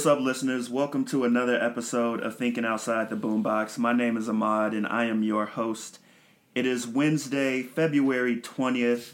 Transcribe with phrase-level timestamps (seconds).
[0.00, 0.70] What's up, listeners?
[0.70, 3.76] Welcome to another episode of Thinking Outside the Boombox.
[3.76, 5.98] My name is Ahmad, and I am your host.
[6.54, 9.12] It is Wednesday, February 20th.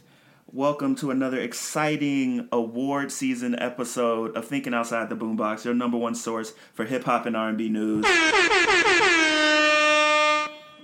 [0.52, 6.14] Welcome to another exciting award season episode of Thinking Outside the Boombox, your number one
[6.14, 8.04] source for hip hop and R&B news.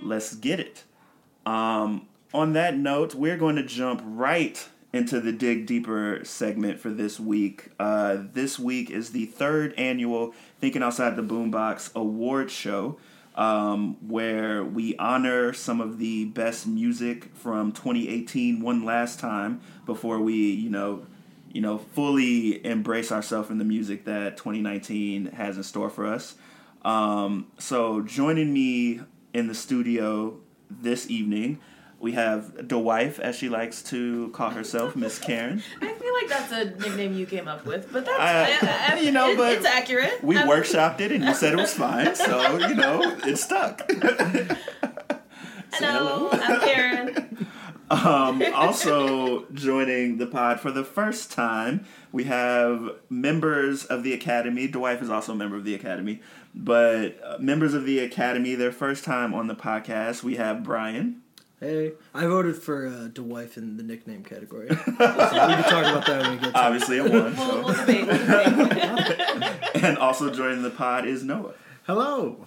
[0.01, 0.83] Let's get it.
[1.45, 6.91] Um, on that note, we're going to jump right into the dig deeper segment for
[6.91, 7.69] this week.
[7.79, 12.99] Uh, this week is the third annual Thinking Outside the Boombox award show,
[13.33, 20.19] um, where we honor some of the best music from 2018 one last time before
[20.19, 21.07] we, you know,
[21.51, 26.35] you know, fully embrace ourselves in the music that 2019 has in store for us.
[26.85, 29.01] Um, so joining me
[29.33, 30.39] in the studio
[30.69, 31.59] this evening
[32.03, 35.63] we have the wife, as she likes to call herself, Miss Karen.
[35.81, 38.99] I feel like that's a nickname you came up with, but that's I- I- I-
[38.99, 40.21] you know, it- but it's accurate.
[40.21, 43.89] We I'm- workshopped it, and you said it was fine, so you know it stuck.
[45.73, 47.47] Say Hello, I'm Karen.
[47.89, 54.67] Um, also joining the pod for the first time, we have members of the Academy.
[54.67, 56.21] The wife is also a member of the Academy,
[56.53, 60.21] but uh, members of the Academy, their first time on the podcast.
[60.21, 61.21] We have Brian.
[61.63, 64.67] Hey, I voted for uh, DeWife in the nickname category.
[64.75, 67.11] so we can talk about that when we get to Obviously, a one.
[67.13, 67.63] We'll, So.
[67.63, 68.05] we'll debate.
[68.05, 69.49] We'll
[69.85, 71.53] and also joining the pod is Noah.
[71.87, 72.45] Hello.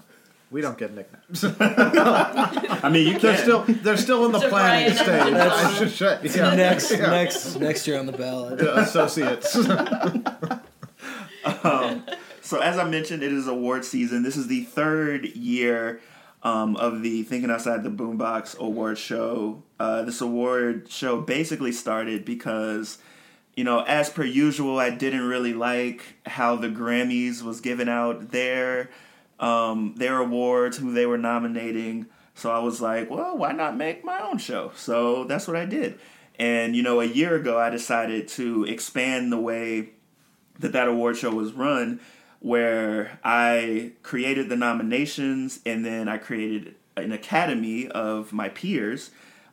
[0.51, 1.45] We don't get nicknames.
[1.61, 5.35] I mean, you They're still they're still in the To planning Brian.
[5.35, 5.35] stage.
[5.35, 6.21] I should say.
[6.39, 6.55] Yeah.
[6.55, 7.07] next Yeah.
[7.11, 8.63] next next year on the ballot.
[8.63, 9.53] Yeah, associates.
[12.43, 14.23] So, as I mentioned, it is award season.
[14.23, 16.01] This is the third year
[16.47, 19.65] um, of the Thinking Outside the Boombox award show.
[19.81, 22.99] Uh, this award show basically started because,
[23.57, 28.31] you know, as per usual, I didn't really like how the Grammys was giving out
[28.31, 28.91] their
[29.41, 32.07] um, their awards, who they were nominating.
[32.37, 34.71] So I was like, well, why not make my own show?
[34.77, 35.99] So that's what I did.
[36.39, 39.89] And you know, a year ago, I decided to expand the way
[40.61, 41.99] that that award show was run
[42.47, 49.11] where I created the nominations and then I created an academy of my peers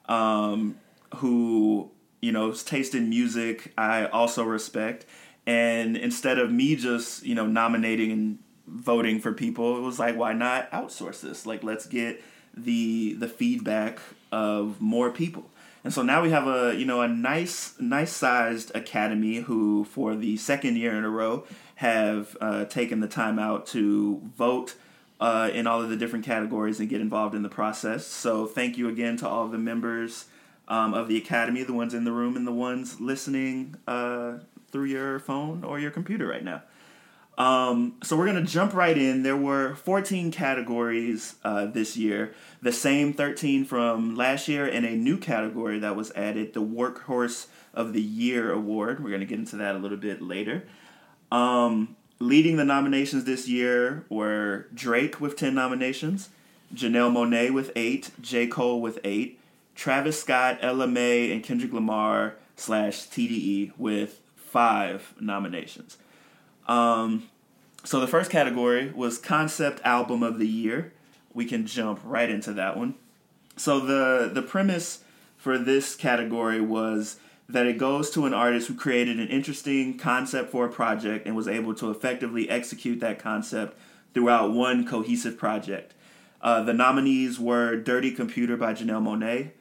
[0.08, 0.76] um,
[1.16, 1.90] who,
[2.22, 5.08] you know, taste in music I also respect.
[5.48, 8.38] And instead of me just, you know, nominating and
[8.68, 11.48] voting for people, it was like, why not outsource this?
[11.48, 12.24] Like, let's get
[12.56, 14.02] the the feedback
[14.32, 15.50] of more people.
[15.84, 20.16] And so now we have a you know a nice nice sized academy who for
[20.16, 21.46] the second year in a row
[21.84, 24.76] have uh, taken the time out to vote
[25.20, 28.08] uh, in all of the different categories and get involved in the process.
[28.08, 30.28] So thank you again to all the members
[30.70, 34.36] um, of the academy, the ones in the room and the ones listening uh,
[34.72, 36.64] through your phone or your computer right now.
[37.38, 39.24] Um, so we're gonna jump right in.
[39.24, 44.96] There were 14 categories uh, this year, the same 13 from last year, and a
[44.96, 49.04] new category that was added, the Workhorse of the Year award.
[49.04, 50.64] We're gonna get into that a little bit later.
[51.34, 56.30] Um, leading the nominations this year were Drake with 10 nominations,
[56.74, 58.46] Janelle Monáe with eight, J.
[58.46, 59.40] Cole with eight,
[59.74, 65.98] Travis Scott, Ella Mai, and Kendrick Lamar slash TDE with five nominations.
[66.68, 67.30] Um,
[67.84, 70.94] so the first category was concept album of the year.
[71.34, 72.94] We can jump right into that one.
[73.58, 75.00] So the the premise
[75.36, 77.18] for this category was
[77.50, 81.36] that it goes to an artist who created an interesting concept for a project and
[81.36, 83.78] was able to effectively execute that concept
[84.14, 85.94] throughout one cohesive project.
[86.42, 89.52] Uh, the nominees were Dirty Computer by Janelle Monáe,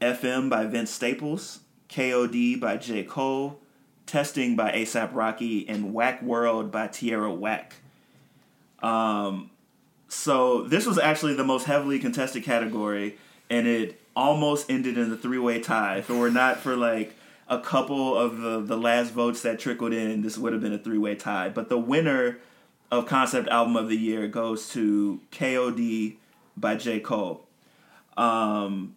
[0.00, 3.04] FM by Vince Staples, KOD by J.
[3.04, 3.60] Cole,
[4.06, 7.76] Testing by ASAP Rocky, and Whack World by Tierra Whack.
[8.82, 9.50] Um,
[10.08, 13.16] so this was actually the most heavily contested category,
[13.48, 15.98] and it almost ended in a three-way tie.
[15.98, 17.14] If it were not for like
[17.48, 20.78] a couple of the, the last votes that trickled in, this would have been a
[20.78, 21.48] three-way tie.
[21.48, 22.38] But the winner
[22.90, 26.16] of concept album of the year goes to KOD
[26.56, 27.00] by J.
[27.00, 27.46] Cole.
[28.16, 28.96] Um,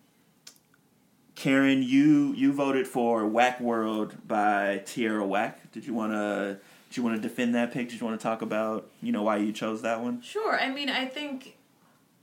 [1.35, 5.71] Karen, you you voted for Whack World by Tierra Whack.
[5.71, 6.59] Did you wanna
[6.89, 7.89] did you wanna defend that pick?
[7.89, 10.21] Did you wanna talk about, you know, why you chose that one?
[10.21, 10.59] Sure.
[10.59, 11.56] I mean, I think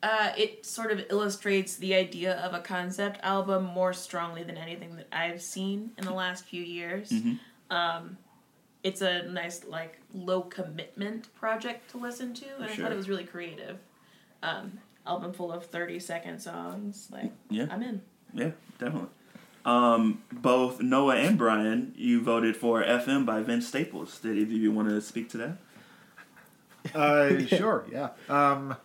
[0.04, 4.96] uh, it sort of illustrates the idea of a concept album more strongly than anything
[4.96, 7.10] that I've seen in the last few years.
[7.70, 8.18] Um,
[8.82, 13.08] it's a nice, like, low commitment project to listen to, and I thought it was
[13.08, 13.78] really creative.
[14.42, 17.08] Um, album full of 30 second songs.
[17.10, 17.68] Like, Yeah.
[17.70, 18.02] I'm in.
[18.34, 19.08] Yeah, definitely.
[19.64, 24.18] Um, both Noah and Brian, you voted for FM by Vince Staples.
[24.18, 26.94] Did either of you want to speak to that?
[26.94, 28.10] Uh, sure, yeah.
[28.28, 28.76] Um,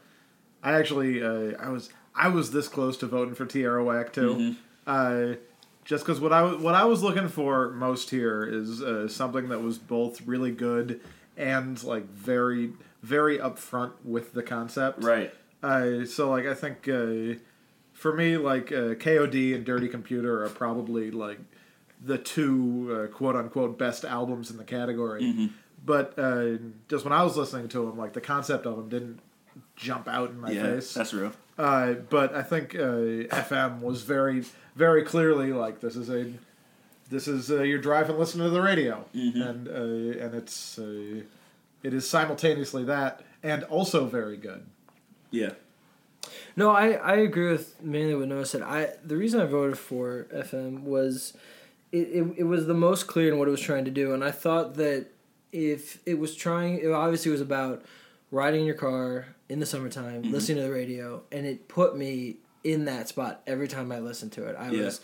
[0.63, 4.55] I actually, uh, I was, I was this close to voting for Tierra Whack too.
[4.85, 5.35] Uh,
[5.85, 9.61] just because what I what I was looking for most here is uh, something that
[9.61, 11.01] was both really good
[11.35, 15.03] and like very very upfront with the concept.
[15.03, 15.33] Right.
[15.63, 17.39] Uh, so like I think uh,
[17.93, 21.39] for me like uh, KOD and Dirty Computer are probably like
[22.03, 25.49] the two uh, quote unquote best albums in the category.
[25.83, 26.57] But uh,
[26.87, 29.21] just when I was listening to them, like the concept of them didn't
[29.79, 30.93] jump out in my yeah, face.
[30.93, 31.31] that's real.
[31.57, 34.43] Uh, but I think uh, FM was very,
[34.75, 36.31] very clearly like this is a,
[37.09, 41.21] this is uh, your drive and listen to the radio, and uh, and it's uh,
[41.81, 44.65] it is simultaneously that and also very good.
[45.31, 45.51] Yeah.
[46.55, 48.61] No, I, I agree with mainly what Noah said.
[48.61, 51.33] I the reason I voted for FM was
[51.91, 54.23] it, it, it was the most clear in what it was trying to do, and
[54.23, 55.07] I thought that
[55.51, 57.83] if it was trying, it obviously was about
[58.31, 62.37] riding in your car in the summertime, listening to the radio, and it put me
[62.63, 64.55] in that spot every time I listened to it.
[64.57, 64.85] I Yeah.
[64.85, 65.01] was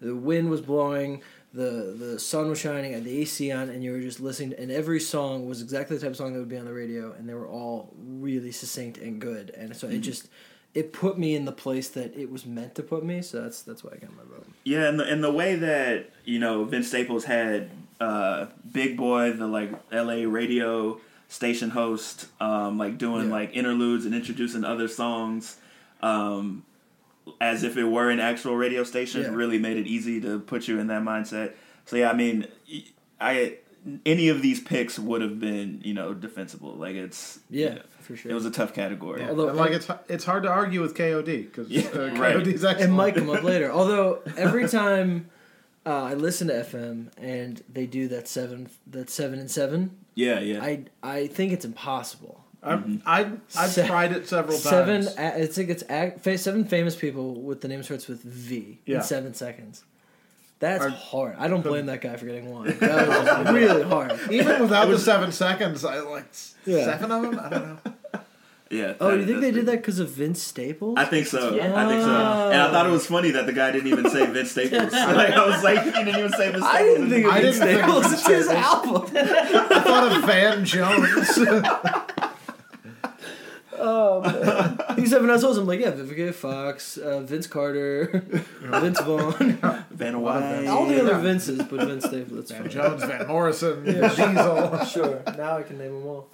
[0.00, 3.82] the wind was blowing, the the sun was shining, I had the AC on, and
[3.84, 4.54] you were just listening.
[4.58, 7.12] And every song was exactly the type of song that would be on the radio,
[7.12, 9.50] and they were all really succinct and good.
[9.56, 10.28] And so it just
[10.74, 13.22] it put me in the place that it was meant to put me.
[13.22, 14.46] So that's that's why I got my vote.
[14.64, 17.70] Yeah, and the, and the way that you know Vince Staples had
[18.00, 20.26] uh, Big Boy, the like L.A.
[20.26, 23.32] radio station host, um, like doing Yeah.
[23.32, 25.56] like interludes and introducing other songs,
[26.02, 26.64] um,
[27.40, 29.34] as if it were an actual radio station, Yeah.
[29.34, 31.52] really made it easy to put you in that mindset.
[31.86, 32.46] So yeah, I mean,
[33.20, 33.58] I
[34.06, 36.74] any of these picks would have been you know defensible.
[36.74, 38.30] Like it's Yeah, for sure.
[38.30, 39.20] it was a tough category.
[39.20, 39.30] Yeah.
[39.30, 42.36] Although- and like it's it's hard to argue with KOD because Yeah, uh, right.
[42.36, 42.80] KOD's excellent.
[42.80, 43.70] it might come up later.
[43.78, 45.26] Although every time
[45.86, 50.40] uh, I listen to FM and they do that seven that seven and seven, Yeah,
[50.40, 50.62] yeah.
[50.62, 52.40] I I think it's impossible.
[52.62, 53.06] I've, mm-hmm.
[53.06, 55.14] I, I've Se- tried it several Seven, times.
[55.14, 58.96] Seven, it's like it's a- seven famous people with the name starts with V Yeah.
[58.96, 59.84] in seven seconds.
[60.60, 61.36] That's Are- hard.
[61.38, 62.66] I don't blame that guy for getting one.
[62.78, 64.18] That was really hard.
[64.30, 66.24] Even without the seven seconds, I like
[66.64, 66.84] Yeah.
[66.86, 67.38] seven of them.
[67.38, 67.92] I don't know.
[68.70, 68.94] yeah.
[69.00, 70.94] Oh, that- you think that's they did that because of Vince Staples?
[70.98, 71.54] I think so.
[71.54, 71.74] Yeah.
[71.74, 72.10] I think so.
[72.50, 74.92] And I thought it was funny that the guy didn't even say Vince Staples.
[74.92, 76.64] like I was like, he didn't even say Vince Staples.
[76.64, 78.12] I didn't think of I Vince didn't think of Staples.
[78.12, 79.10] It's his album.
[79.16, 81.38] I thought of Van Jones.
[83.76, 85.58] Oh man, these seven assholes.
[85.58, 88.22] I'm like, yeah, Vivica Fox, uh, Vince Carter,
[88.60, 89.58] Vince Vaughn,
[89.90, 90.66] Vanna White.
[90.68, 91.18] all the other Yeah.
[91.18, 92.50] Vinces, but Vince Staples.
[92.52, 92.70] Van fine.
[92.70, 94.84] Jones, Van Morrison, Diesel.
[94.84, 95.22] Sure.
[95.36, 96.28] Now I can name them all.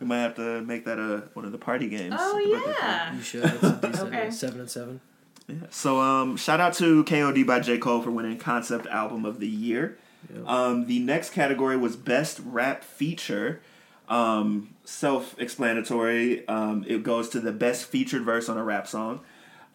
[0.00, 2.14] We might have to make that a one of the party games.
[2.18, 3.14] Oh, yeah.
[3.14, 3.44] You should.
[3.44, 4.30] It's a decent Okay.
[4.30, 5.00] seven and seven.
[5.48, 5.54] Yeah.
[5.70, 9.48] So um, shout out to KOD by J Cole for winning Concept Album of the
[9.48, 9.98] Year.
[10.46, 13.60] Um, the next category was Best Rap Feature.
[14.08, 16.46] Um, self-explanatory.
[16.48, 19.20] Um, it goes to the best featured verse on a rap song.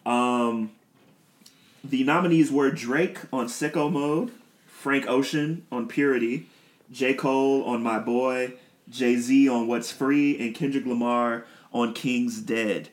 [0.06, 0.72] Um,
[1.82, 4.32] the nominees were Drake on Sicko Mode,
[4.66, 6.46] Frank Ocean on Purity,
[6.90, 7.14] J.
[7.14, 8.54] Cole on My Boy,
[8.88, 12.90] Jay Z on What's Free, and Kendrick Lamar on King's Dead.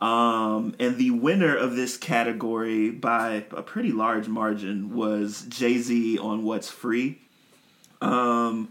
[0.00, 6.18] Um, and the winner of this category by a pretty large margin was Jay Z
[6.18, 7.20] on What's Free.
[8.02, 8.68] Um,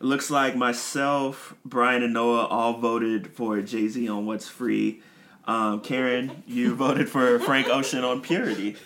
[0.00, 5.00] looks like myself, Brian, and Noah all voted for Jay Z on What's Free.
[5.46, 8.76] Um, Karen, you voted for Frank Ocean on Purity.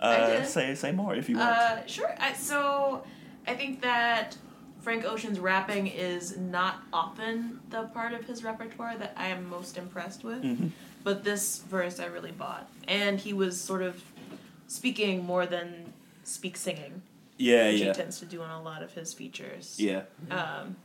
[0.00, 0.44] Uh.
[0.44, 1.50] Say say more if you want.
[1.50, 2.14] Uh, sure.
[2.18, 3.04] I, so,
[3.46, 4.36] I think that
[4.80, 9.76] Frank Ocean's rapping is not often the part of his repertoire that I am most
[9.76, 10.42] impressed with.
[10.42, 10.68] Mm-hmm.
[11.04, 14.02] But this verse I really bought, and he was sort of
[14.66, 15.92] speaking more than
[16.24, 17.02] speak singing,
[17.38, 19.76] yeah, which yeah, he tends to do on a lot of his features.
[19.78, 20.02] yeah.
[20.30, 20.76] Um,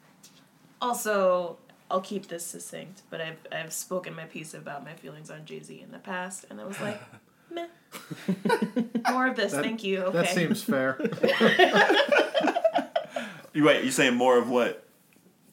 [0.81, 1.57] also,
[1.89, 5.61] I'll keep this succinct, but I've I've spoken my piece about my feelings on Jay
[5.61, 7.01] Z in the past, and I was like,
[7.51, 7.67] meh.
[9.11, 10.03] More of this, That- thank you.
[10.03, 10.17] Okay.
[10.17, 10.97] That seems fair.
[13.53, 13.83] You wait.
[13.83, 14.79] You saying more of what?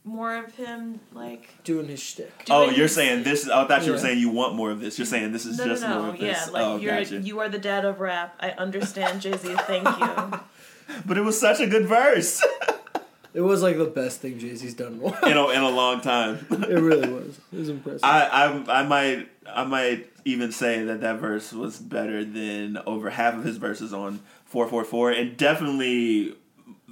[0.02, 1.50] more of him like.
[1.62, 2.32] Doing his shtick.
[2.50, 3.48] oh, you're his- saying this.
[3.48, 4.02] I thought you were Yeah.
[4.02, 4.98] saying you want more of this.
[4.98, 6.02] You're saying this is No, just no, no.
[6.02, 6.50] more of Yeah, this.
[6.50, 7.20] like oh, you're gotcha.
[7.20, 8.34] you are the dad of rap.
[8.40, 9.54] I understand Jay Z.
[9.66, 10.40] Thank you.
[11.06, 12.42] But it was such a good verse
[13.34, 15.24] It was like the best thing Jay Z's done in a while.
[15.24, 16.44] in a, in a long time.
[16.50, 17.38] It really was.
[17.52, 18.00] It was impressive.
[18.02, 18.22] I,
[18.66, 23.34] I I might I might even say that that verse was better than over half
[23.34, 26.34] of his verses on 444 and definitely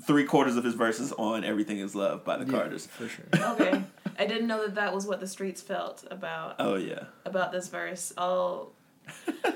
[0.04, 2.86] three quarters of his verses on Everything Is Love by the Yeah, Carters.
[2.86, 3.24] for sure.
[3.52, 3.82] Okay,
[4.18, 7.04] I didn't know that that was what the streets felt about Oh yeah.
[7.24, 8.12] about this verse.
[8.16, 8.72] I'll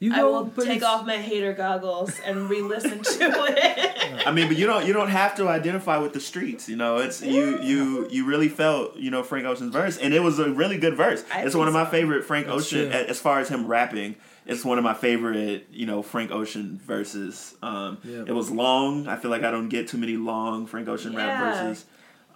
[0.00, 3.18] You I will take it's- off my hater goggles and re-listen to
[3.48, 4.26] it.
[4.26, 6.68] I mean, but you don't you don't have to identify with the streets.
[6.68, 10.20] You know, it's you you you really felt you know Frank Ocean's verse, and it
[10.20, 11.24] was a really good verse.
[11.32, 11.90] I it's one of my so.
[11.90, 14.16] favorite Frank Ocean as far as him rapping.
[14.46, 17.54] It's one of my favorite you know Frank Ocean verses.
[17.62, 18.24] Um, Yeah.
[18.26, 19.08] It was long.
[19.08, 21.86] I feel like I don't get too many long Frank Ocean rap verses.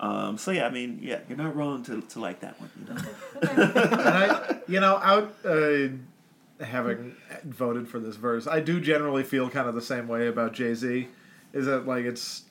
[0.00, 2.70] Um, so yeah, I mean, yeah, you're not wrong to, to like that one.
[2.78, 3.00] You know?
[3.50, 5.88] and I, you know, out uh,
[6.64, 10.52] having voted for this verse, I do generally feel kind of the same way about
[10.52, 11.08] Jay Z.
[11.52, 12.44] Is that like it's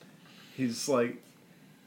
[0.56, 1.22] he's like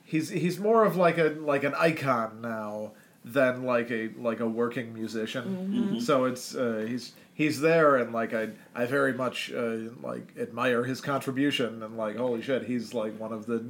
[0.04, 2.92] he's he's more of like a like an icon now
[3.24, 6.00] than like a like a working musician.
[6.02, 10.84] So it's uh, he's he's there and like I I very much uh, like admire
[10.84, 13.64] his contribution and like holy shit he's like one of the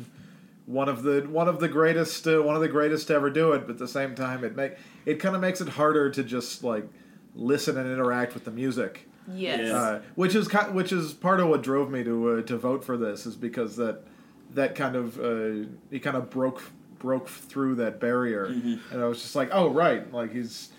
[0.65, 3.53] one of the one of the greatest uh, one of the greatest to ever do
[3.53, 4.73] it but at the same time it make
[5.05, 6.85] it kind of makes it harder to just like
[7.35, 9.59] listen and interact with the music Yes.
[9.67, 9.73] Yeah.
[9.81, 12.97] uh, which is which is part of what drove me to uh, to vote for
[12.97, 14.03] this is because that
[14.53, 16.61] that kind of uh, he kind of broke
[16.99, 18.45] broke through that barrier
[18.91, 20.69] and I was just like oh right like he's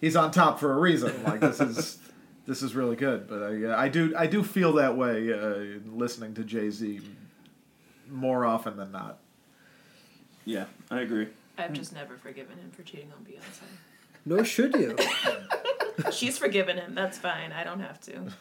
[0.00, 1.98] he's on top for a reason like this is
[2.46, 5.80] this is really good but I uh, I do I do feel that way uh,
[5.86, 7.00] listening to Jay Z
[8.08, 9.18] more often than not.
[10.44, 11.28] yeah, I agree.
[11.56, 13.62] I've just never forgiven him for cheating on Beyonce.
[14.24, 14.96] Nor should you.
[16.12, 16.94] She's forgiven him.
[16.94, 17.52] That's fine.
[17.52, 18.32] I don't have to.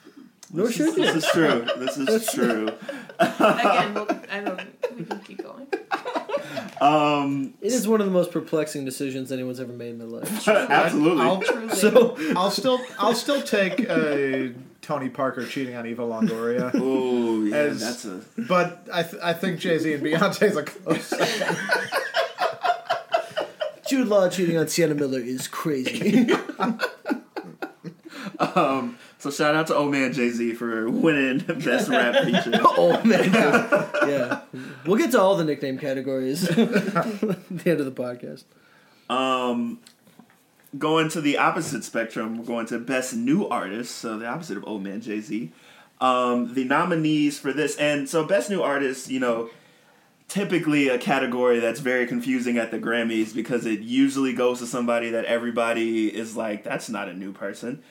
[0.53, 1.03] Nor should This you.
[1.03, 1.65] is true.
[1.77, 2.70] This is true.
[3.20, 4.62] Again, we'll, I don't.
[4.98, 5.67] We can keep going.
[6.81, 10.48] Um, It is one of the most perplexing decisions anyone's ever made in their life.
[10.50, 11.24] absolutely.
[11.24, 14.48] I'll, So I'll still I'll still take uh,
[14.81, 19.34] Tony Parker cheating on Eva Longoria, Oh yeah, As- that's a but I th- I
[19.34, 21.05] think Jay Z and Beyonce's a close.
[21.05, 21.58] second.
[23.88, 26.27] Jude Law cheating on Sienna Miller is crazy.
[28.55, 32.53] Um, so shout out to old man Jay Z for winning best rap feature.
[32.63, 33.31] oh man,
[34.09, 34.41] yeah.
[34.83, 38.45] We'll get to all the nickname categories at the end of the podcast.
[39.11, 39.79] Um,
[40.75, 43.95] going to the opposite spectrum, we're going to best new artist.
[43.99, 45.51] So the opposite of old man Jay Z.
[45.99, 49.51] Um, the nominees for this, and so best new artist, you know,
[50.27, 55.11] typically a category that's very confusing at the Grammys because it usually goes to somebody
[55.11, 57.83] that everybody is like, that's not a new person.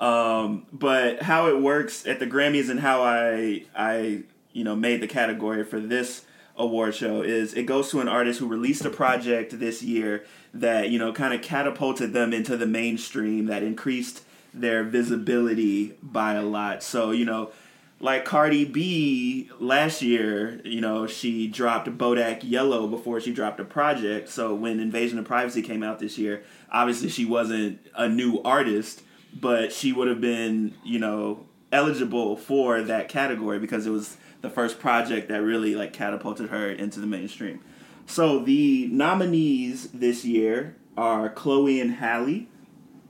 [0.00, 4.22] Um, but how it works at the Grammys and how I I
[4.52, 6.26] you know made the category for this
[6.56, 10.24] award show is it goes to an artist who released a project this year
[10.54, 14.22] that you know kind of catapulted them into the mainstream that increased
[14.52, 16.82] their visibility by a lot.
[16.82, 17.52] So you know
[17.98, 23.64] like Cardi B last year, you know, she dropped Bodak Yellow before she dropped a
[23.64, 24.28] project.
[24.28, 29.02] So when Invasion of Privacy came out this year, obviously she wasn't a new artist,
[29.40, 34.50] but she would have been, you know, eligible for that category because it was the
[34.50, 37.60] first project that really like catapulted her into the mainstream.
[38.06, 42.46] So the nominees this year are Chloe and Halle,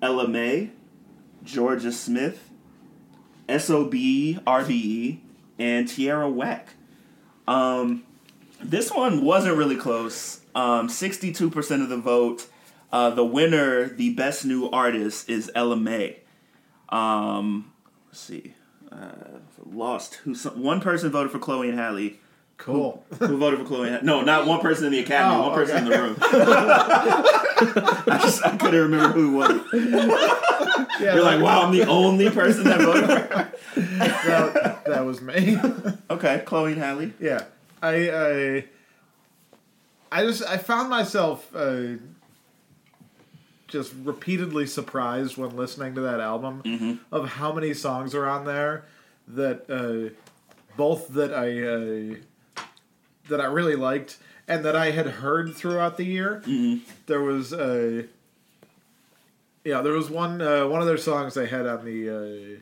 [0.01, 0.71] Ella Mai,
[1.45, 2.51] Jorja Smith,
[3.49, 5.19] SOB RBE,
[5.59, 6.71] and Tierra Whack.
[7.47, 8.05] Um,
[8.61, 10.41] this one wasn't really close.
[10.55, 12.49] Um, 62% of the vote.
[12.93, 16.17] Uh, the winner, the best new artist, is Ella Mai.
[16.89, 17.73] Um,
[18.09, 18.55] let's see.
[18.91, 20.15] Uh, lost.
[20.25, 20.35] Who?
[20.35, 22.15] One person voted for Chloe and Halle.
[22.59, 23.05] Cool.
[23.19, 23.89] Who voted for Chloe?
[23.89, 24.03] and?
[24.03, 25.35] No, not one person in the academy.
[25.35, 26.17] Oh, one person in the room.
[26.89, 30.33] I just I couldn't remember who it was.
[31.01, 33.53] Yeah, You're like, wow, I'm the only person that voted for her.
[33.81, 35.59] that, that was me.
[36.11, 37.13] Okay, Chloe and Halle.
[37.21, 37.45] yeah,
[37.83, 38.65] I, I,
[40.11, 41.97] I just I found myself uh,
[43.69, 48.85] just repeatedly surprised when listening to that album of how many songs are on there
[49.29, 50.15] that uh,
[50.77, 52.63] both that I uh,
[53.29, 56.43] that I really liked and that I had heard throughout the year.
[57.07, 58.05] There was uh,
[59.65, 62.09] yeah, there was one uh, one of their songs they had on the
[62.57, 62.61] uh,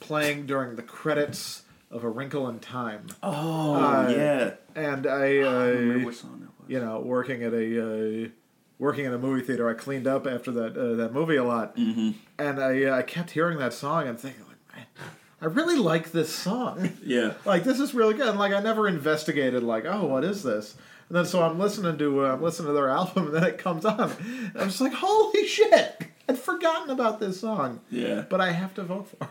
[0.00, 4.52] playing during the credits of A Wrinkle in Time, Oh yeah.
[4.74, 6.68] and I, I remember uh, song that was.
[6.68, 8.28] you know, working at a uh,
[8.82, 11.76] working in a movie theater, I cleaned up after that uh, that movie a lot,
[11.76, 12.10] mm-hmm.
[12.38, 14.86] and I uh, I kept hearing that song and thinking like, man,
[15.40, 16.90] I really like this song.
[17.04, 17.34] Yeah.
[17.44, 18.28] like this is really good.
[18.28, 20.74] And like I never investigated like, oh, what is this?
[21.08, 23.58] And then so I'm listening to uh, I'm listening to their album, and then it
[23.58, 24.00] comes on.
[24.00, 26.02] And I'm just like, holy shit!
[26.28, 28.24] I'd forgotten about this song, Yeah.
[28.28, 29.30] but I have to vote for it.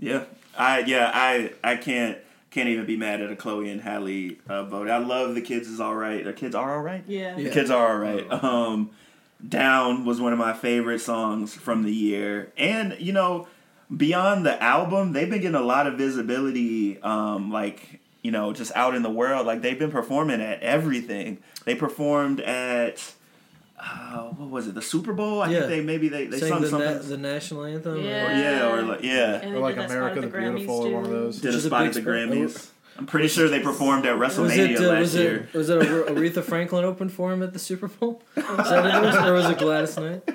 [0.00, 0.24] Yeah,
[0.56, 2.18] I yeah I I can't
[2.50, 4.88] can't even be mad at a Chloe and Halle uh, vote.
[4.88, 6.24] I love the kids is all right.
[6.24, 7.04] The kids are all right.
[7.06, 7.34] Yeah.
[7.34, 7.50] The Yeah.
[7.52, 8.26] kids are all right.
[8.32, 8.90] Um,
[9.46, 13.46] Down was one of my favorite songs from the year, and you know,
[13.94, 17.00] beyond the album, they've been getting a lot of visibility.
[17.02, 21.38] Um, like you know, just out in the world, like they've been performing at everything.
[21.64, 23.14] They performed at.
[23.90, 24.74] Uh, what was it?
[24.74, 25.40] The Super Bowl?
[25.42, 25.58] I Yeah.
[25.60, 26.92] think they maybe they, they Sang sung the, something.
[26.96, 27.94] na- the national anthem.
[27.94, 28.26] or- Yeah.
[28.26, 29.48] or, yeah, or like yeah.
[29.50, 31.40] Or like did that spot America at the Grammys, Beautiful, or one of those.
[31.40, 32.02] did a Which a spot at the.
[32.02, 32.68] Grammys.
[32.98, 35.48] I'm pretty sure they performed at Was WrestleMania it, uh, last was year.
[35.52, 38.20] it was it Aretha Franklin open for him at the Super Bowl?
[38.36, 40.28] Is it was, or was it Gladys Knight?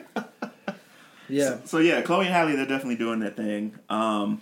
[1.29, 3.75] Yeah, So yeah, Chloe and Halle, they're definitely doing their thing.
[3.89, 4.41] Um,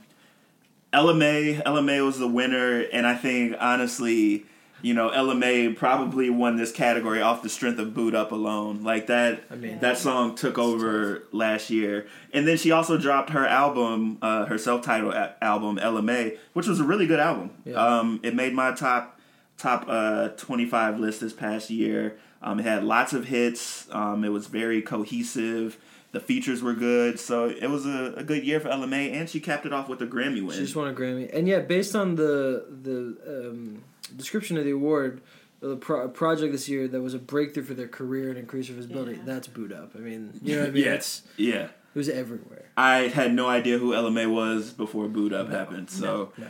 [0.93, 4.45] LMA, Mai, Ella Mai was the winner, and I think honestly,
[4.81, 8.83] you know, Mai probably won this category off the strength of "Boo'd Up" alone.
[8.83, 13.31] Like that, I mean, that song took over last year, and then she also dropped
[13.31, 17.51] her album, uh, her self-titled a- album, Mai, which was a really good album.
[17.65, 17.75] Yeah.
[17.75, 19.19] Um, it made my top
[19.57, 22.17] top uh, 25 list this past year.
[22.41, 23.87] Um, it had lots of hits.
[23.91, 25.77] Um, it was very cohesive.
[26.11, 29.29] The features were good, so it was a, a good year for Ella Mai, and
[29.29, 30.51] she capped it off with a Grammy win.
[30.51, 33.83] she just won a Grammy, and yeah, based on the the um,
[34.15, 35.21] description of the award,
[35.59, 38.75] the pro- project this year that was a breakthrough for their career and increase of
[38.75, 39.13] visibility.
[39.17, 39.21] Yeah.
[39.25, 39.91] That's Boo'd Up.
[39.95, 40.83] I mean, you know what I mean?
[40.85, 41.63] yeah, It's yeah.
[41.65, 42.65] it was everywhere.
[42.77, 45.89] I had no idea who Ella Mai was before Boo'd Up happened.
[45.89, 46.45] So No,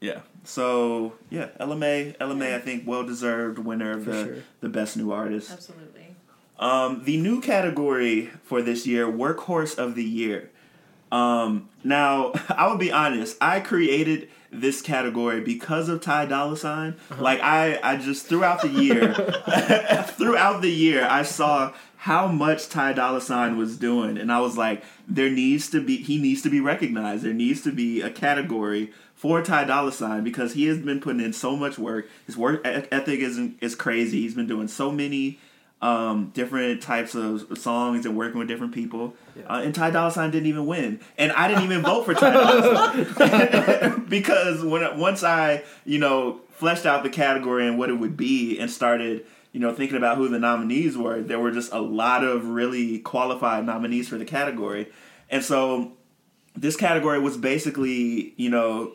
[0.00, 2.16] yeah, so yeah, Ella Mai, LMA.
[2.20, 4.36] Ella Mai, I think well deserved winner of For the sure.
[4.60, 5.50] the best new artist.
[5.52, 6.16] Absolutely.
[6.58, 10.50] Um, the new category for this year, Workhorse of the Year.
[11.10, 16.96] Um, now, I will be honest, I created this category because of Ty Dolla Sign.
[17.10, 17.22] Uh-huh.
[17.22, 19.14] Like I, I just throughout the year,
[20.16, 24.56] throughout the year, I saw how much Ty Dolla Sign was doing, and I was
[24.56, 27.22] like, there needs to be, he needs to be recognized.
[27.22, 31.20] There needs to be a category for Ty Dolla Sign because he has been putting
[31.20, 32.08] in so much work.
[32.26, 34.22] His work ethic is is crazy.
[34.22, 35.38] He's been doing so many
[35.82, 39.14] um, different types of songs and working with different people.
[39.48, 42.30] Uh, and Ty Dolla Sign didn't even win, and I didn't even vote for Ty
[42.30, 44.06] Dolla Sign.
[44.08, 48.58] Because when once I you know fleshed out the category and what it would be
[48.58, 52.22] and started you know thinking about who the nominees were, there were just a lot
[52.22, 54.88] of really qualified nominees for the category,
[55.30, 55.92] and so
[56.54, 58.92] this category was basically you know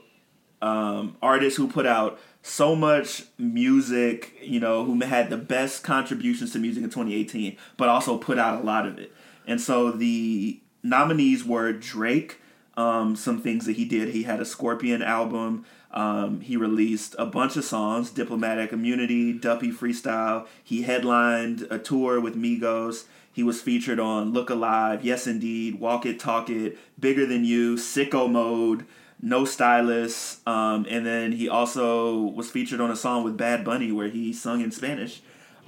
[0.62, 6.54] um, artists who put out so much music, you know, who had the best contributions
[6.54, 9.14] to music in 2018, but also put out a lot of it.
[9.46, 12.40] And so the nominees were Drake,
[12.76, 14.10] um, some things that he did.
[14.10, 15.66] He had a Scorpion album.
[15.92, 20.48] Um, he released a bunch of songs, Diplomatic Immunity, Duppy Freestyle.
[20.64, 23.06] He headlined a tour with Migos.
[23.32, 27.76] He was featured on Look Alive, Yes Indeed, Walk It, Talk It, Bigger Than You,
[27.76, 28.86] Sicko Mode,
[29.22, 33.92] No Stylist, um, and then he also was featured on a song with Bad Bunny
[33.92, 35.22] where he sung in Spanish.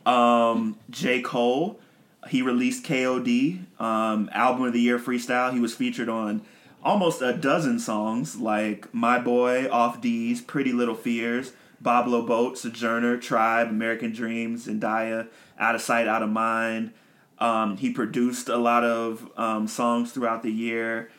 [0.05, 1.21] Um, J.
[1.21, 1.79] Cole,
[2.27, 5.51] he released KOD, um, Album of the Year Freestyle.
[5.51, 6.41] He was featured on
[6.83, 13.17] almost a dozen songs like My Boy, Off Deez, Pretty Little Fears, Boblo Boat, Sojourner,
[13.17, 16.91] Tribe, American Dreams, Zendaya, Out of Sight, Out of Mind.
[17.39, 21.09] Um, he produced a lot of um, songs throughout the year.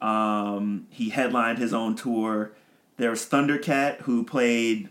[0.00, 2.52] Um, he headlined his own tour.
[2.96, 4.88] There was Thundercat, who played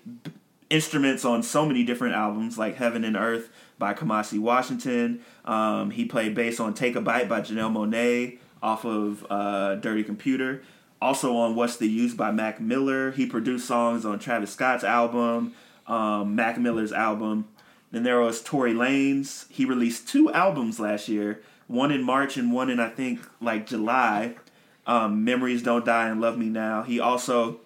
[0.70, 5.22] instruments on so many different albums, like Heaven and Earth by Kamasi Washington.
[5.46, 10.04] Um, he played bass on Take a Bite by Janelle Monáe off of uh, Dirty
[10.04, 10.64] Computer.
[11.02, 13.12] Also on What's the Use by Mac Miller.
[13.12, 15.54] He produced songs on Travis Scott's album,
[15.86, 17.48] um, Mac Miller's album.
[17.92, 19.46] Then there was Tory Lanez.
[19.52, 23.68] He released two albums last year, one in March and one in, I think, like
[23.68, 24.36] July.
[24.86, 26.84] Um, Memories Don't Die and Love Me Now.
[26.84, 27.60] He also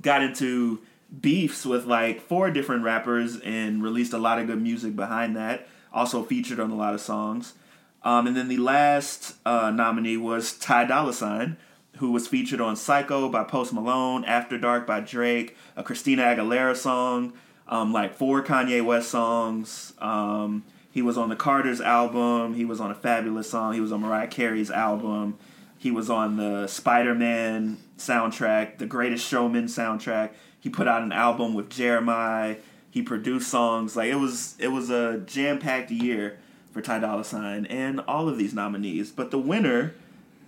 [0.00, 0.80] got into
[1.20, 5.68] beefs with like four different rappers and released a lot of good music behind that.
[5.92, 7.54] Also featured on a lot of songs.
[8.02, 11.56] Um, and then the last uh, nominee was Ty Dolla Sign,
[11.98, 16.74] who was featured on Psycho by Post Malone, After Dark by Drake, a Christina Aguilera
[16.74, 17.32] song,
[17.68, 19.92] um, like four Kanye West songs.
[19.98, 22.54] Um, he was on the Carter's album.
[22.54, 23.74] He was on a Fabolous song.
[23.74, 25.38] He was on Mariah Carey's album.
[25.82, 30.30] He was on the Spider Man soundtrack, the Greatest Showman soundtrack.
[30.60, 32.54] He put out an album with Jeremiah.
[32.88, 33.96] He produced songs.
[33.96, 36.38] Like it was, it was a jam packed year
[36.70, 39.10] for Ty Dolla Sign and all of these nominees.
[39.10, 39.94] But the winner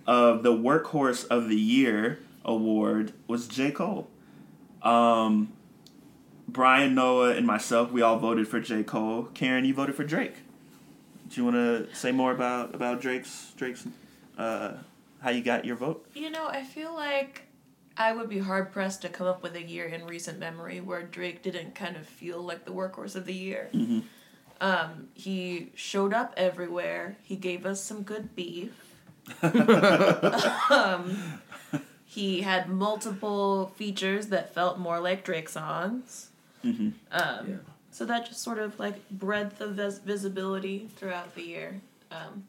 [0.07, 3.71] of the Workhorse of the Year award was J.
[3.71, 4.07] Cole.
[4.83, 5.51] Um,
[6.47, 8.83] Brian, Noah, and myself, we all voted for J.
[8.83, 9.27] Cole.
[9.33, 10.35] Karen, you voted for Drake.
[11.27, 13.85] Do you want to say more about about Drake's Drake's
[14.37, 14.75] uh,
[15.25, 16.05] how you got your vote?
[16.13, 17.47] You know, I feel like
[17.97, 21.01] I would be hard pressed to come up with a year in recent memory where
[21.01, 23.69] Drake didn't kind of feel like the workhorse of the year.
[23.73, 24.01] Mm-hmm.
[24.61, 27.17] Um, he showed up everywhere.
[27.23, 28.71] He gave us some good beef.
[30.69, 31.41] um,
[32.05, 36.29] he had multiple features that felt more like Drake songs.
[36.63, 36.89] Mm-hmm.
[37.11, 37.55] Um, Yeah.
[37.89, 42.43] So that just sort of like breadth of vis- visibility throughout the year um,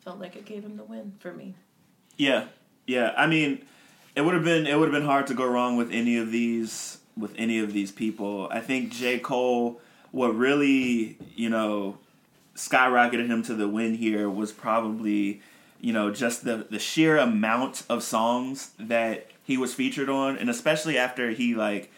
[0.00, 1.54] felt like it gave him the win for me.
[2.18, 2.46] Yeah,
[2.86, 3.14] yeah.
[3.16, 3.64] I mean,
[4.14, 6.30] it would have been it would have been hard to go wrong with any of
[6.30, 8.48] these with any of these people.
[8.50, 9.80] I think J Cole.
[10.10, 11.98] What really you know
[12.56, 15.40] skyrocketed him to the win here was probably
[15.80, 20.50] you know just the the sheer amount of songs that he was featured on, and
[20.50, 21.90] especially after he like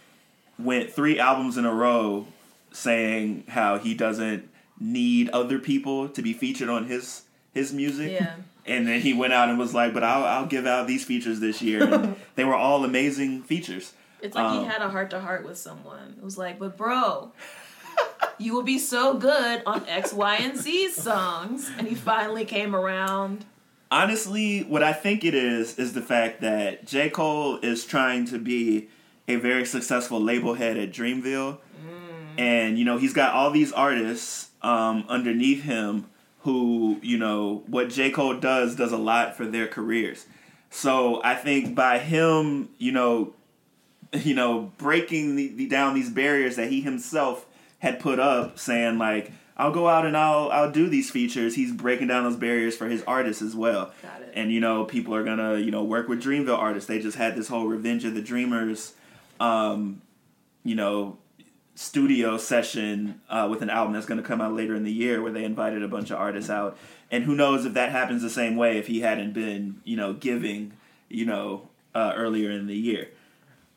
[0.58, 2.26] went three albums in a row
[2.72, 7.22] saying how he doesn't need other people to be featured on his
[7.54, 8.12] his music.
[8.12, 8.34] Yeah.
[8.66, 11.40] And then he went out and was like, "But I'll I'll give out these features
[11.40, 13.92] this year." And they were all amazing features.
[14.22, 16.14] It's like Um, he had a heart to heart with someone.
[16.18, 17.32] It was like, but bro,
[18.38, 21.70] you will be so good on X, Y, and Z songs.
[21.78, 23.46] And he finally came around.
[23.90, 27.10] Honestly, what I think it is is the fact that J.
[27.10, 28.88] Cole is trying to be
[29.26, 31.58] a very successful label head at Dreamville.
[32.38, 36.06] And, you know, he's got all these artists um, underneath him
[36.42, 38.10] who, you know, what J.
[38.10, 40.26] Cole does does a lot for their careers.
[40.70, 43.34] So I think by him, you know,
[44.12, 47.46] you know, breaking the, the, down these barriers that he himself
[47.78, 51.72] had put up, saying like, "I'll go out and I'll I'll do these features." He's
[51.72, 53.92] breaking down those barriers for his artists as well.
[54.02, 54.32] Got it.
[54.34, 56.88] And you know, people are gonna you know work with Dreamville artists.
[56.88, 58.94] They just had this whole Revenge of the Dreamers,
[59.38, 60.02] um,
[60.64, 61.18] you know,
[61.80, 65.22] studio session uh, with an album that's going to come out later in the year
[65.22, 66.76] where they invited a bunch of artists out.
[67.10, 70.12] And who knows if that happens the same way if he hadn't been you know
[70.12, 70.74] giving
[71.08, 73.08] you know uh, earlier in the year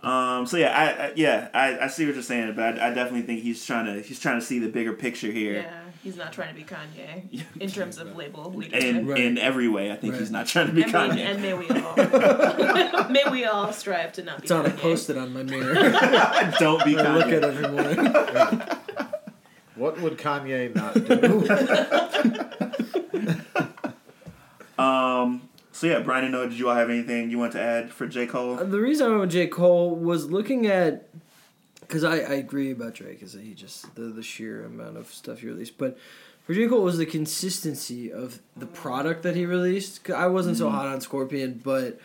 [0.04, 2.94] um, so yeah I, I yeah I, I see what you're saying but I, I
[2.94, 6.18] definitely think he's trying to he's trying to see the bigger picture here Yeah, he's
[6.18, 8.84] not trying to be Kanye in terms of label leadership.
[8.84, 9.20] in Right.
[9.20, 10.20] in every way I think Right.
[10.20, 11.70] he's not trying to be I mean, Kanye and may we
[13.04, 14.78] all, may we all strive to not be It's on a Kanye.
[14.80, 15.74] post-it on my mirror.
[16.60, 18.12] don't be I look at Kanye every morning.
[19.76, 20.94] What would Kanye not
[24.78, 24.84] do?
[24.84, 25.42] um
[25.84, 28.08] so yeah Brian and Noah did you all have anything you want to add for
[28.08, 29.48] J Cole Uh, The reason I went with J.
[29.48, 31.10] Cole was looking at
[31.82, 35.14] because I, I agree about Drake is that he just the the sheer amount of
[35.14, 35.98] stuff he released, but
[36.46, 36.68] for J.
[36.68, 40.10] Cole was the consistency of the product that he released.
[40.10, 42.00] I wasn't so hot on Scorpion, but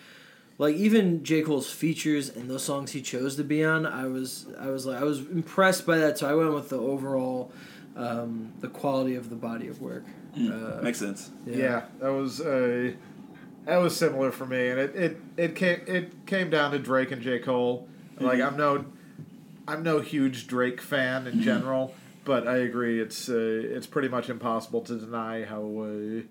[0.59, 1.43] like even J.
[1.43, 5.01] Cole's features and those songs he chose to be on, I was I was like
[5.01, 6.19] I was impressed by that.
[6.19, 7.53] So I went with the overall
[7.97, 10.05] um, the quality of the body of work.
[10.37, 11.83] Uh, makes sense yeah.
[12.01, 12.93] that was uh,
[13.69, 17.11] that was similar for me, and it, it, it came it came down to Drake
[17.13, 17.87] and J Cole.
[18.19, 18.85] Like I'm no
[19.69, 24.29] I'm no huge Drake fan in general, but I agree it's uh, it's pretty much
[24.29, 26.23] impossible to deny how uh,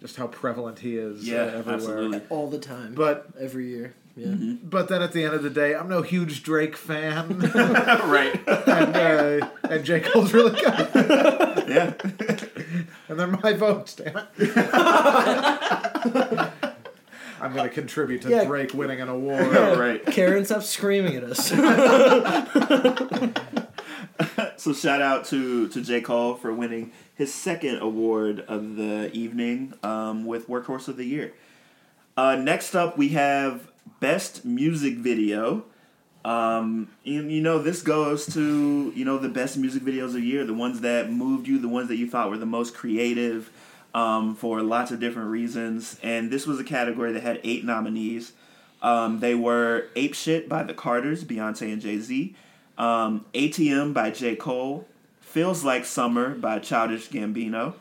[0.00, 1.74] just how prevalent he is Yeah, uh, everywhere.
[1.74, 2.22] absolutely.
[2.30, 3.94] all the time, But every year.
[4.16, 4.34] Yeah.
[4.62, 8.34] But then at the end of the day, I'm no huge Drake fan, right.
[8.46, 8.96] and
[9.42, 10.88] uh, and J Cole's really good,
[11.68, 11.94] Yeah.
[13.12, 13.94] And they're my votes.
[13.94, 14.26] Damn it!
[17.40, 18.44] I'm going to contribute to Yeah.
[18.44, 19.46] Drake winning an award.
[19.78, 20.04] right.
[20.06, 21.52] Karen, stop screaming at us.
[24.56, 29.74] So shout out to to J Cole for winning his second award of the evening
[29.82, 31.32] um, with Workhorse of the Year.
[32.16, 35.64] Uh, next up, we have Best Music Video.
[36.24, 40.20] Um, and you know this goes to you know the best music videos of the
[40.20, 43.50] year, the ones that moved you, the ones that you thought were the most creative,
[43.94, 45.98] um, for lots of different reasons.
[46.02, 48.32] And this was a category that had eight nominees.
[48.82, 52.34] Um, they were Ape Shit by the Carters, Beyonce and Jay Z,
[52.78, 54.34] um, ATM by J.
[54.34, 54.86] Cole,
[55.20, 57.74] Feels Like Summer by Childish Gambino,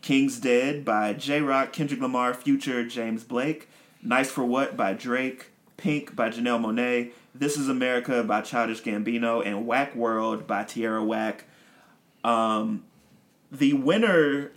[0.00, 3.68] King's Dead by Jay Rock, Kendrick Lamar, Future, James Blake,
[4.02, 9.44] Nice for What by Drake, Pink by Janelle Monáe, This Is America by Childish Gambino,
[9.44, 11.44] and Whack World by Tierra Whack.
[12.22, 12.84] Um,
[13.50, 14.52] the winner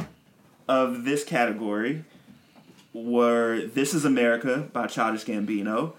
[0.68, 2.04] of this category
[2.94, 5.94] were This Is America by Childish Gambino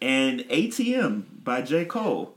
[0.00, 1.84] and ATM by J.
[1.84, 2.34] Cole,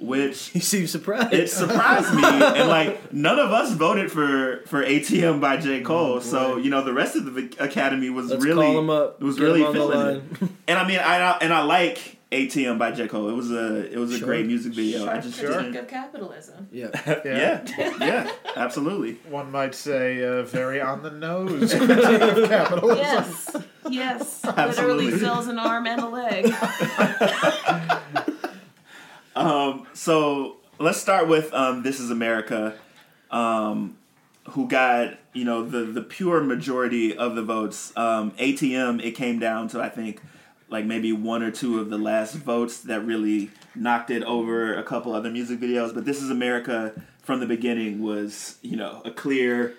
[0.00, 1.32] which you seem surprised.
[1.32, 6.20] it surprised me and like none of us voted for for ATM by J Cole
[6.20, 9.20] so you know the rest of the academy was Let's really call him up.
[9.22, 10.22] was Get really feeling it
[10.68, 13.98] and I mean I and I like ATM by J Cole it was a it
[13.98, 14.26] was a Sure.
[14.26, 16.66] great music video I just critique didn't- of capitalism.
[16.72, 16.88] yeah.
[17.24, 17.64] yeah
[18.00, 22.98] yeah absolutely One might say uh, very on the nose critique of capitalism.
[22.98, 23.56] Yes,
[23.88, 24.40] yes.
[24.44, 25.04] Absolutely.
[25.04, 26.52] Literally sells an arm and a leg.
[29.34, 32.74] Um, so let's start with um, "This Is America,"
[33.30, 33.96] um,
[34.50, 37.92] who got you know the the pure majority of the votes.
[37.96, 40.22] Um, ATM it came down to I think
[40.68, 44.82] like maybe one or two of the last votes that really knocked it over a
[44.82, 45.94] couple other music videos.
[45.94, 49.74] But "This Is America" from the beginning was you know a clear,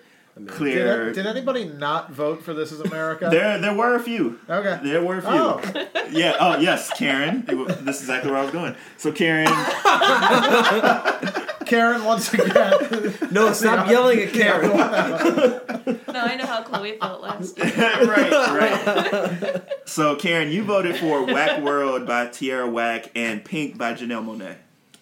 [0.48, 1.06] clear.
[1.06, 3.30] Did, did anybody not vote for This Is America?
[3.32, 4.40] there, there were a few.
[4.50, 4.80] Okay.
[4.84, 5.32] There were a few.
[5.32, 5.62] Oh,
[6.12, 6.36] Yeah.
[6.40, 7.44] Oh, yes, Karen.
[7.46, 8.76] This is exactly where I was going.
[8.98, 9.48] So, Karen,
[11.68, 13.14] Karen, once again.
[13.32, 14.70] No, stop yelling at Karen.
[14.72, 17.68] No, I know how Chloe felt last year.
[17.76, 19.64] right, right.
[19.86, 24.56] So, Karen, you voted for Whack World by Tierra Whack and Pink by Janelle Monáe.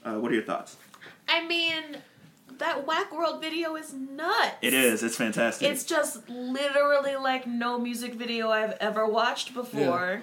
[0.03, 0.77] Uh, what are your thoughts?
[1.27, 1.97] I mean,
[2.59, 4.57] that Whack World video is nuts.
[4.61, 5.01] It is.
[5.03, 5.69] It's fantastic.
[5.69, 10.21] It's just literally like no music video I've ever watched before.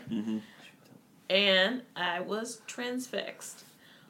[1.29, 3.65] And I was transfixed.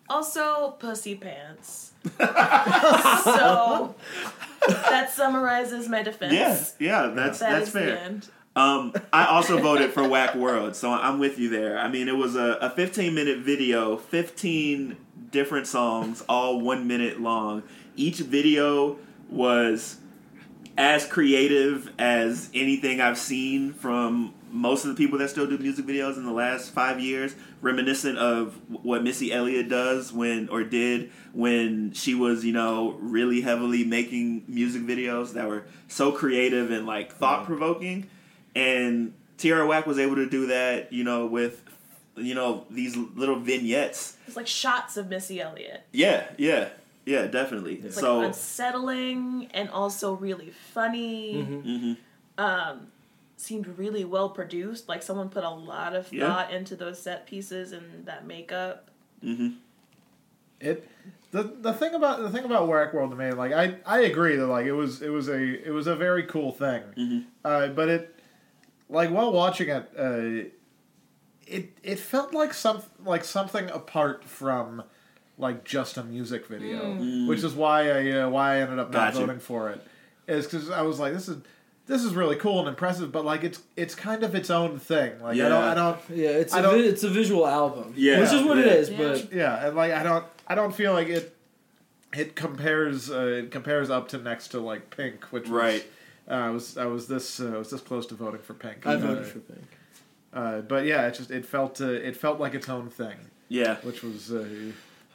[0.09, 1.93] Also, pussy pants.
[2.19, 3.95] so
[4.69, 6.75] that summarizes my defense.
[6.79, 8.21] yeah, yeah, that's That that's fair.
[8.55, 11.79] Um, I also voted for Whack World, so I'm with you there.
[11.79, 14.97] I mean, it was a, a 15 minute video, 15
[15.31, 17.63] different songs, all one minute long.
[17.97, 18.99] Each video
[19.31, 19.97] was
[20.77, 25.87] as creative as anything I've seen from most of the people that still do music
[25.87, 31.11] videos in the last five years, reminiscent of what Missy Elliott does when or did
[31.33, 36.87] when she was, you know, really heavily making music videos that were so creative and
[36.87, 38.09] like thought provoking.
[38.55, 41.63] And Tierra Whack was able to do that, you know, with
[42.15, 44.19] you know these little vignettes.
[44.27, 45.83] It's like shots of Missy Elliott.
[45.93, 46.69] Yeah, yeah,
[47.07, 47.77] yeah, definitely.
[47.77, 51.35] It's so like unsettling and also really funny.
[51.35, 51.97] mhm.
[52.39, 52.92] Um,
[53.43, 54.89] seemed really well produced.
[54.89, 56.27] Like someone put a lot of Yeah.
[56.29, 58.89] thought into those set pieces and that makeup.
[60.61, 60.89] it
[61.33, 64.37] the the thing about the thing about Whack World to me, like I, I agree
[64.37, 67.89] that like it was it was a it was a very cool thing, uh, but
[67.89, 68.21] it
[68.89, 70.49] like while watching it, uh,
[71.47, 74.85] it it felt like some like something apart from
[75.39, 76.95] like just a music video,
[77.27, 79.27] which is why I uh, why I ended up not Gotcha.
[79.27, 79.81] voting for it,
[80.29, 81.39] is because I was like this is.
[81.87, 85.21] This is really cool and impressive, but like it's it's kind of its own thing.
[85.21, 85.71] Like I don't Yeah.
[85.71, 87.93] I don't Yeah, it's I a don't- vi- it's a visual album.
[87.97, 88.73] Yeah, which is what it yeah.
[88.73, 88.91] is.
[88.91, 88.97] Yeah.
[88.99, 91.37] But yeah, and like I don't, I don't feel like it.
[92.15, 95.83] It compares, uh, it compares up to next to like Pink, which Right.
[96.29, 98.53] Was, uh, I was, I was this, uh, I was this close to voting for
[98.53, 98.87] Pink.
[98.87, 99.67] I Uh, voted for Pink.
[100.33, 103.17] Uh, but yeah, it just it felt, uh, it felt like its own thing,
[103.49, 104.47] yeah, which was uh,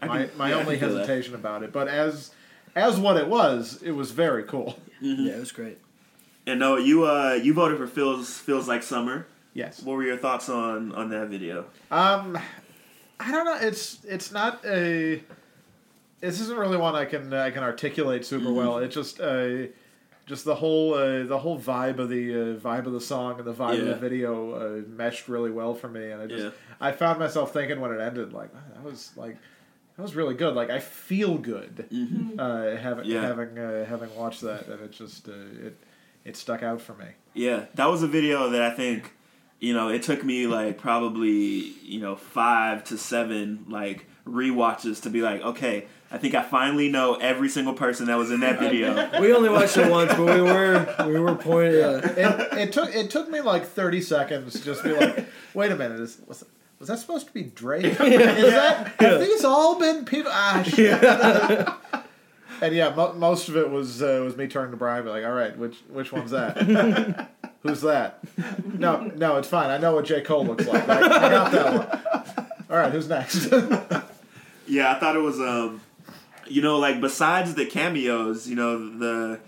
[0.02, 1.08] I my can- my yeah, I only can feel that.
[1.08, 1.72] hesitation about it.
[1.72, 2.32] But as
[2.76, 4.78] as what it was, it was very cool.
[5.00, 5.78] Yeah, it was great.
[6.48, 9.28] And no, you uh you voted for feels feels like summer.
[9.54, 9.82] Yes.
[9.84, 11.66] What were your thoughts on on that video?
[11.92, 12.38] Um,
[13.20, 13.58] I don't know.
[13.68, 15.22] It's it's not a.
[16.20, 18.78] This isn't really one I can I can articulate super well.
[18.80, 19.68] It just uh,
[20.26, 23.46] just the whole uh, the whole vibe of the uh, vibe of the song and
[23.46, 26.52] the vibe of the video uh, meshed really well for me, and I just Yeah.
[26.80, 29.38] I found myself thinking when it ended, like "Wow, that was like
[29.96, 30.54] that was really good.
[30.56, 31.86] Like I feel good
[32.38, 33.22] uh, having Yeah.
[33.22, 35.34] having uh, having watched that, and it just uh,
[35.68, 35.78] it
[36.28, 37.06] it stuck out for me.
[37.34, 39.14] Yeah, that was a video that I think,
[39.60, 41.30] you know, it took me like probably,
[41.84, 46.90] you know, five to seven like rewatches to be like, okay, I think I finally
[46.90, 49.10] know every single person that was in that video.
[49.22, 51.80] We only watched it once, but we were we were pointing.
[51.80, 52.00] Yeah.
[52.00, 55.76] It, it took it took me like thirty seconds to just be like, wait a
[55.76, 56.44] minute, is, was
[56.80, 57.86] was that supposed to be Drake?
[57.86, 60.32] Is that have these all been people?
[60.32, 61.02] Ah, shit.
[62.62, 65.26] And yeah, mo- most of it was uh, was me turning to Brian, be like,
[65.26, 66.58] all right, which which one's that?
[67.64, 68.20] Who's that?
[68.66, 69.70] No, no, it's fine.
[69.70, 70.88] I know what J Cole looks like.
[70.88, 71.74] I, I got that
[72.36, 72.48] one.
[72.70, 73.50] All right, who's next?
[74.70, 75.80] Yeah, I thought it was um
[76.50, 79.40] you know, like besides the cameos, you know, the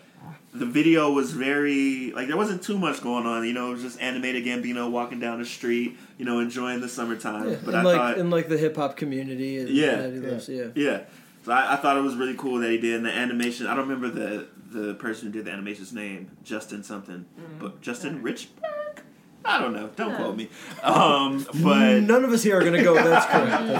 [0.53, 3.81] the video was very like there wasn't too much going on, you know, it was
[3.81, 7.57] just animated Gambino walking down the street, you know, enjoying the summertime.
[7.65, 9.59] But in I like thought in like the hip hop community.
[9.59, 9.95] And, Yeah.
[9.97, 10.67] that he lives, yeah.
[10.73, 11.01] Yeah.
[11.43, 13.67] So I, I thought it was really cool that he did and the animation.
[13.67, 17.25] I don't remember the the person who did the animation's name, Justin something,
[17.59, 18.99] but Justin Richburg.
[19.45, 19.89] I don't know.
[19.95, 20.49] Don't quote me.
[20.83, 22.93] Um, but None of us here are gonna go.
[22.93, 23.25] That's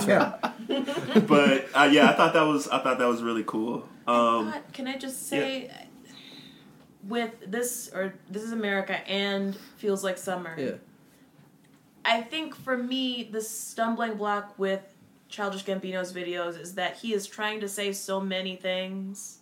[0.05, 0.07] correct.
[0.07, 1.27] That's right.
[1.27, 3.87] but uh, yeah, I thought that was I thought that was really cool.
[4.07, 5.69] Um, But can I just say,
[7.07, 10.55] with this or this is America and feels like summer.
[10.57, 10.71] Yeah.
[12.05, 14.81] I think for me, the stumbling block with
[15.29, 19.37] Childish Gambino's videos is that he is trying to say so many things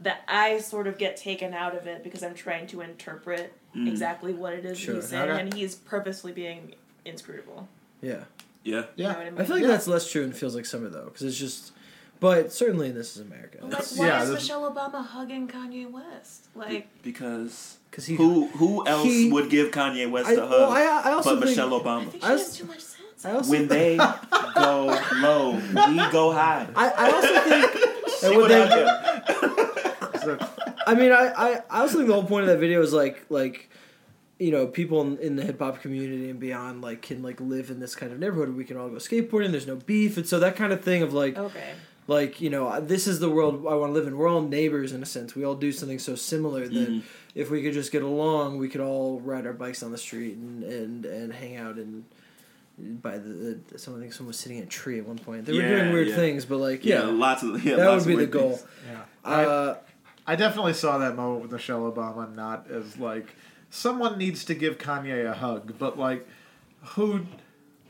[0.00, 3.86] that I sort of get taken out of it because I'm trying to interpret mm.
[3.86, 4.94] exactly what it is Sure.
[4.94, 5.40] he's saying, Okay.
[5.40, 7.68] and he's purposely being inscrutable.
[8.00, 8.24] Yeah.
[8.64, 8.84] yeah.
[8.96, 9.34] You know I mean?
[9.38, 9.68] I feel like Yeah.
[9.68, 11.72] that's less true and feels like summer though, because it's just.
[12.18, 13.58] But certainly this is America.
[13.62, 16.48] like, why yeah, is this- Michelle Obama hugging Kanye West?
[16.54, 20.70] Like, because he- who who else he- would give Kanye West I, a hug well,
[20.70, 22.10] I, I also but think, Michelle I Obama?
[22.10, 22.86] think she I has too much sense.
[22.86, 22.89] I also
[23.48, 25.52] When they go low,
[25.88, 26.66] we go high.
[26.74, 27.72] I, I also think
[28.22, 30.48] that when what they, happened?
[30.86, 33.24] I mean, I, I, I also think the whole point of that video is like
[33.28, 33.68] like,
[34.38, 37.70] you know, people in, in the hip hop community and beyond like can like live
[37.70, 39.50] in this kind of neighborhood where we can all go skateboarding.
[39.52, 41.72] There's no beef, and so that kind of thing of like Okay.
[42.06, 44.16] like you know this is the world I want to live in.
[44.16, 45.34] We're all neighbors in a sense.
[45.34, 47.00] We all do something so similar that Mm-hmm.
[47.34, 50.36] if we could just get along, we could all ride our bikes on the street
[50.36, 52.04] and and, and hang out and.
[53.02, 55.44] By the, the someone I think someone was sitting in a tree at one point.
[55.46, 56.16] They were Yeah, doing weird yeah.
[56.16, 58.30] things, but like Yeah, yeah, lots of yeah, that lots would of be the weird
[58.30, 58.56] goal.
[58.56, 58.66] things.
[59.24, 59.30] Yeah.
[59.30, 59.76] Uh,
[60.26, 63.34] I definitely saw that moment with Michelle Obama not as like
[63.70, 66.26] someone needs to give Kanye a hug, but like
[66.94, 67.26] who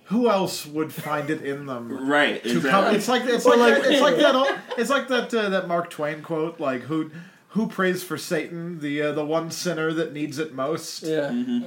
[0.05, 2.71] who else would find it in them Right, to exactly.
[2.71, 2.95] come?
[2.95, 5.69] It's like it's like, like- that, it's like that old- it's like that uh, that
[5.69, 7.11] Mark Twain quote like who
[7.51, 11.03] who prays for Satan the uh, the one sinner that needs it most.
[11.03, 11.31] yeah.
[11.31, 11.65] Mm-hmm.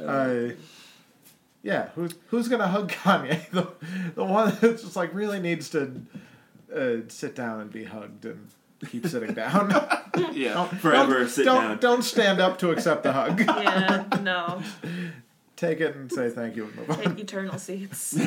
[0.52, 0.56] Uh,
[1.64, 3.50] yeah, who's who's gonna hug Kanye?
[3.50, 3.68] The
[4.14, 6.02] the one that's just like really needs to
[6.76, 8.50] uh, sit down and be hugged and
[8.90, 9.70] keep sitting down.
[10.34, 11.78] yeah, forever don't, sit don't, down.
[11.80, 13.40] Don't stand up to accept the hug.
[13.48, 14.62] Yeah, no.
[15.56, 16.98] Take it and say thank you and move on.
[16.98, 18.20] Take eternal seats.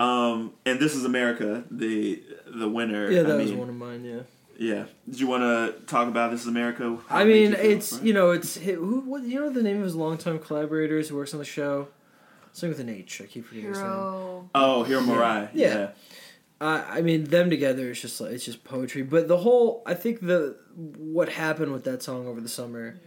[0.00, 3.10] Um, and this is America, the the winner.
[3.10, 4.04] Yeah, that I was mean, one of mine.
[4.04, 4.20] Yeah.
[4.58, 4.84] Yeah.
[5.08, 6.98] Did you want to talk about this is America?
[7.08, 9.84] How I mean, you it's you know, it's who what you know the name of
[9.84, 11.88] his longtime collaborators who works on the show.
[12.52, 13.20] Something with an H.
[13.22, 13.86] I keep forgetting his name.
[13.86, 14.50] Hiro.
[14.54, 15.48] Oh, Hiro Murai.
[15.54, 15.74] Yeah.
[15.74, 15.88] Yeah.
[16.60, 19.02] Uh, I mean, them together is just like it's just poetry.
[19.02, 23.00] But the whole, I think the what happened with that song over the summer,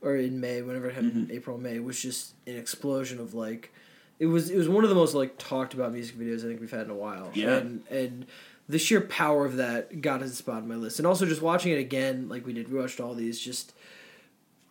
[0.00, 3.74] or in May, whenever it happened, April, May, was just an explosion of like,
[4.18, 6.60] it was it was one of the most like talked about music videos I think
[6.60, 7.30] we've had in a while.
[7.34, 7.56] Yeah.
[7.56, 8.26] And and
[8.70, 11.72] the sheer power of that got his spot on my list, and also just watching
[11.72, 13.38] it again, like we did, we watched all these.
[13.38, 13.74] Just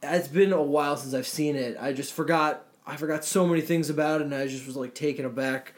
[0.02, 1.78] it's been a while since I've seen it.
[1.80, 2.66] I just forgot.
[2.86, 5.74] I forgot so many things about it, and I just was like taken aback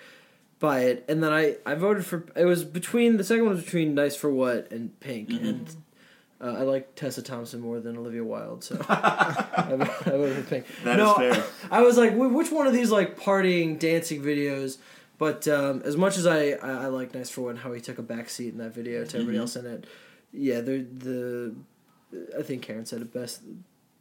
[0.59, 1.05] by it.
[1.07, 4.15] And then I, I voted for it was between the second one was between Nice
[4.15, 5.45] for What and Pink, Mm-hmm.
[5.45, 5.75] and
[6.41, 9.75] uh, I like Tessa Thompson more than Olivia Wilde, so I, I
[10.09, 10.65] voted for Pink.
[10.83, 11.45] That no, is fair.
[11.71, 14.77] I was like, which one of these like partying dancing videos?
[15.17, 17.79] But um, as much as I, I, I like Nice for What and how he
[17.79, 19.15] took a back seat in that video to Mm-hmm.
[19.17, 19.85] everybody else in it,
[20.33, 21.55] yeah, the the
[22.37, 23.41] I think Karen said it best.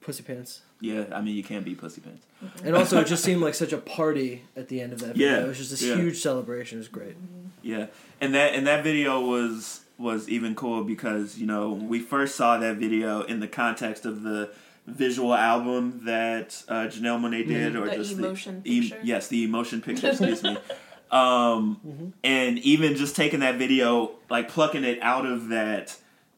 [0.05, 2.27] Pussy pants, Yeah, I mean, you can't be pussy pants.
[2.62, 5.31] and also it just seemed like such a party at the end of that video.
[5.39, 5.97] Yeah, it was just this yeah.
[5.97, 6.76] huge celebration.
[6.78, 7.16] It was great.
[7.62, 7.87] Yeah,
[8.20, 12.59] and that and that video was was even cool because you know we first saw
[12.59, 14.51] that video in the context of the
[14.87, 19.01] visual album that uh, Janelle Monáe did, or The just emotion the e- picture?
[19.03, 20.09] yes, the emotion picture.
[20.11, 20.59] Excuse me.
[21.11, 25.97] Um, and even just taking that video, like plucking it out of that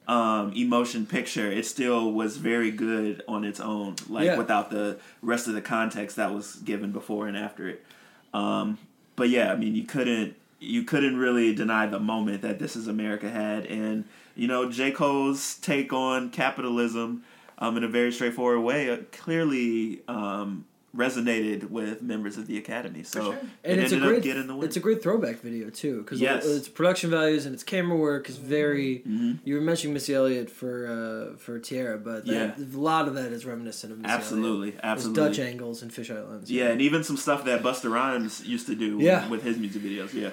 [0.08, 4.36] um, emotion picture, it still was very good on its own, like Yeah.
[4.38, 7.84] without the rest of the context that was given before and after it.
[8.32, 8.78] Um,
[9.16, 12.88] but yeah, I mean, you couldn't you couldn't really deny the moment that This Is
[12.88, 14.04] America had, and
[14.34, 17.24] you know, J Cole's take on capitalism
[17.58, 20.64] um, in a very straightforward way uh, clearly um,
[20.96, 23.02] resonated with members of the Academy.
[23.02, 24.66] So it and it's a ended great up getting the win.
[24.66, 26.46] it's a great throwback video too because Yes.
[26.46, 29.32] its production values and its camera work is very Mm-hmm.
[29.44, 30.86] you were mentioning Missy Elliott for
[31.34, 32.64] uh, for Tierra but that, Yeah.
[32.64, 34.80] a lot of that is reminiscent of Missy Absolutely, Elliott.
[34.82, 35.22] absolutely.
[35.22, 38.66] There's Dutch angles and fisheye lens Yeah, and even some stuff that Busta Rhymes used
[38.66, 39.28] to do Yeah.
[39.28, 40.12] with his music videos.
[40.14, 40.30] Yeah.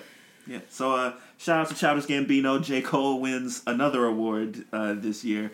[0.47, 0.59] Yeah.
[0.70, 2.61] So uh, shout out to Childish Gambino.
[2.61, 2.82] J.
[2.82, 5.51] Cole wins another award uh, this year.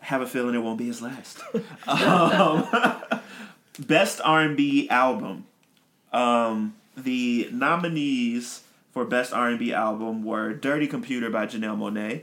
[0.00, 1.40] Have a feeling it won't be his last.
[1.88, 2.66] um,
[3.78, 5.46] best R&B album.
[6.12, 8.62] Um, the nominees
[8.92, 12.22] for best R&B album were Dirty Computer by Janelle Monáe,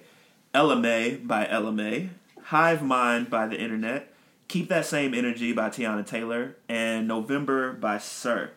[0.54, 2.10] Ella Mai by Mai,
[2.46, 4.12] Hive Mind by The Internet,
[4.48, 8.52] Keep That Same Energy by Teyana Taylor, and November by Sir.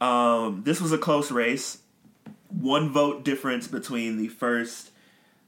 [0.00, 1.78] Um, this was a close race.
[2.48, 4.90] One vote difference between the first,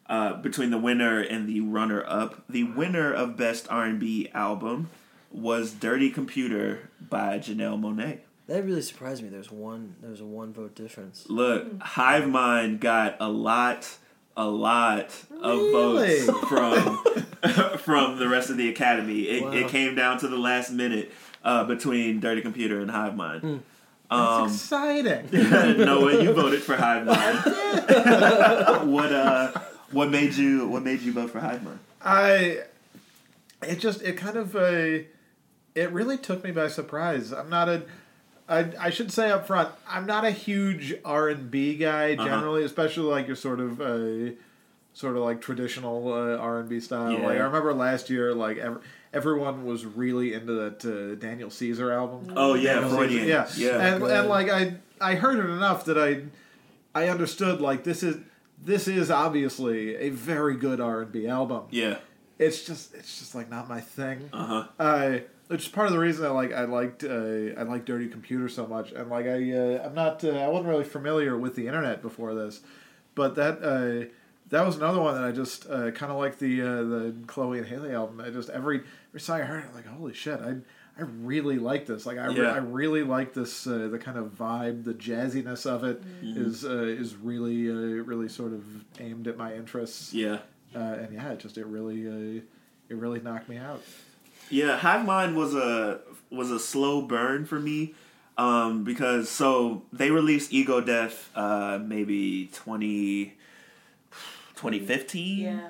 [0.06, 2.44] uh, between the winner and the runner up.
[2.48, 4.90] The winner of Best R&B Album
[5.34, 8.18] was Dirty Computer by Janelle Monáe.
[8.46, 13.16] that really surprised me there's one there's a one vote difference Look, Hive Mind got
[13.20, 13.98] a lot,
[14.36, 15.06] a lot
[15.42, 16.20] of Really?
[16.26, 19.22] votes from from the rest of the academy.
[19.22, 19.52] It, Wow.
[19.52, 21.12] it came down to the last minute
[21.44, 23.40] uh, between Dirty Computer and Hive Mind.
[23.42, 23.56] Hmm.
[24.10, 25.28] Um, Exciting.
[25.32, 27.38] Noah, you voted for Hive Mind.
[28.92, 29.52] what uh,
[29.90, 31.78] what made you what made you vote for Hive Mind?
[32.02, 32.60] I
[33.62, 34.98] it just it kind of uh,
[35.74, 37.32] it really took me by surprise.
[37.32, 37.82] I'm not a
[38.48, 42.24] I, I should say up front, I'm not a huge R and B guy Uh-huh.
[42.26, 44.32] generally, especially like your sort of uh,
[44.92, 47.12] sort of like traditional uh, R and B style.
[47.12, 47.26] Yeah.
[47.26, 48.82] Like I remember last year, like ev-
[49.14, 52.34] everyone was really into that uh, Daniel Caesar album.
[52.36, 53.26] Oh yeah, Daniel Freudian.
[53.28, 53.80] yeah, yeah.
[53.80, 54.10] and Good.
[54.10, 56.24] and like I I heard it enough that I
[56.94, 58.18] I understood like this is
[58.62, 61.96] this is obviously a very good R and B album yeah.
[62.38, 64.28] it's just it's just like not my thing.
[64.34, 64.66] Uh huh.
[65.48, 68.48] Which is part of the reason I like I liked uh, I like Dirty Computer
[68.48, 71.66] so much, and like I uh, I'm not uh, I wasn't really familiar with the
[71.66, 72.60] internet before this,
[73.14, 74.08] but that uh,
[74.48, 77.58] that was another one that I just uh, kind of like the uh, the Chloe
[77.58, 78.20] and Haley album.
[78.20, 80.56] I just every every song I heard, I'm like holy shit, I
[80.96, 82.06] I really like this.
[82.06, 85.82] Like I, re- I really like this uh, the kind of vibe, the jazziness of
[85.82, 88.64] it is uh, is really uh, really sort of
[89.00, 90.14] aimed at my interests.
[90.14, 90.38] Yeah.
[90.74, 92.06] Uh, and yeah, it just it really
[92.38, 92.40] uh,
[92.88, 93.82] it really knocked me out.
[94.50, 97.94] Yeah, Hive Mind was a was a slow burn for me.
[98.36, 103.34] Um, because so they released Ego Death uh maybe 20
[104.56, 105.38] 2015.
[105.38, 105.68] Yeah.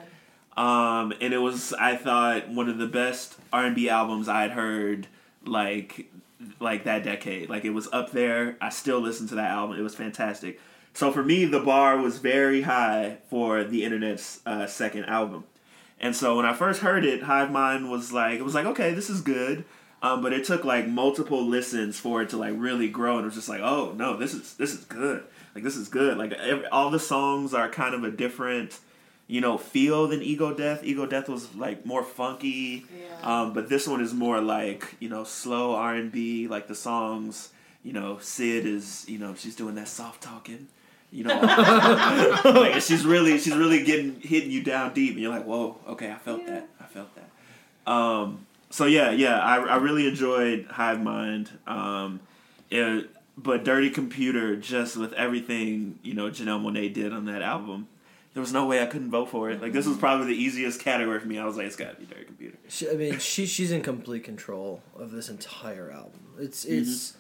[0.57, 4.43] Um, and it was I thought one of the best R and B albums I
[4.43, 5.09] had heard
[5.45, 6.07] like
[6.61, 7.49] like that decade.
[7.49, 8.57] Like it was up there.
[8.61, 9.79] I still listen to that album.
[9.79, 10.61] It was fantastic.
[10.93, 15.45] So for me, the bar was very high for the internet's uh, second album.
[16.05, 18.93] And so when I first heard it, Hive Mind was like it was like okay,
[18.93, 19.65] this is good.
[20.03, 23.25] Um, but it took like multiple listens for it to like really grow, and it
[23.25, 25.25] was just like, oh no, this is this is good.
[25.55, 26.19] Like this is good.
[26.19, 28.79] Like every, all the songs are kind of a different,
[29.29, 30.85] you know, feel than Ego Death.
[30.85, 33.41] Ego Death was like more funky, Yeah.
[33.43, 36.49] um, but this one is more like you know slow R and B.
[36.49, 37.49] Like the songs,
[37.83, 40.69] you know, Syd is you know she's doing that soft talking.
[41.15, 41.41] You know,
[42.45, 46.11] like she's really she's really getting hitting you down deep, and you're like, whoa, okay,
[46.11, 47.91] I felt that, I felt that.
[47.91, 51.51] Um, so yeah, yeah, I, I really enjoyed Hive Mind.
[51.69, 52.19] Um,
[52.69, 53.09] it,
[53.39, 57.87] but Dirty Computer, just with everything you know Janelle Monáe did on that album,
[58.33, 59.63] there was no way I couldn't vote for it.
[59.63, 61.39] Like this was probably the easiest category for me.
[61.39, 62.59] I was like, it's got to be Dirty Computer.
[62.69, 66.23] She, I mean, she she's in complete control of this entire album.
[66.41, 67.15] It's it's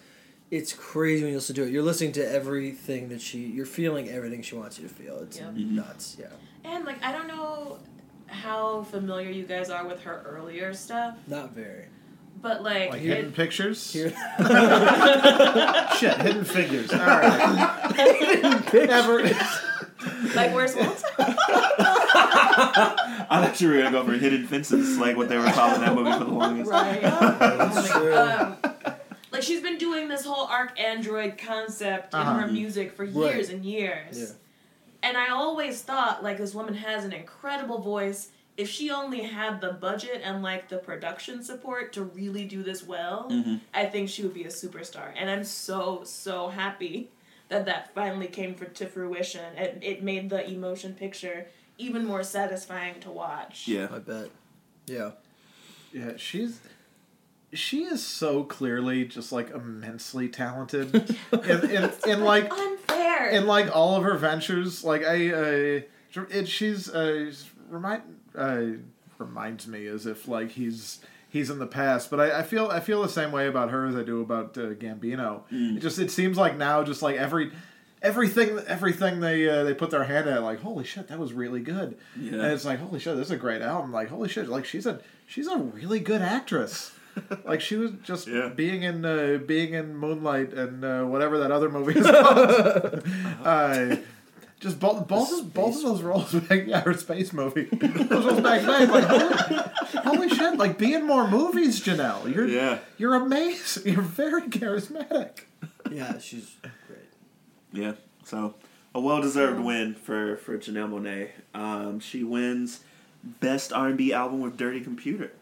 [0.50, 1.70] it's crazy when you listen to it.
[1.70, 3.38] You're listening to everything that she.
[3.40, 5.18] You're feeling everything she wants you to feel.
[5.20, 5.54] It's Yep.
[5.54, 6.16] nuts.
[6.18, 6.26] Yeah,
[6.64, 7.78] And like I don't know
[8.26, 11.86] how familiar you guys are with her earlier stuff, not very.
[12.40, 13.92] but like, Like it- hidden pictures.
[13.92, 14.10] Here,
[15.98, 16.92] Shit, hidden figures.
[16.92, 17.90] All right.
[18.72, 19.22] Never.
[20.34, 21.06] like where's Walter?
[22.06, 25.94] I thought you were gonna go for Hidden Fences, like what they were calling that
[25.94, 26.70] movie for the longest.
[26.70, 27.00] right.
[27.02, 28.14] that's true.
[28.16, 28.56] um,
[29.34, 32.30] like she's been doing this whole ArchAndroid concept Uh-huh.
[32.30, 33.34] in her music for Right.
[33.34, 34.18] years and years.
[34.20, 34.26] Yeah.
[35.08, 38.30] And I always thought like this woman has an incredible voice.
[38.56, 42.84] If she only had the budget and like the production support to really do this
[42.86, 43.60] well, Mhm.
[43.74, 45.12] I think she would be a superstar.
[45.16, 47.10] And I'm so so happy
[47.48, 49.54] that that finally came for, to fruition.
[49.56, 53.66] It it made the emotion picture even more satisfying to watch.
[53.66, 53.88] Yeah.
[53.92, 54.30] I bet.
[54.86, 55.10] Yeah.
[55.92, 56.60] Yeah, she's
[57.54, 60.94] she is so clearly just like immensely talented
[61.32, 63.30] in, in, in like Unfair.
[63.30, 64.84] in like all of her ventures.
[64.84, 65.80] Like I, uh,
[66.30, 67.32] it she's uh,
[67.68, 68.02] remind
[68.36, 68.62] uh,
[69.18, 72.10] reminds me as if like he's he's in the past.
[72.10, 74.56] But I, I feel I feel the same way about her as I do about
[74.58, 75.42] uh, Gambino.
[75.50, 77.50] It just it seems like now just like every.
[78.02, 81.60] Everything, everything they uh, they put their hand at, like holy shit, that was really
[81.60, 82.32] good, Yeah.
[82.34, 83.92] and it's like holy shit, this is a great album.
[83.92, 86.92] Like holy shit, like she's a she's a really good actress.
[87.44, 88.48] like she was just Yeah.
[88.48, 93.02] being in uh, being in Moonlight and uh, whatever that other movie is called.
[93.44, 93.96] uh,
[94.60, 97.64] just both both of, both of those roles, back, yeah, her space movie.
[97.64, 100.56] those roles back back, like holy, holy shit!
[100.56, 102.32] Like be in more movies, Janelle.
[102.34, 102.78] You're Yeah.
[102.96, 103.92] you're amazing.
[103.92, 105.40] You're very charismatic.
[105.90, 106.56] Yeah, she's
[106.86, 107.10] great.
[107.72, 107.92] Yeah.
[108.24, 108.54] So
[108.94, 111.28] a well deserved win for for Janelle Monáe.
[111.54, 112.80] Um, she wins
[113.22, 115.32] best R and B album with Dirty Computer.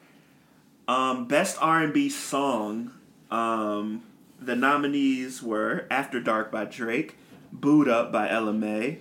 [0.93, 2.93] Um, best R and B song.
[3.31, 4.03] Um,
[4.39, 7.17] the nominees were After Dark by Drake,
[7.51, 8.99] Boo'd Up by Ella Mai,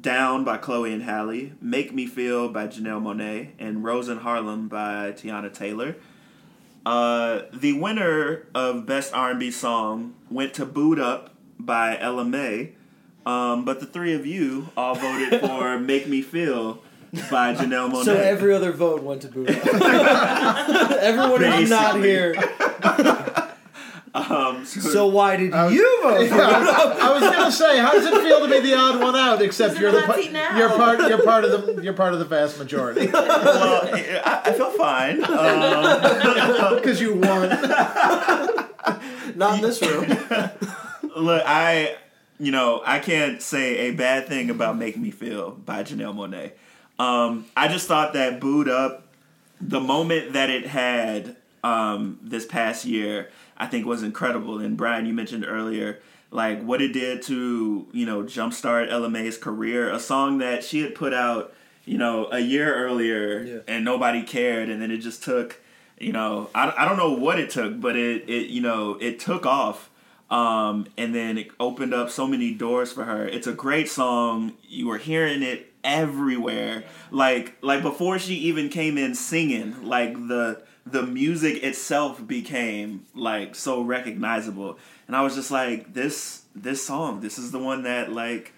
[0.00, 4.68] Down by Chloe and Halle, Make Me Feel by Janelle Monáe, and Rose in Harlem
[4.68, 5.96] by Teyana Taylor.
[6.86, 12.74] Uh, the winner of Best R&B Song went to Boo'd Up by Ella Mai,
[13.26, 16.83] um, but the three of you all voted for Make Me Feel
[17.30, 18.04] by Janelle Monáe.
[18.04, 19.64] So every other vote went to Boo'd Up.
[21.00, 22.34] Everyone who's not here.
[24.14, 26.98] um, so, So why did you vote for Yeah, Boo'd Up?
[27.02, 29.42] I was gonna say, how does it feel to be the odd one out?
[29.42, 32.24] Except you're the the pa- you're part you're part of the you're part of the
[32.24, 35.24] vast majority well, I, I feel fine.
[35.24, 37.48] Um, because you won.
[39.36, 40.06] Not in this room.
[41.16, 41.96] look, I,
[42.38, 46.52] you know, I can't say a bad thing about "Make Me Feel" by Janelle Monáe.
[46.98, 49.06] Um, I just thought that "Boo'd Up,"
[49.60, 54.58] the moment that it had um, this past year, I think was incredible.
[54.58, 59.38] And Brian, you mentioned earlier, like what it did to you know jumpstart Ella Mai's
[59.38, 59.90] career.
[59.90, 61.52] A song that she had put out,
[61.84, 63.58] you know, a year earlier, Yeah.
[63.66, 65.60] and nobody cared, and then it just took.
[65.96, 69.20] You know, I, I don't know what it took, but it, it you know it
[69.20, 69.90] took off
[70.28, 73.26] um, and then it opened up so many doors for her.
[73.28, 74.54] It's a great song.
[74.68, 76.84] You were hearing it everywhere.
[77.10, 83.54] Like like before she even came in singing, like the the music itself became like
[83.54, 84.78] so recognizable.
[85.06, 88.52] And I was just like this this song, this is the one that like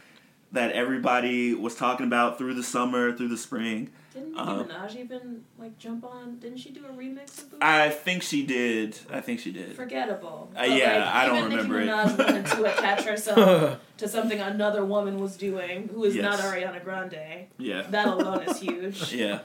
[0.52, 3.90] that everybody was talking about through the summer, through the spring.
[4.16, 6.38] Didn't Nicki Uh, Minaj even like jump on?
[6.38, 7.62] Didn't she do a remix of Booty?
[7.62, 8.98] I think she did.
[9.12, 9.76] I think she did.
[9.76, 10.50] Forgettable.
[10.58, 11.84] Uh, yeah, like, I don't remember it.
[11.84, 16.38] Nicki Minaj wanted to attach herself to something another woman was doing, who is not
[16.38, 17.48] Ariana Grande.
[17.58, 17.82] Yeah.
[17.82, 19.12] That alone is huge.
[19.14, 19.40] yeah,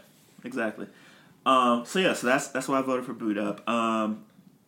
[0.45, 0.87] exactly.
[1.45, 3.67] Um, so yeah, so that's that's why I voted for Boo'd Up.
[3.67, 4.23] Um,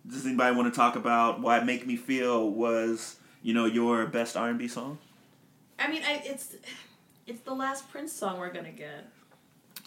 [0.06, 4.36] does anybody want to talk about why "Make Me Feel" was you know your best
[4.36, 4.98] R and B song?
[5.80, 6.56] I mean, I, it's
[7.26, 9.10] it's the last Prince song we're gonna get.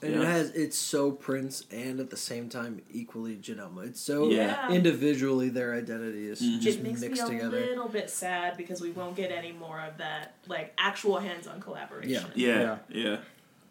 [0.02, 0.20] And Yeah.
[0.22, 3.86] it has it's so Prince and at the same time equally Janelle.
[3.86, 4.70] It's so Yeah.
[4.70, 6.60] individually their identity is Mhm.
[6.60, 9.80] just it makes mixed me a little bit sad because we won't get any more
[9.80, 12.26] of that like actual hands-on collaboration.
[12.34, 13.18] Yeah, yeah.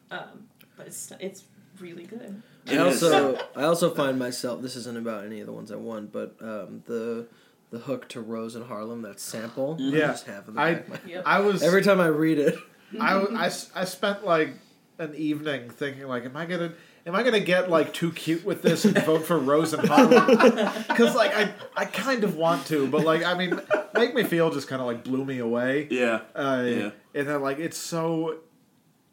[0.10, 1.44] Um, but it's it's
[1.80, 2.42] really good.
[2.68, 6.08] I also I also find myself this isn't about any of the ones I won,
[6.12, 7.28] but um, the
[7.70, 10.08] the hook to Rose in Harlem that sample I Yeah.
[10.08, 11.24] just have in the I back of my- Yep.
[11.26, 12.58] I was every time I read it.
[13.00, 14.54] I, I, I spent like
[14.98, 16.74] an evening thinking like, am I gonna
[17.06, 20.26] am I gonna get like too cute with this and vote for Rose and Harlem?
[20.88, 23.60] Because like I I kind of want to, but like I mean,
[23.94, 25.88] make me feel just kind of like blew me away.
[25.90, 26.90] Yeah, Uh, Yeah.
[27.14, 28.40] And then like it's so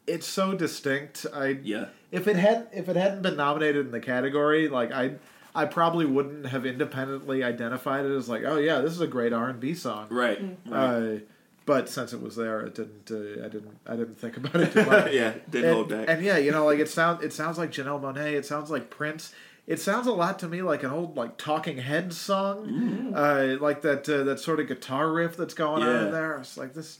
[0.07, 1.25] it's so distinct.
[1.33, 5.15] I yeah, if it had if it hadn't been nominated in the category, like I
[5.55, 9.33] I probably wouldn't have independently identified it as like, oh yeah, this is a great
[9.33, 10.07] R and B song.
[10.09, 10.79] right, right.
[10.79, 11.19] Uh,
[11.65, 13.09] but since it was there, it didn't.
[13.11, 13.77] Uh, I didn't.
[13.85, 15.11] I didn't think about it too much.
[15.13, 16.05] yeah, didn't and, hold back.
[16.09, 17.23] and yeah, you know, like it sounds.
[17.23, 18.33] It sounds like Janelle Monáe.
[18.33, 19.33] It sounds like Prince.
[19.65, 23.81] It sounds a lot to me like an old like Talking Heads song, uh, like
[23.83, 26.37] that uh, that sort of guitar riff that's going on in there.
[26.37, 26.99] It's like this.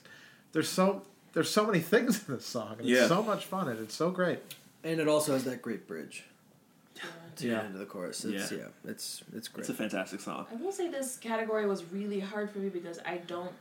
[0.54, 1.02] There's so
[1.34, 2.76] there's so many things in this song.
[2.80, 3.00] And Yeah.
[3.00, 4.40] It's so much fun and it's so great.
[4.84, 6.24] And it also has that great bridge
[7.38, 7.56] to Yeah.
[7.56, 8.24] get into the chorus.
[8.24, 8.60] It's, Yeah.
[8.60, 8.92] yeah.
[8.92, 9.62] it's it's great.
[9.62, 10.46] it's a fantastic song.
[10.52, 13.52] I will say this category was really hard for me because I don't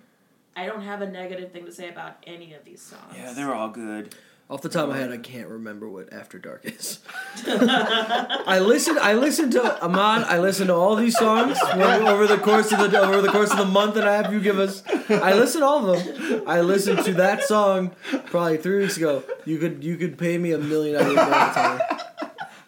[0.54, 3.14] I don't have a negative thing to say about any of these songs.
[3.16, 4.14] Yeah, they're all good.
[4.50, 6.98] Off the top of my head, I can't remember what After Dark is.
[7.46, 8.98] I listened.
[8.98, 10.24] I listened to Ahmad.
[10.24, 13.56] I listened to all these songs over the course of the over the course of
[13.56, 14.82] the month and a half you give us.
[15.08, 16.42] I listened to all of them.
[16.46, 17.92] I listened to that song
[18.26, 19.22] probably three weeks ago.
[19.46, 20.96] You could you could pay me a million.
[20.96, 21.80] I wouldn't know the time.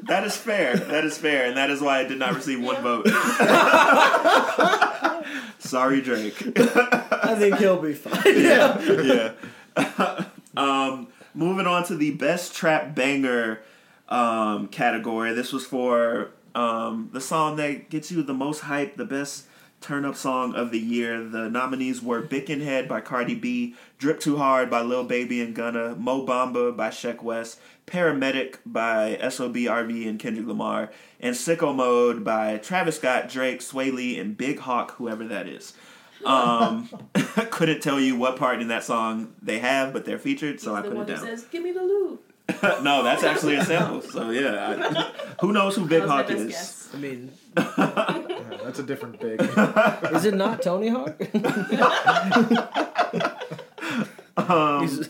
[0.05, 0.76] That is fair.
[0.76, 3.07] That is fair, and that is why I did not receive one vote.
[5.65, 6.37] Sorry, Drake.
[6.57, 8.23] I think he'll be fine.
[8.27, 9.33] yeah.
[10.57, 13.61] um, moving on to the best trap banger
[14.11, 15.33] um, category.
[15.33, 19.47] This was for um, the song that gets you the most hype, the best
[19.81, 21.25] turn up song of the year.
[21.25, 25.95] The nominees were Bickenhead by Cardi B, Drip Too Hard by Lil Baby and Gunna,
[25.97, 32.24] Mo Bamba by Sheck West, Paramedic by SOB RB and Kendrick Lamar, and Sicko Mode
[32.24, 35.74] by Travis Scott, Drake, Swae Lee, and Big Hawk, whoever that is.
[36.24, 36.89] Um,
[37.51, 40.80] couldn't tell you what part in that song they have, but they're featured, so I
[40.80, 41.26] the put one it that down.
[41.26, 42.20] says, "Give me the loot."
[42.82, 44.01] no, that's actually a sample.
[44.03, 46.47] So yeah, I, who knows who Big That Hawk is?
[46.47, 46.89] guess.
[46.95, 49.41] I mean, Yeah, that's a different big.
[50.14, 51.16] is it not Tony Hawk?
[54.80, 55.09] He's-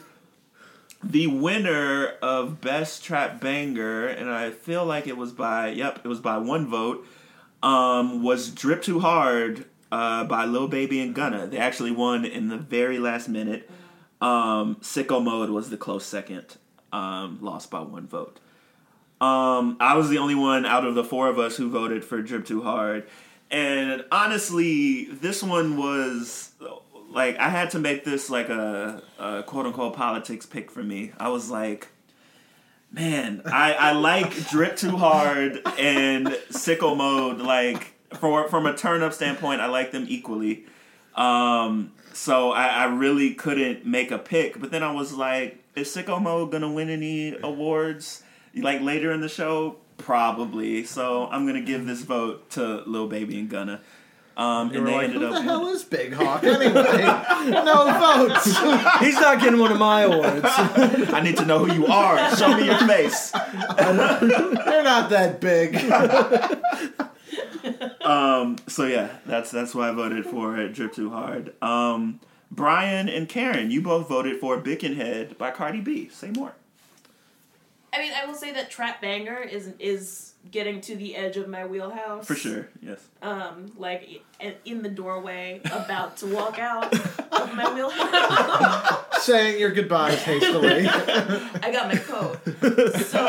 [1.06, 6.08] The winner of best trap banger, and I feel like it was by yep, it
[6.08, 7.06] was by one vote.
[7.62, 11.46] Um, was "Drip Too Hard" uh, by Lil Baby and Gunna.
[11.46, 13.70] They actually won in the very last minute.
[14.20, 16.56] Um, "Sicko Mode" was the close second,
[16.90, 18.40] um, lost by one vote.
[19.20, 22.22] Um, I was the only one out of the four of us who voted for
[22.22, 23.06] "Drip Too Hard,"
[23.50, 26.53] and honestly, this one was
[27.14, 31.12] like I had to make this like a, a quote unquote politics pick for me.
[31.18, 31.88] I was like,
[32.90, 37.38] man, I, I like drip too hard and Sicko Mode.
[37.38, 40.66] Like for from a turn up standpoint, I like them equally.
[41.14, 44.60] Um, so I, I really couldn't make a pick.
[44.60, 48.22] But then I was like, is sicko mode gonna win any awards?
[48.54, 50.84] Like later in the show, probably.
[50.84, 53.80] So I'm gonna give this vote to Lil Baby and Gunna.
[54.36, 56.72] Um, You and they like, ended who up the hell is Big Hawk anyway?
[57.50, 58.46] no votes.
[59.00, 60.44] He's not getting one of my awards.
[60.44, 62.34] I need to know who you are.
[62.36, 63.32] Show me your face.
[63.34, 65.76] You're not that big.
[68.02, 71.54] Um, so yeah, that's that's why I voted for it, Drip Too Hard.
[71.62, 72.20] Um,
[72.50, 76.08] Brian and Karen, you both voted for Bickenhead by Cardi B.
[76.08, 76.52] Say more.
[77.92, 81.48] I mean, I will say that trap banger is is getting to the edge of
[81.48, 83.00] my wheelhouse For sure, yes.
[83.22, 86.92] Um, like i- in the doorway, about to walk out
[87.32, 89.22] of my wheelhouse.
[89.24, 90.86] Saying your goodbyes hastily.
[90.88, 92.38] I got my coat.
[93.06, 93.26] So,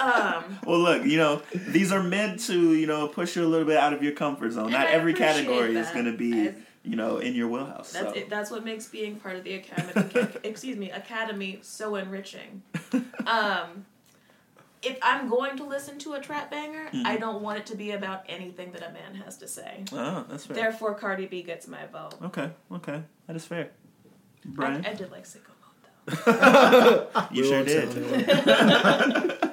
[0.00, 3.66] um, Well, look, you know, these are meant to, you know, push you a little
[3.66, 4.72] bit out of your comfort zone.
[4.72, 7.92] Not I every category is going to be, I- you know, in your wheelhouse.
[7.92, 8.18] that's so.
[8.18, 8.28] it.
[8.28, 12.62] That's what makes being part of the academy, excuse me, academy so enriching.
[13.24, 13.86] Um,
[14.82, 17.06] if I'm going to listen to a trap banger, Mm-hmm.
[17.06, 19.84] I don't want it to be about anything that a man has to say.
[19.92, 20.56] Oh, that's fair.
[20.56, 22.14] Therefore, Cardi B gets my vote.
[22.22, 23.70] Okay, okay, that is fair.
[24.44, 27.08] I, Brian, I did like sicko mode though.
[27.32, 29.48] you We sure won't did.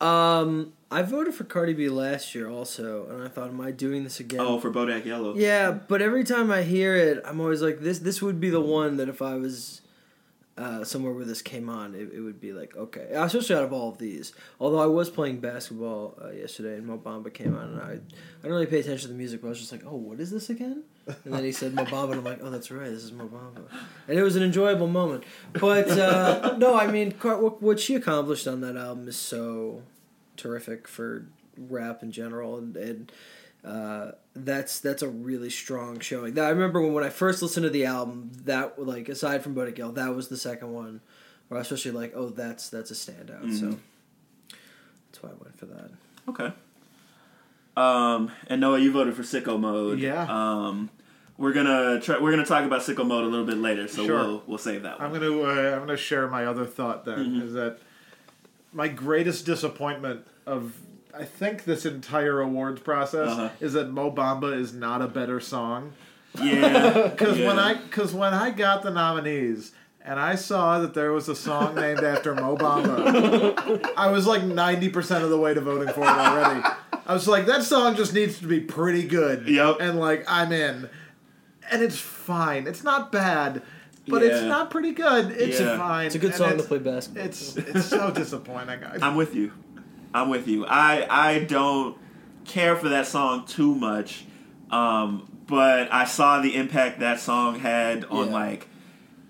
[0.00, 4.04] um, I voted for Cardi B last year also, and I thought, am I doing
[4.04, 4.40] this again?
[4.40, 5.34] Oh, for Bodak Yellow.
[5.36, 7.98] Yeah, but every time I hear it, I'm always like, this.
[7.98, 9.82] This would be the one that if I was
[10.58, 13.06] uh, somewhere where this came on, it, it would be like, okay.
[13.12, 14.32] Especially out of all of these.
[14.58, 17.94] Although I was playing basketball uh, yesterday, and Mo Bamba came on, and I, I
[18.42, 20.30] didn't really pay attention to the music, but I was just like, oh, what is
[20.30, 20.82] this again?
[21.06, 23.28] And then he said Mo Bamba, and I'm like, oh, that's right, this is Mo
[23.28, 23.70] Bamba.
[24.08, 25.24] And it was an enjoyable moment.
[25.52, 29.82] But uh, no, I mean, what, what she accomplished on that album is so
[30.36, 33.12] terrific for rap in general, and, and
[33.64, 36.34] uh, that's that's a really strong showing.
[36.34, 39.54] That I remember when, when I first listened to the album, that like aside from
[39.54, 41.00] Bodak Yellow, that was the second one
[41.48, 43.58] where I was especially like, oh, that's that's a standout.
[43.58, 43.76] So
[45.10, 45.90] that's why I went for that.
[46.28, 46.52] Okay.
[47.76, 49.98] Um, and Noah, you voted for Sicko Mode.
[50.00, 50.26] Yeah.
[50.28, 50.90] Um,
[51.36, 52.18] we're gonna try.
[52.18, 54.16] We're gonna talk about Sicko Mode a little bit later, so Sure.
[54.18, 55.06] we'll we'll save that one.
[55.06, 57.46] I'm gonna uh, I'm gonna share my other thought then Mm-hmm.
[57.46, 57.78] is that
[58.72, 60.74] my greatest disappointment of
[61.18, 63.48] I think this entire awards process Uh-huh.
[63.60, 65.92] is that Mo Bamba is not a better song
[66.40, 67.08] Yeah.
[67.10, 67.46] because yeah.
[67.48, 69.72] when I because when I got the nominees
[70.04, 74.42] and I saw that there was a song named after Mo Bamba, I was like
[74.44, 76.62] ninety percent of the way to voting for it already.
[77.06, 79.48] I was like, that song just needs to be pretty good.
[79.48, 79.78] Yep.
[79.80, 80.88] And like I'm in.
[81.70, 82.66] And it's fine.
[82.66, 83.62] It's not bad.
[84.06, 85.32] But it's not pretty good.
[85.32, 85.76] It's Yeah.
[85.76, 86.06] fine.
[86.06, 87.24] It's a good And song to play basketball.
[87.26, 88.80] It's it's so disappointing.
[89.02, 89.52] I'm with you.
[90.14, 90.64] I'm with you.
[90.66, 91.96] I I don't
[92.44, 94.24] care for that song too much,
[94.70, 98.32] um, but I saw the impact that song had on Yeah.
[98.32, 98.68] like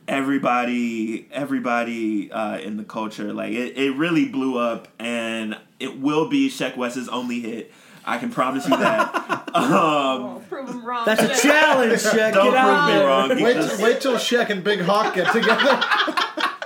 [0.07, 6.29] everybody everybody uh, in the culture like it, it really blew up and it will
[6.29, 7.73] be Sheck West's only hit.
[8.05, 9.51] I can promise you that.
[9.55, 11.05] um, prove him wrong.
[11.05, 12.33] That's a challenge, Shaq.
[12.33, 13.29] don't Get out prove me wrong.
[13.29, 15.83] Wait, because- till- wait till Sheck and Big Hawk get together.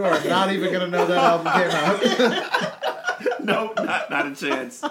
[0.00, 3.40] you are not even gonna know that album came out.
[3.44, 4.82] no, not, not a chance.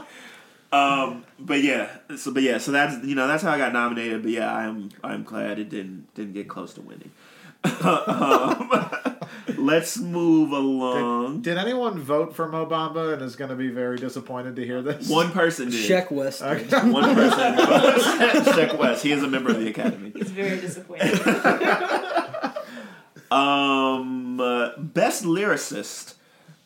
[0.72, 4.22] Um, but yeah, so but yeah, so that's you know that's how I got nominated.
[4.22, 7.12] But yeah, I'm I'm glad it didn't didn't get close to winning.
[7.82, 8.72] um,
[9.58, 11.42] let's move along.
[11.42, 14.82] Did anyone vote for Mo Bamba and is going to be very disappointed to hear
[14.82, 15.10] this?
[15.10, 15.90] One person did.
[15.90, 16.40] Sheck West.
[16.40, 16.72] did.
[16.72, 17.56] One person.
[18.54, 19.04] Sheck West.
[19.04, 20.14] He is a member of the academy.
[20.16, 21.20] He's very disappointed.
[23.32, 26.16] Um, uh, best lyricist.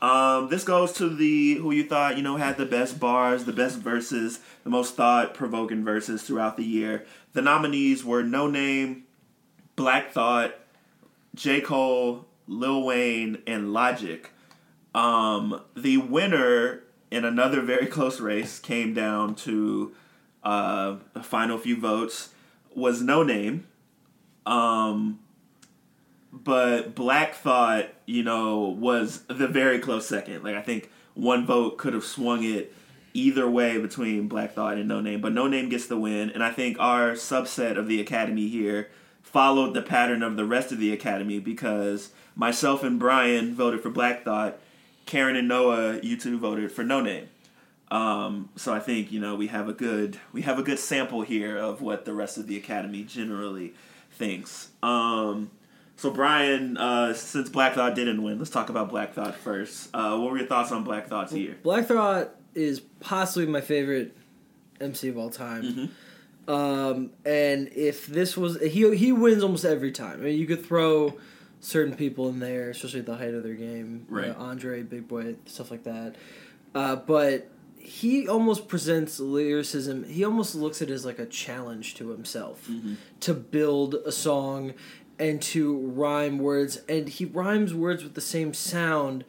[0.01, 3.53] Um, this goes to the who you thought you know had the best bars, the
[3.53, 7.05] best verses, the most thought provoking verses throughout the year.
[7.34, 9.03] The nominees were Noname,
[9.76, 10.55] Black Thought,
[11.36, 14.30] J Cole, Lil Wayne, and Logic.
[14.93, 19.95] Um, the winner in another very close race came down to
[20.43, 22.30] uh, the final few votes
[22.76, 23.64] was Noname.
[24.45, 25.20] Um,
[26.34, 30.44] but Black Thought, you know, was the very close second.
[30.44, 32.74] Like I think one vote could have swung it
[33.14, 36.78] either way between Black Thought and Noname, but Noname gets the win, and I think
[36.80, 38.90] our subset of the Academy here
[39.22, 43.92] followed the pattern of the rest of the Academy because myself and Brian voted for
[43.92, 44.58] Black Thought,
[45.06, 47.28] Karen and Noah, you two voted for Noname.
[47.92, 51.22] Um, so I think you know we have a good we have a good sample
[51.22, 53.76] here of what the rest of the Academy generally
[54.12, 54.70] thinks.
[54.82, 55.52] Um,
[56.04, 59.89] so Brian, uh, since Black Thought didn't win, let's talk about Black Thought first.
[59.93, 61.58] Uh, what were your thoughts on Black Thought's year?
[61.64, 64.16] Black Thought is possibly my favorite
[64.82, 65.64] MC of all time.
[65.64, 65.86] Mm-hmm.
[66.54, 70.20] Um, and if this was he he wins almost every time.
[70.20, 71.18] I mean, you could throw
[71.62, 74.30] certain people in there, especially at the height of their game, Right.
[74.30, 76.16] uh, Andre, Big Boi, stuff like that.
[76.76, 80.04] Uh, but he almost presents lyricism.
[80.04, 82.95] He almost looks at it as like a challenge to himself Mm-hmm.
[83.22, 84.74] to build a song
[85.20, 86.82] and to rhyme words.
[86.89, 89.24] And he rhymes words with the same sound,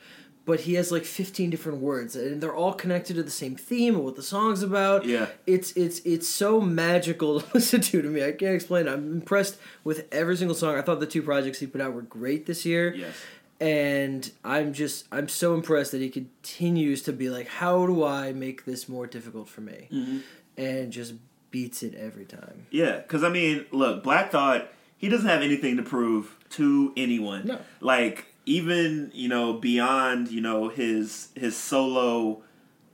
[0.47, 3.95] but he has like 15 different words and they're all connected to the same theme
[3.97, 5.05] of what the song's about.
[5.07, 5.29] Yeah.
[5.47, 8.23] It's it's it's so magical to listen to to me.
[8.25, 8.87] I can't explain.
[8.87, 8.91] it.
[8.93, 10.77] I'm impressed with every single song.
[10.77, 13.15] I thought the two projects he put out were great this year Yes.
[13.61, 18.33] and I'm just I'm so impressed that he continues to be like, how do I
[18.33, 20.19] make this more difficult for me, Mm-hmm.
[20.59, 21.15] and just
[21.51, 22.67] beats it every time.
[22.71, 24.69] Yeah, because I mean, look, Black Thought,
[25.05, 27.43] he doesn't have anything to prove to anyone.
[27.47, 27.59] No.
[27.81, 32.43] Like even you know beyond you know his his solo,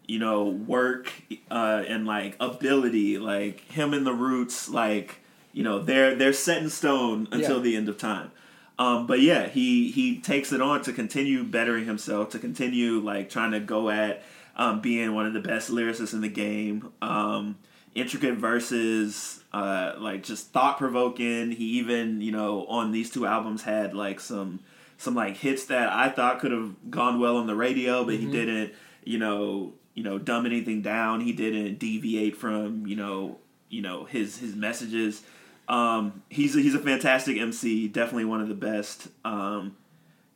[0.06, 1.12] you know work
[1.50, 5.20] uh, and like ability, like him and the Roots, like
[5.52, 7.62] you know they're they're set in stone until Yeah.
[7.62, 8.32] the end of time.
[8.78, 13.28] Um, but yeah, he he takes it on to continue bettering himself, to continue like
[13.30, 14.22] trying to go at
[14.56, 16.90] um, being one of the best lyricists in the game.
[17.02, 17.58] Um,
[17.94, 21.52] intricate verses, uh, like just thought provoking.
[21.52, 24.60] He even you know on these two albums had like some
[24.98, 28.26] some like hits that I thought could have gone well on the radio, but he
[28.26, 28.74] didn't.
[29.02, 31.20] You know, you know, dumb anything down.
[31.20, 33.38] He didn't deviate from you know
[33.68, 35.22] you know his his messages.
[35.70, 39.06] Um, he's a, he's a fantastic MC, definitely one of the best.
[39.24, 39.76] Um,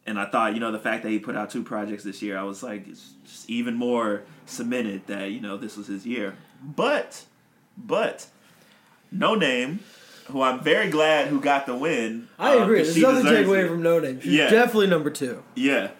[0.07, 2.39] and I thought, you know, the fact that he put out two projects this year,
[2.39, 6.37] I was like, it's even more cemented that you know this was his year.
[6.63, 7.25] But,
[7.77, 8.27] but,
[9.13, 9.81] no name,
[10.29, 12.29] who I'm very glad who got the win.
[12.39, 12.63] I agree.
[12.63, 12.79] agree.
[12.79, 13.69] 'cause There's she nothing to take away it.
[13.69, 14.23] from Noname.
[14.23, 14.49] She's Yeah.
[14.51, 15.43] definitely number two.
[15.55, 15.91] Yeah.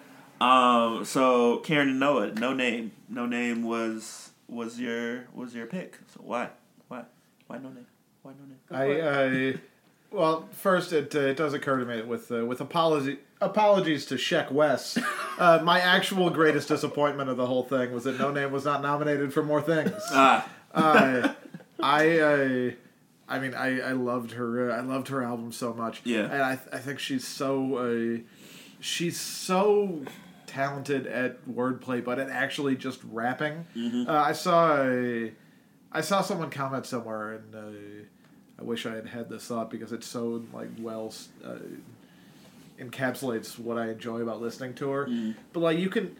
[0.41, 1.05] Um.
[1.05, 5.97] So Karen and Noah, no name, no name was was your was your pick.
[6.13, 6.49] So why
[6.89, 7.03] why
[7.47, 7.85] why no name
[8.23, 8.59] why no name?
[8.71, 9.59] I, I
[10.11, 14.15] well, first it uh, it does occur to me with uh, with apology apologies to
[14.15, 14.97] Sheck West.
[15.37, 19.33] Uh, my actual greatest disappointment of the whole thing was that Noname was not nominated
[19.33, 19.91] for more things.
[20.11, 20.47] Ah.
[21.79, 22.75] Uh, I, I,
[23.27, 24.71] I mean, I, I loved her.
[24.71, 26.01] Uh, I loved her album so much.
[26.03, 26.23] Yeah.
[26.25, 28.19] and I, I think she's so, uh,
[28.79, 30.01] she's so
[30.47, 33.65] talented at wordplay, but at actually just rapping.
[33.75, 35.31] Uh, I saw, a,
[35.91, 38.03] I saw someone comment somewhere, and uh,
[38.59, 41.13] I wish I had had this thought because it's so like well.
[41.43, 41.55] Uh,
[42.79, 45.07] encapsulates what I enjoy about listening to her.
[45.53, 46.15] But like you can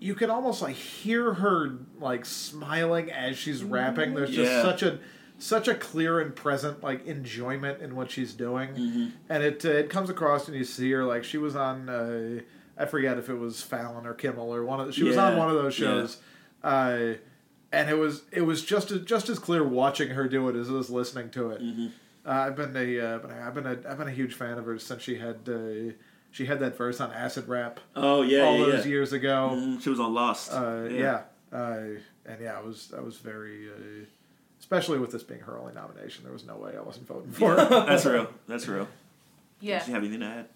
[0.00, 4.14] you can almost like hear her like smiling as she's rapping.
[4.14, 4.62] There's just Yeah.
[4.62, 4.98] such a
[5.38, 9.90] such a clear and present like enjoyment in what she's doing, and it uh, it
[9.90, 12.40] comes across and you see her like she was on uh,
[12.78, 15.48] I forget if it was Fallon or Kimmel or one of she was on one
[15.50, 15.86] of those Yeah.
[15.88, 16.16] shows.
[16.62, 17.14] Uh,
[17.72, 20.68] and it was it was just as, just as clear watching her do it as
[20.68, 21.62] it was listening to it.
[21.62, 21.86] Mm-hmm.
[22.26, 24.66] Uh, I've been a uh, but I've been a I've been a huge fan of
[24.66, 25.92] her since she had uh,
[26.30, 28.90] she had that verse on Acid Rap Oh yeah, all yeah, those yeah.
[28.90, 29.50] years ago.
[29.54, 30.52] Mhm, She was on Lost.
[30.52, 31.22] Uh, yeah,
[31.52, 31.80] Uh,
[32.26, 34.04] and yeah, I was I was very uh,
[34.58, 36.22] especially with this being her only nomination.
[36.24, 37.68] There was no way I wasn't voting for her.
[37.86, 38.28] that's real.
[38.46, 38.88] That's real.
[39.60, 39.78] Yeah.
[39.80, 40.46] Did you have anything to add?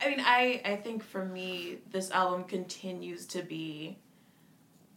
[0.00, 3.96] I mean, I I think for me, this album continues to be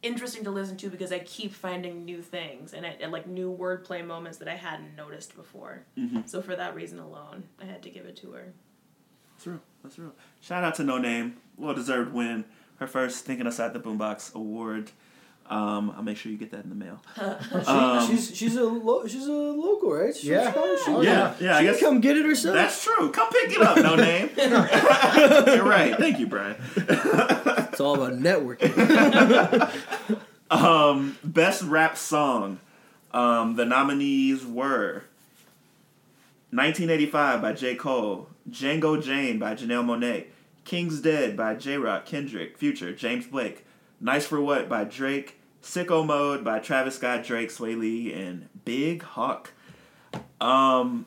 [0.03, 3.55] interesting to listen to because I keep finding new things and, I, and like new
[3.55, 5.83] wordplay moments that I hadn't noticed before.
[6.25, 8.53] So for that reason alone, I had to give it to her.
[9.35, 9.59] That's real.
[9.87, 10.11] That's real.
[10.41, 11.33] Shout out to Noname.
[11.55, 12.43] Well deserved win.
[12.79, 14.91] Her first Thinking Outside the Boombox award.
[15.49, 17.01] Um, I'll make sure you get that in the mail.
[17.67, 20.13] Um, she's she's a lo- she's a local, right?
[20.13, 20.51] She, Yeah.
[20.51, 20.59] She,
[20.91, 21.55] Oh, yeah, yeah.
[21.55, 22.53] I she guess can come get it herself.
[22.55, 23.09] that's true.
[23.11, 24.35] Come pick it up, Noname.
[25.55, 25.95] You're right.
[25.97, 26.57] Thank you, Brian.
[26.75, 28.73] it's all about networking.
[30.51, 32.59] Um, best rap song.
[33.13, 35.03] Um, the nominees were
[36.51, 37.75] 1985 by J.
[37.75, 40.25] Cole, Django Jane by Janelle Monáe,
[40.63, 43.65] King's Dead by Jay Rock, Kendrick, Future, James Blake,
[43.99, 49.03] Nice for What by Drake, Sicko Mode by Travis Scott, Drake, Swae Lee, and Big
[49.03, 49.51] Hawk.
[50.39, 51.05] Um,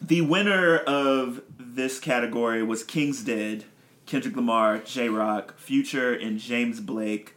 [0.00, 3.64] the winner of this category was King's Dead,
[4.06, 7.34] Kendrick Lamar, Jay Rock, Future, and James Blake.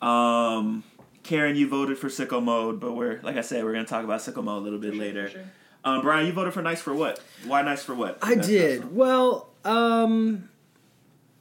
[0.00, 0.84] Um,
[1.22, 4.20] Karen, you voted for Sicko Mode, but we're like I said, we're gonna talk about
[4.20, 5.28] Sicko Mode a little bit later.
[5.28, 5.42] sure.
[5.84, 7.20] Um, Brian, you voted for Nice for what?
[7.46, 8.18] Why Nice for what?
[8.22, 8.94] I That's did.
[8.94, 10.48] Well, um,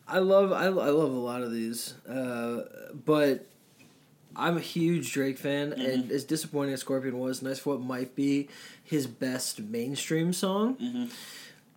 [0.08, 2.62] I love I, I love a lot of these, uh,
[3.06, 3.46] but
[4.36, 8.16] I'm a huge Drake fan, and as disappointing as Scorpion was, Nice for What might
[8.16, 8.50] be
[8.84, 11.10] his best mainstream song.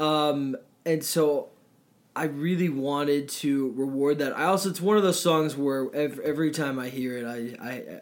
[0.00, 0.56] Um,
[0.86, 1.48] and so
[2.16, 4.36] I really wanted to reward that.
[4.38, 7.56] I also it's one of those songs where every, every time I hear it, I,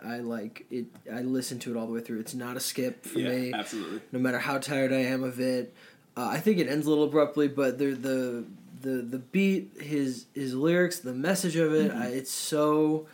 [0.05, 0.87] I I like it.
[1.11, 2.21] I listen to it all the way through.
[2.21, 4.01] It's not a skip for Yeah, me absolutely.
[4.13, 5.75] no matter how tired I am of it.
[6.17, 8.45] Uh, I think it ends a little abruptly, but the the
[8.83, 13.07] the the beat, his his lyrics, the message of it, I, it's so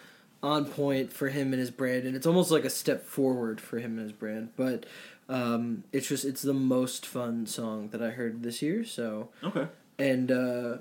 [0.42, 3.78] on point for him and his brand, and it's almost like a step forward for
[3.78, 4.50] him and his brand.
[4.56, 4.86] But
[5.28, 8.82] um, it's just it's the most fun song that I heard this year.
[8.84, 9.68] So Okay.
[9.98, 10.78] And uh,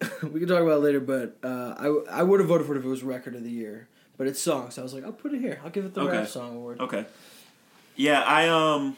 [0.22, 2.78] we can talk about it later, but uh, I I would have voted for it
[2.78, 3.88] if it was record of the year.
[4.16, 5.60] But it's song, so I was like, I'll put it here.
[5.64, 6.18] I'll give it the Okay.
[6.18, 6.80] rap song award.
[6.80, 7.06] Okay.
[7.96, 8.96] Yeah, I um,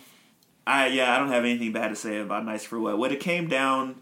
[0.66, 2.98] I yeah, I don't have anything bad to say about Nice for What.
[2.98, 3.96] What it came down,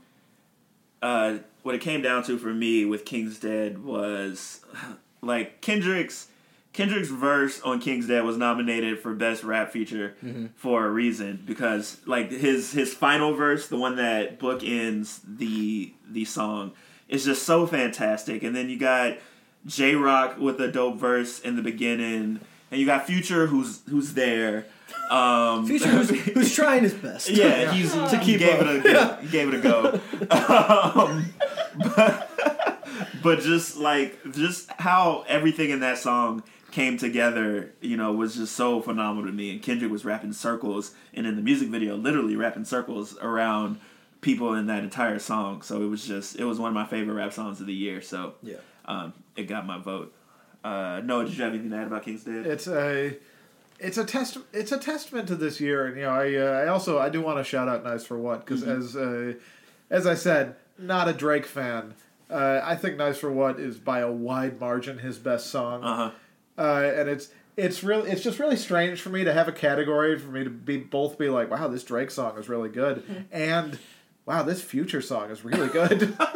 [1.02, 4.60] uh, what it came down to for me with King's Dead was
[5.22, 6.28] like Kendrick's
[6.72, 10.14] Kendrick's verse on King's Dead was nominated for best rap feature
[10.56, 16.24] for a reason because like his his final verse, the one that bookends the the
[16.24, 16.72] song,
[17.08, 18.42] is just so fantastic.
[18.44, 19.18] And then you got
[19.66, 22.40] Jay Rock with a dope verse in the beginning,
[22.70, 24.66] and you got Future who's who's there.
[25.10, 27.28] Um, Future, who's, who's trying his best.
[27.30, 28.84] yeah, he's to keep he gave up.
[28.84, 30.00] it a he gave it a go.
[30.30, 31.26] um,
[31.96, 32.30] but,
[33.22, 38.54] but just like just how everything in that song came together, you know, was just
[38.54, 39.50] so phenomenal to me.
[39.50, 43.80] And Kendrick was rapping circles, and in the music video, literally rapping circles around
[44.20, 45.62] people in that entire song.
[45.62, 48.00] So it was just it was one of my favorite rap songs of the year.
[48.02, 48.56] So Yeah.
[48.84, 50.14] um, it got my vote.
[50.62, 52.46] Uh, Noah, did you have anything to add about King's Dead?
[52.46, 53.16] it's a
[53.78, 56.68] it's a test it's a testament to this year and you know i uh, i
[56.68, 59.32] also i do want to shout out nice for what because as uh,
[59.88, 61.94] as i said not a drake fan
[62.28, 66.10] uh, i think nice for what is by a wide margin his best song Uh-huh.
[66.58, 70.18] Uh, and it's it's really it's just really strange for me to have a category
[70.18, 73.78] for me to be both be like wow this drake song is really good and
[74.24, 76.16] wow this future song is really good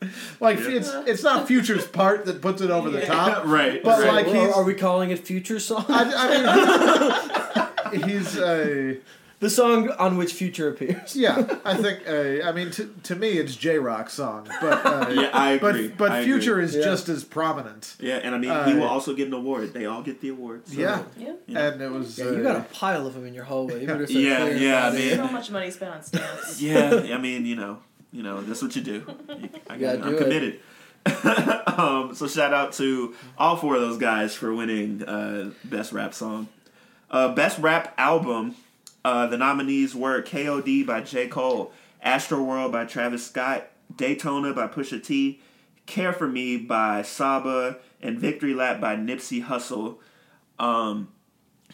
[0.40, 4.12] like it's it's not future's part that puts it over the top right, but right.
[4.12, 5.84] like Well, he's are we calling it Future Song?
[5.88, 8.94] I, I mean, he's uh,
[9.40, 11.16] the song on which Future appears.
[11.16, 11.36] yeah.
[11.64, 15.30] I think uh, I mean to, to me it's Jay Rock's song, but uh, Yeah,
[15.32, 15.88] I agree.
[15.88, 16.64] But but I Future agree.
[16.66, 16.82] is Yeah.
[16.84, 17.96] just as prominent.
[18.00, 19.72] Yeah, and I mean, he will Uh, also get an award.
[19.72, 20.72] They all get the awards.
[20.72, 21.34] so- Yeah, Yeah.
[21.48, 22.18] and it was.
[22.18, 23.80] Yeah, uh, you got a pile of them in your hallway.
[23.80, 25.02] You better start Yeah, yeah, them out of man.
[25.02, 25.16] here.
[25.16, 26.60] So much money spent on stamps.
[26.62, 27.78] Yeah, I mean, you know,
[28.12, 29.04] you know, that's what you do.
[29.70, 30.18] I Yeah, got, do I'm it.
[30.18, 30.60] committed.
[31.78, 36.12] um, so shout out to all four of those guys for winning uh, best rap
[36.12, 36.48] song,
[37.10, 38.54] uh, best rap album.
[39.04, 41.28] Uh, the nominees were "K.O.D." by J.
[41.28, 41.72] Cole,
[42.04, 45.40] "Astroworld" by Travis Scott, "Daytona" by Pusha T,
[45.86, 49.96] "Care for Me" by Saba, and "Victory Lap" by Nipsey Hussle.
[50.58, 51.08] Um,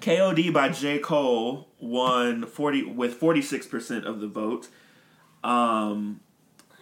[0.00, 0.98] KOD by J.
[0.98, 4.68] Cole won 40 with 46% of the vote.
[5.42, 6.20] Um,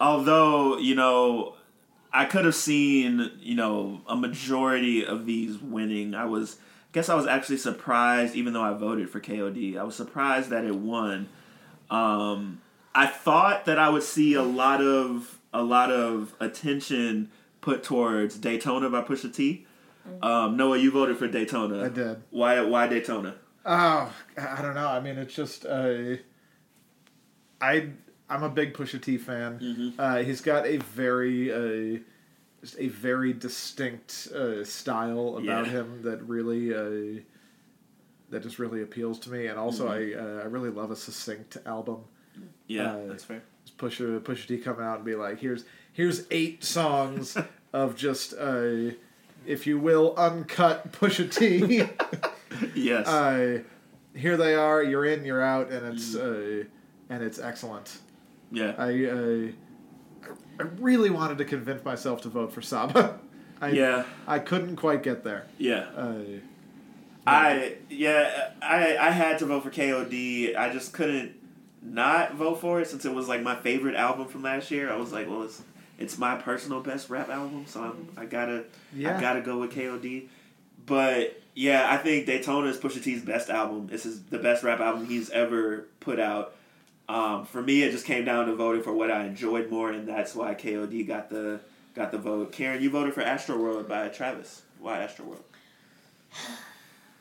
[0.01, 1.55] although, you know,
[2.13, 6.15] I could have seen, you know, a majority of these winning.
[6.15, 6.59] I was
[6.95, 9.77] guess I was actually surprised, even though I voted for KOD.
[9.77, 11.29] I was surprised that it won.
[11.91, 12.63] Um,
[12.95, 17.31] I thought that I would see a lot of a lot of attention
[17.61, 19.67] put towards Daytona by Pusha T.
[20.23, 21.85] Um, Noah, you voted for Daytona.
[21.85, 22.23] I did.
[22.31, 22.61] Why?
[22.61, 23.35] Why Daytona?
[23.67, 24.89] Oh, I don't know.
[24.89, 26.17] I mean, it's just uh,
[27.61, 27.89] I
[28.31, 29.95] I'm a big Pusha T fan.
[29.99, 31.99] Uh, he's got a very uh,
[32.65, 35.73] just a very distinct uh, style about Yeah.
[35.73, 37.21] him that really uh,
[38.31, 39.47] that just really appeals to me.
[39.47, 41.99] And also, I uh, I really love a succinct album.
[42.67, 43.43] Yeah, Uh, that's fair.
[43.65, 47.37] Just Pusha Pusha T come out and be like, here's here's eight songs
[47.73, 48.93] of just uh,
[49.47, 51.85] if you will uncut Pusha T.
[52.75, 53.09] Yes.
[53.09, 53.63] uh,
[54.15, 54.81] here they are.
[54.81, 55.25] You're in.
[55.25, 56.63] You're out, and it's uh,
[57.11, 57.99] and it's excellent.
[58.53, 58.75] yeah.
[58.79, 59.53] I uh,
[60.59, 63.19] I really wanted to convince myself to vote for Saba.
[63.61, 64.05] I, Yeah.
[64.27, 65.47] I couldn't quite get there.
[65.59, 65.87] yeah.
[65.97, 66.15] Uh,
[67.27, 70.57] I yeah I I had to vote for KOD.
[70.57, 71.35] I just couldn't
[71.83, 74.93] not vote for it since it was like my favorite album from last year.
[74.93, 75.63] I was like, well, it's
[75.99, 79.17] it's my personal best rap album, so I'm, I gotta Yeah.
[79.17, 80.29] I gotta go with KOD.
[80.85, 83.87] But yeah, I think Daytona is Pusha T's best album.
[83.87, 86.57] This is the best rap album he's ever put out.
[87.09, 90.09] Um, for me, it just came down to voting for what I enjoyed more, and
[90.09, 91.61] that's why KOD got the
[91.95, 92.53] got the vote.
[92.53, 94.63] Karen, you voted for Astroworld by Travis.
[94.81, 95.43] Why Astroworld?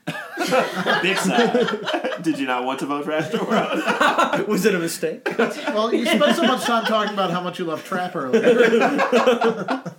[1.01, 2.21] Big side.
[2.23, 4.47] Did you not want to vote for Astroworld?
[4.47, 5.27] Was it a mistake?
[5.37, 8.41] well, you spent so much time talking about how much you love trap earlier.
[8.41, 9.97] It's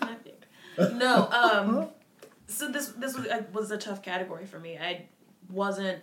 [0.00, 0.94] not big.
[0.94, 1.88] No, um,
[2.46, 4.78] so this this was, uh, was a tough category for me.
[4.78, 5.06] I
[5.48, 6.02] wasn't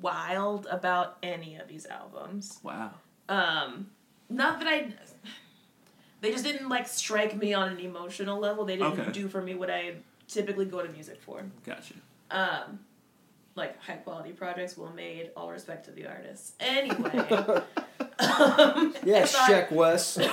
[0.00, 2.58] wild about any of these albums.
[2.62, 2.90] wow.
[3.28, 3.90] Um,
[4.28, 4.92] not that I.
[6.20, 8.64] They just didn't like strike me on an emotional level.
[8.64, 9.12] They didn't Okay.
[9.12, 9.96] do for me what I
[10.28, 11.44] typically go to music for.
[11.64, 11.94] Gotcha.
[12.30, 12.80] Um,
[13.54, 15.30] like high quality projects, well made.
[15.36, 16.52] All respect to the artists.
[16.60, 17.62] Anyway, um,
[19.04, 20.18] Yeah, I thought- Sheck West.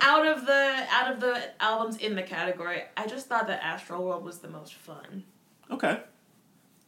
[0.00, 4.22] out of the out of the albums in the category, I just thought that Astroworld
[4.22, 5.24] was the most fun.
[5.70, 6.00] Okay.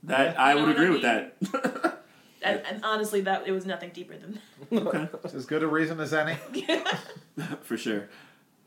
[0.05, 1.99] That I would what I agree with that.
[2.45, 4.41] And, and honestly, that it was nothing deeper than
[4.73, 5.09] okay.
[5.23, 6.37] It's as good a reason as any.
[6.67, 6.99] that.
[7.63, 8.09] For sure.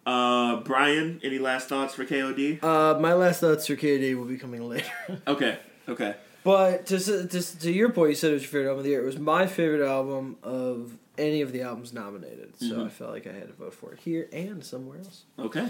[0.05, 2.63] Uh, Brian, any last thoughts for KOD?
[2.63, 4.87] Uh, my last thoughts for KD will be coming later.
[5.27, 5.57] Okay.
[5.89, 6.15] Okay.
[6.45, 8.77] But to, s- to, s- to your point, you said it was your favorite album
[8.79, 9.01] of the year.
[9.01, 12.57] It was my favorite album of any of the albums nominated.
[12.57, 12.85] So Mhm.
[12.85, 15.23] I felt like I had to vote for it here and somewhere else.
[15.37, 15.67] Okay.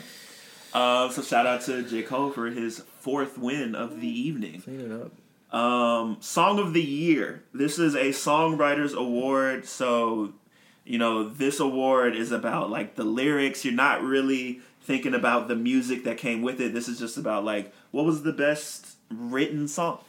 [0.76, 2.04] Uh, so shout out to J.
[2.04, 4.62] Cole for his fourth win of the evening.
[4.62, 5.12] Clean it up.
[5.56, 7.42] Um, Song of the Year.
[7.54, 10.34] This is a songwriters award, so
[10.84, 13.64] you know this award is about like the lyrics.
[13.64, 16.74] You're not really thinking about the music that came with it.
[16.74, 20.00] This is just about like what was the best written song.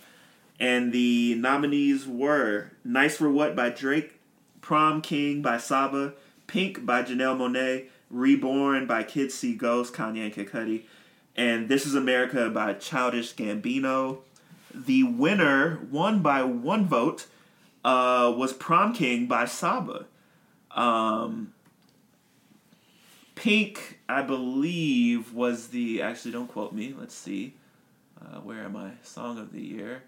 [0.59, 4.19] And the nominees were "Nice for What" by Drake,
[4.61, 6.15] "Prom King" by Saba,
[6.49, 10.83] "Pink" by Janelle Monáe, "Reborn" by Kids See Ghost, Kanye and Kid Cudi,
[11.37, 14.23] and "This Is America" by Childish Gambino.
[14.77, 17.27] The winner, won by one vote,
[17.85, 20.07] uh, was Prom King by Saba.
[20.71, 21.55] Um,
[23.35, 26.03] Pink, I believe, was the.
[26.03, 26.95] Actually, don't quote me.
[26.99, 27.55] Let's see.
[28.21, 28.93] Uh, where am I?
[29.03, 30.03] Song of the year.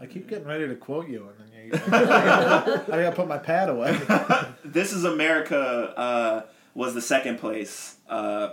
[0.00, 3.26] I keep getting ready to quote you, and then you, I, gotta, I gotta put
[3.26, 3.98] my pad away.
[4.64, 6.42] This is America uh,
[6.74, 7.96] was the second place.
[8.08, 8.50] Uh,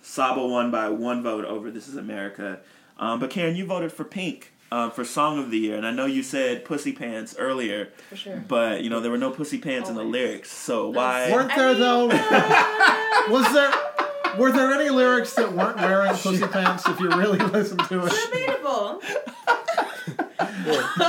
[0.00, 2.58] Saba won by one vote over This is America.
[3.02, 5.90] Um, but Karen, you voted for Pink um, for Song of the Year, and I
[5.90, 8.44] know you said Pussy Pants earlier, For sure.
[8.46, 10.52] but you know there were no Pussy Pants in the lyrics.
[10.52, 11.30] So why?
[11.32, 12.08] Weren't I there mean, though?
[12.10, 13.72] uh, Was there?
[14.38, 16.88] Were there any lyrics that weren't wearing pussy pants?
[16.88, 19.00] If you really listen to it, Debatable.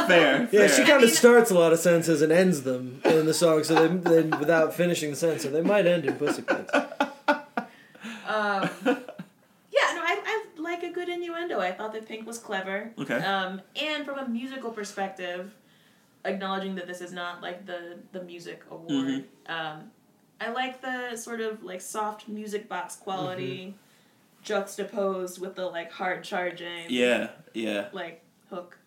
[0.07, 0.49] fair?
[0.51, 3.33] Yeah, she kind mean- of starts a lot of sentences and ends them in the
[3.33, 6.69] song, so they, they without finishing the sentence, so they might end in pussy pants.
[6.73, 11.59] Um, yeah, no, I, I like a good innuendo.
[11.59, 12.91] I thought that Pink was clever.
[12.99, 13.17] Okay.
[13.17, 15.53] Um, and from a musical perspective,
[16.25, 18.89] acknowledging that this is not like the the music award.
[18.91, 19.51] Mm-hmm.
[19.53, 19.91] Um,
[20.41, 23.75] I like the sort of like soft music box quality,
[24.43, 26.85] juxtaposed with the like hard charging.
[26.89, 28.77] Yeah, yeah, Like hook.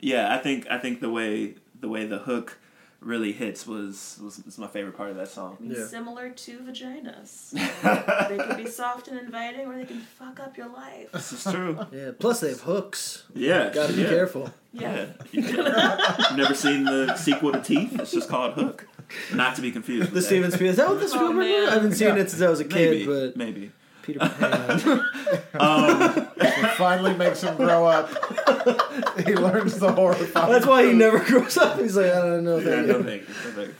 [0.00, 0.34] yeah.
[0.34, 2.58] I think I think the way the way the hook
[3.00, 5.56] really hits was was, was my favorite part of that song.
[5.60, 5.86] I mean, Yeah.
[5.86, 7.50] similar to vaginas.
[8.28, 11.12] they can be soft and inviting, or they can fuck up your life.
[11.12, 11.78] This is true.
[11.92, 13.24] Yeah, plus they have hooks.
[13.34, 14.08] Yeah, Gotta be yeah.
[14.08, 14.50] careful.
[14.72, 15.06] Yeah.
[15.32, 16.16] Yeah.
[16.28, 17.98] You've never seen the sequel to Teeth?
[18.00, 18.86] It's just called Hook.
[19.32, 20.10] Not to be confused.
[20.10, 20.50] The with Steven.
[20.50, 20.70] Spielberg.
[20.70, 21.36] Is that what the Oh, Spielberg?
[21.36, 21.68] man.
[21.68, 22.16] I haven't seen Yeah.
[22.22, 23.04] it since I was a Maybe.
[23.04, 23.70] kid, but maybe.
[24.02, 24.80] Peter Pan.
[25.54, 26.27] It um,
[26.78, 28.08] finally makes him grow up.
[29.26, 30.48] he learns the horrifying.
[30.52, 31.78] That's why he never grows up.
[31.78, 32.58] He's like, I don't know.
[32.58, 33.04] Yeah, Thank no you.
[33.04, 33.74] thank you, no thank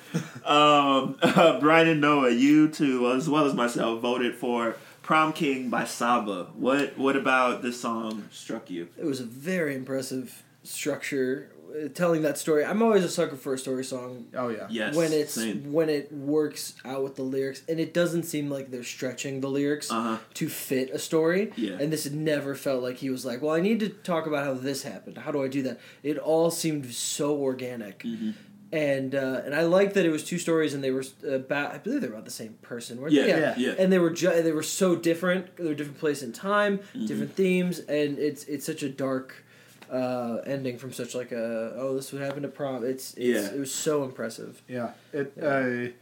[0.44, 0.50] you.
[0.50, 5.70] Um, uh, Brian and Noah, you two, as well as myself, voted for "Prom King"
[5.70, 6.48] by Saba.
[6.54, 8.88] What What about this song struck you?
[8.98, 11.50] It was a very impressive structure
[11.94, 12.64] telling that story.
[12.64, 14.66] I'm always a sucker for a story song Oh yeah.
[14.70, 15.72] Yes, when it's same.
[15.72, 19.48] when it works out with the lyrics and it doesn't seem like they're stretching the
[19.48, 20.18] lyrics Uh-huh.
[20.34, 21.78] to fit a story Yeah.
[21.80, 24.54] and this never felt like he was like well i need to talk about how
[24.54, 28.30] this happened how do i do that it all seemed so organic Mm-hmm.
[28.72, 31.78] and uh, and i like that it was two stories and they were about i
[31.78, 33.28] believe they were about the same person weren't Yeah, they?
[33.40, 33.74] yeah, yeah.
[33.78, 37.06] and they were ju- they were so different they were different place in time Mm-hmm.
[37.06, 39.44] different themes and it's it's such a dark
[39.90, 43.54] uh, ending from such like a oh this would happen to prom it's, it's Yeah.
[43.56, 45.32] it was so impressive Yeah, it.
[45.40, 45.92] Uh,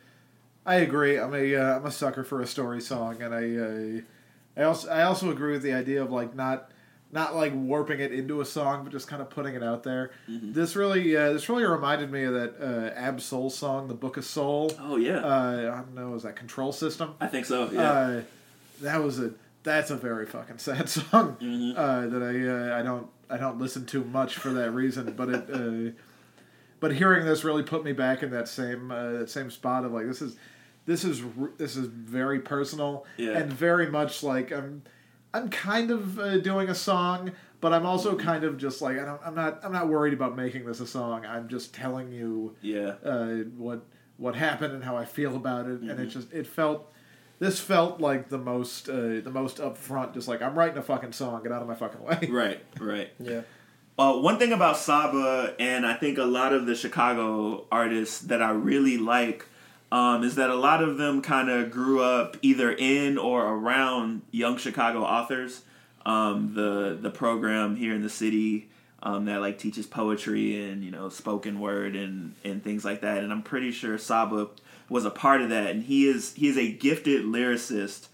[0.65, 1.17] I agree.
[1.19, 4.89] I'm a uh, I'm a sucker for a story song, and I uh, I also
[4.91, 6.71] I also agree with the idea of like not
[7.13, 10.11] not like warping it into a song, but just kind of putting it out there.
[10.29, 10.53] Mm-hmm.
[10.55, 14.17] This really uh, this really reminded me of that uh, Ab Soul song, "The Book
[14.17, 17.15] of Soul." Oh yeah, Uh, I don't know, is that Control System?
[17.21, 17.71] I think so.
[17.71, 18.21] Yeah, Uh,
[18.81, 19.31] that was a
[19.63, 21.79] that's a very fucking sad song Mm-hmm.
[21.79, 25.13] uh, that I uh, I don't I don't listen to much for that reason.
[25.17, 25.93] But it uh,
[26.81, 29.93] but hearing this really put me back in that same uh, that same spot of
[29.93, 30.37] like this is
[30.87, 31.23] this is
[31.59, 33.39] this is very personal Yeah.
[33.39, 34.83] and very much like I'm
[35.35, 37.33] I'm kind of uh, doing a song.
[37.61, 39.61] But I'm also kind of just like I don't, I'm not.
[39.65, 41.25] I'm not worried about making this a song.
[41.25, 42.95] I'm just telling you yeah.
[43.03, 43.83] uh, what
[44.19, 45.91] what happened and how I feel about it, Mm-hmm.
[45.91, 46.93] and it just it felt
[47.39, 50.15] this felt like the most uh, the most upfront.
[50.15, 52.29] Just like I'm writing a fucking song, get out of my fucking way.
[52.31, 53.11] Right, right.
[53.19, 53.43] yeah
[53.99, 58.43] Uh, one thing about Saba, and I think a lot of the Chicago artists that
[58.43, 59.47] I really like,
[59.91, 64.23] um, is that a lot of them kind of grew up either in or around
[64.31, 65.63] young Chicago authors.
[66.05, 68.69] Um, the the program here in the city
[69.03, 73.19] um, that like teaches poetry and you know spoken word and and things like that.
[73.25, 74.49] And I'm pretty sure Saba
[74.89, 75.71] was a part of that.
[75.71, 78.09] And he is he is a gifted lyricist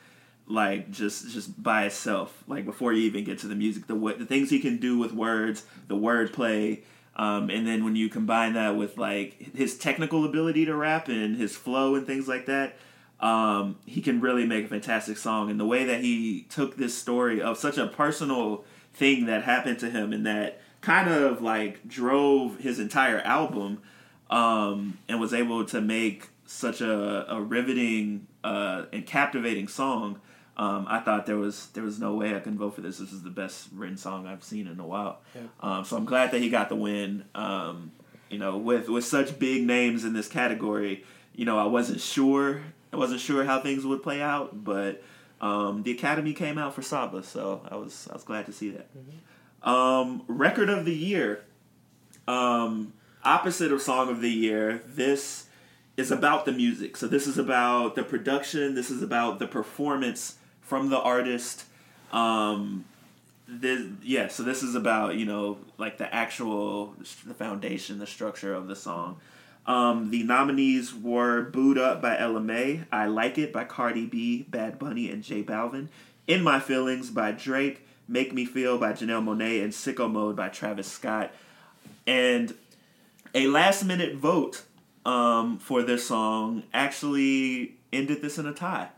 [0.46, 4.26] like just just by itself like before you even get to the music the the
[4.26, 6.82] things he can do with words the wordplay
[7.14, 11.36] um, and then when you combine that with like his technical ability to rap and
[11.36, 12.76] his flow and things like that
[13.20, 16.96] um, he can really make a fantastic song and the way that he took this
[16.96, 21.86] story of such a personal thing that happened to him and that kind of like
[21.86, 23.80] drove his entire album
[24.28, 30.20] um, and was able to make such a, a riveting uh, and captivating song.
[30.56, 32.98] Um, I thought there was there was no way I can vote for this.
[32.98, 35.20] This is the best written song I've seen in a while.
[35.60, 37.24] Um, so I'm glad that he got the win.
[37.34, 37.92] Um,
[38.28, 42.62] you know, with with such big names in this category, you know, I wasn't sure
[42.92, 45.02] I wasn't sure how things would play out, but
[45.40, 48.70] um, the Academy came out for Saba, so I was I was glad to see
[48.70, 48.88] that.
[49.62, 51.44] Um, record of the year.
[52.28, 52.92] Um,
[53.24, 55.46] opposite of song of the year, this
[55.96, 56.96] is about the music.
[56.96, 58.74] So this is about the production.
[58.74, 61.64] This is about the performance from the artist.
[62.12, 62.84] Um,
[63.46, 66.94] this, yeah, so this is about you know like the actual
[67.26, 69.18] the foundation, the structure of the song.
[69.66, 74.46] Um, the nominees were "Boo'd Up" by Ella Mai, "I Like It" by Cardi B,
[74.48, 75.88] Bad Bunny, and J Balvin,
[76.26, 80.48] "In My Feelings" by Drake, "Make Me Feel" by Janelle Monáe, and "Sicko Mode" by
[80.48, 81.32] Travis Scott.
[82.06, 82.54] And
[83.34, 84.62] a last minute vote
[85.04, 88.88] um, for this song actually ended this in a tie.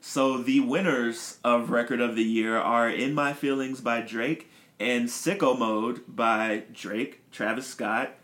[0.00, 5.08] So the winners of Record of the Year are In My Feelings by Drake and
[5.08, 8.14] Sicko Mode by Drake, Travis Scott,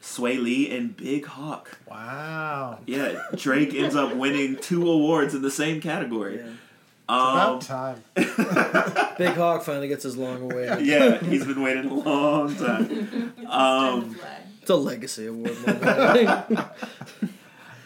[0.00, 1.78] Swae Lee, and Big Hawk.
[1.88, 2.80] Wow.
[2.86, 6.38] Yeah, Drake ends up winning two awards in the same category.
[6.38, 6.46] Yeah.
[7.08, 8.02] Um, About time.
[8.16, 10.84] Big Hawk finally gets his long awaited.
[10.86, 13.34] yeah, he's been waiting a long time.
[13.52, 14.16] Um,
[14.62, 15.56] It's a legacy award.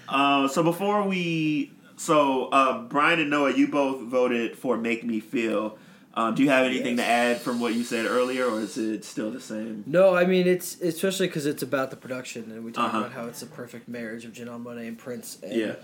[0.09, 5.19] Uh, so before we, so uh, Brian and Noah, you both voted for "Make Me
[5.19, 5.79] Feel."
[6.15, 7.05] Um, do you have anything Yes.
[7.07, 9.83] to add from what you said earlier, or is it still the same?
[9.85, 12.99] no, I mean it's especially because it's about the production, and we talk Uh-huh.
[12.99, 15.75] about how it's a perfect marriage of Janelle Monáe and Prince, and Yeah.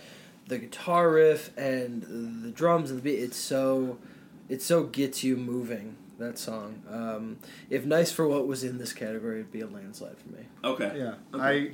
[0.47, 3.19] the guitar riff and the drums and the beat.
[3.19, 3.99] It's so,
[4.49, 5.97] it so gets you moving.
[6.23, 6.83] That song.
[6.89, 7.39] Um,
[7.69, 10.45] if "Nice for What" was in this category, it'd be a landslide for me.
[10.63, 10.93] Okay.
[10.97, 11.15] Yeah.
[11.35, 11.73] Okay.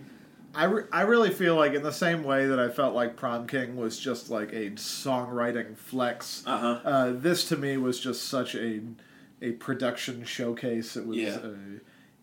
[0.54, 3.16] I I, re- I really feel like in the same way that I felt like
[3.16, 6.42] Prom King was just like a songwriting flex.
[6.46, 6.80] Uh-huh.
[6.82, 8.80] Uh, this to me was just such a
[9.42, 10.96] a production showcase.
[10.96, 11.34] It was Yeah.
[11.36, 11.50] uh,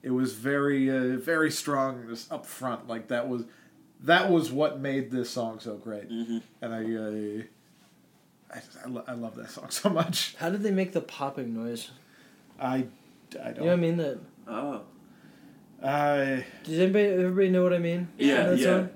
[0.02, 2.88] it was very uh, very strong just up front.
[2.88, 3.44] Like that was
[4.02, 6.10] that was what made this song so great.
[6.10, 6.38] Mm-hmm.
[6.64, 7.44] And I uh,
[8.58, 10.36] I, I, lo- I love that song so much.
[10.40, 11.92] How did they make the popping noise?
[12.60, 12.86] I,
[13.44, 13.56] I don't.
[13.56, 13.98] You know what I mean?
[13.98, 14.82] That Oh.
[15.84, 18.08] I does anybody everybody know what I mean?
[18.18, 18.66] Yeah, That yeah.
[18.66, 18.90] song?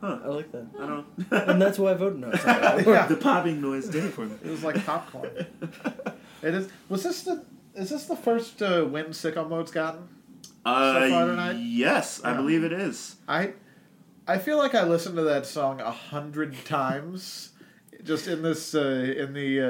[0.00, 0.18] Huh.
[0.24, 1.06] I like that, I don't.
[1.48, 2.28] and that's why I voted no.
[2.92, 4.36] Yeah, the popping noise did it for me.
[4.44, 5.30] it was like popcorn.
[6.42, 6.68] it is.
[6.88, 7.44] Was this the?
[7.74, 10.08] Is this the first uh, win Sicko Mode's gotten?
[10.64, 11.52] Uh, far tonight?
[11.58, 13.16] yes, I believe it is.
[13.28, 13.52] I,
[14.26, 17.50] I feel like I listened to that song a hundred times,
[18.04, 19.60] just in this uh, in the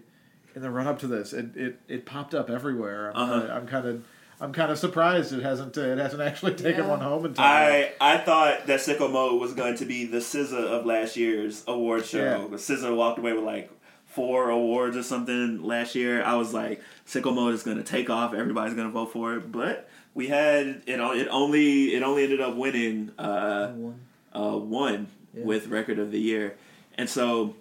[0.00, 0.11] uh,
[0.54, 1.32] in the run up to this.
[1.32, 3.12] It it, it popped up everywhere.
[3.14, 3.46] I'm, Uh-huh.
[3.52, 4.04] uh, I'm kind of
[4.40, 6.90] I'm kind of surprised it hasn't uh, it hasn't actually taken Yeah.
[6.90, 7.44] one home in time.
[7.46, 11.62] I I thought that Sicko Mode was going to be the SZA of last year's
[11.68, 12.18] award show.
[12.24, 12.46] Yeah.
[12.50, 13.70] But SZA walked away with like
[14.06, 16.22] four awards or something last year.
[16.22, 18.34] I was like, Sicko Mode is going to take off.
[18.34, 19.50] Everybody's going to vote for it.
[19.50, 20.82] But we had it.
[20.86, 24.00] It only it only ended up winning uh, One.
[24.34, 25.44] uh, one Yeah.
[25.44, 26.56] with record of the year,
[26.98, 27.54] and so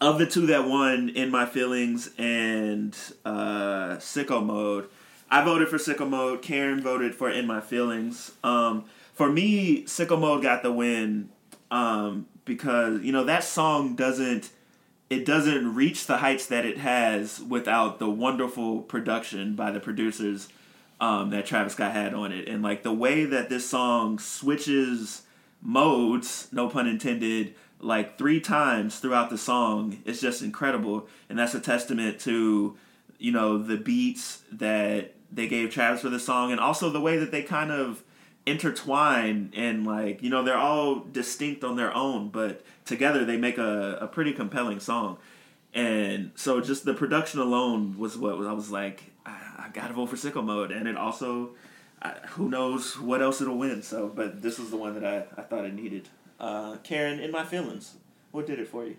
[0.00, 4.88] of the two that won, in my feelings and uh, Sicko Mode,
[5.30, 6.42] I voted for Sicko Mode.
[6.42, 8.32] Karen voted for In My Feelings.
[8.44, 11.30] Um, for me, Sicko Mode got the win
[11.70, 14.50] um, because you know that song doesn't
[15.08, 20.48] it doesn't reach the heights that it has without the wonderful production by the producers
[21.00, 25.22] um, that Travis Scott had on it, and like the way that this song switches
[25.60, 31.54] modes, no pun intended, like three times throughout the song It's just incredible, and that's
[31.54, 32.76] a testament to
[33.18, 37.18] you know the beats that they gave Travis for the song, and also the way
[37.18, 38.02] that they kind of
[38.46, 43.58] intertwine and like you know they're all distinct on their own, but together they make
[43.58, 45.18] a, a pretty compelling song.
[45.74, 50.06] And so just the production alone was what I was like, I, I gotta vote
[50.06, 51.50] for Sicko Mode, and it also,
[52.00, 53.82] I, who knows what else it'll win.
[53.82, 56.08] So, but this was the one that I, I thought it needed.
[56.38, 57.94] Uh, Karen, in my feelings,
[58.32, 58.96] what did it for you?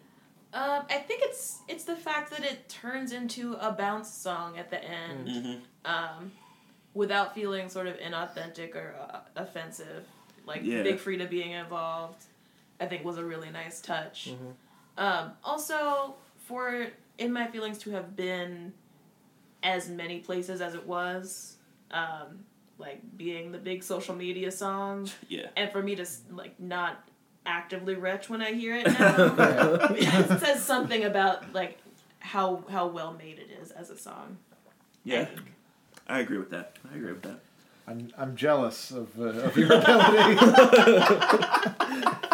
[0.54, 4.70] Um, I think it's it's the fact that it turns into a bounce song at
[4.70, 5.56] the end, Mm-hmm.
[5.86, 6.32] um,
[6.94, 10.06] without feeling sort of inauthentic or uh, offensive.
[10.46, 10.82] Like Yeah.
[10.84, 12.24] Big Freedia being involved,
[12.80, 14.30] I think was a really nice touch.
[14.32, 14.50] Mm-hmm.
[15.04, 16.16] Um, also,
[16.46, 16.88] for
[17.20, 18.74] in my feelings to have been
[19.62, 21.58] as many places as it was,
[21.92, 22.40] um,
[22.80, 25.48] like being the big social media song, Yeah.
[25.56, 27.08] and for me to like not
[27.48, 31.80] actively retch when I hear it now, it says something about like
[32.20, 34.38] how how well made it is as a song.
[35.04, 35.28] Yeah,
[36.08, 36.76] I agree with that.
[36.92, 37.40] I agree with that.
[37.88, 40.38] I'm I'm jealous of uh, of your ability.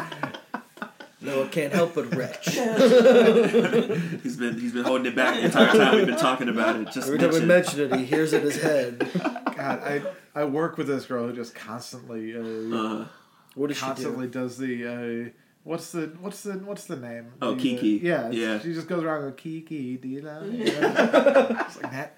[1.22, 2.50] No, I can't help but retch.
[4.24, 6.92] He's been he's been holding it back the entire time we've been talking about it.
[6.92, 7.78] Just Every time we mention.
[7.80, 9.10] mention it, he hears it in his head.
[9.56, 10.02] God, I
[10.36, 13.06] I work with this girl who just constantly uh, Uh,
[13.56, 14.40] What does she constantly do?
[14.40, 14.88] does the
[15.28, 15.30] uh,
[15.64, 17.34] what's the what's the what's the name?
[17.42, 17.88] Oh, The, uh, Kiki.
[18.04, 18.60] yeah, Yeah.
[18.60, 22.18] She just goes around going Kiki, do you love me?" It's like that.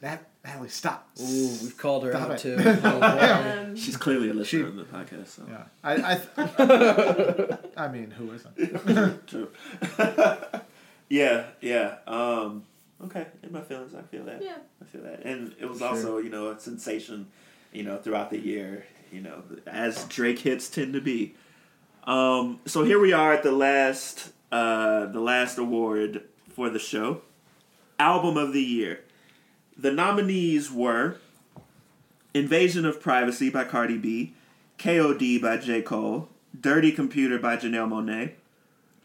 [0.00, 1.08] That Natalie, stop.
[1.20, 2.56] Ooh, we've called her Stop out it.
[2.56, 2.56] too.
[3.68, 5.28] Um, she's clearly a listener She- of the podcast.
[5.28, 5.42] So.
[5.48, 9.26] Yeah, I I, th- I mean, who isn't?
[9.28, 9.48] True.
[11.08, 11.96] yeah, yeah.
[12.06, 12.64] Um,
[13.04, 14.42] okay, in my feelings, I feel that.
[14.42, 14.56] Yeah.
[14.80, 17.28] I feel that, and it was For also you know a sensation,
[17.72, 18.84] you know, throughout the year.
[19.12, 21.34] You know, as Drake hits tend to be.
[22.04, 27.22] Um, so here we are at the last, uh, the last award for the show,
[27.98, 29.00] album of the year.
[29.76, 31.16] The nominees were
[32.34, 34.34] Invasion of Privacy by Cardi B,
[34.78, 35.82] KOD by J.
[35.82, 36.28] Cole,
[36.58, 38.32] Dirty Computer by Janelle Monáe,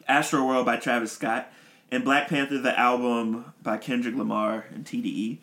[0.07, 1.51] Astro World by Travis Scott,
[1.91, 5.38] and Black Panther the album by Kendrick Lamar and TDE.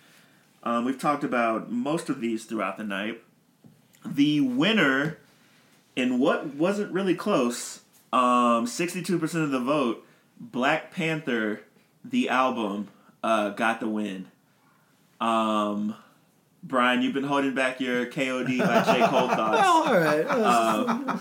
[0.63, 3.23] Um, we've talked about most of these throughout the night.
[4.05, 5.19] The winner,
[5.97, 7.81] in what wasn't really close,
[8.13, 10.07] um, 62% of the vote,
[10.39, 11.61] Black Panther
[12.05, 12.89] the album
[13.23, 14.27] uh, got the win.
[15.21, 15.95] Um,
[16.63, 19.07] Brian, you've been holding back your KOD by J.
[19.07, 19.61] Cole thoughts.
[19.63, 20.27] Oh, all right.
[20.27, 21.19] Uh,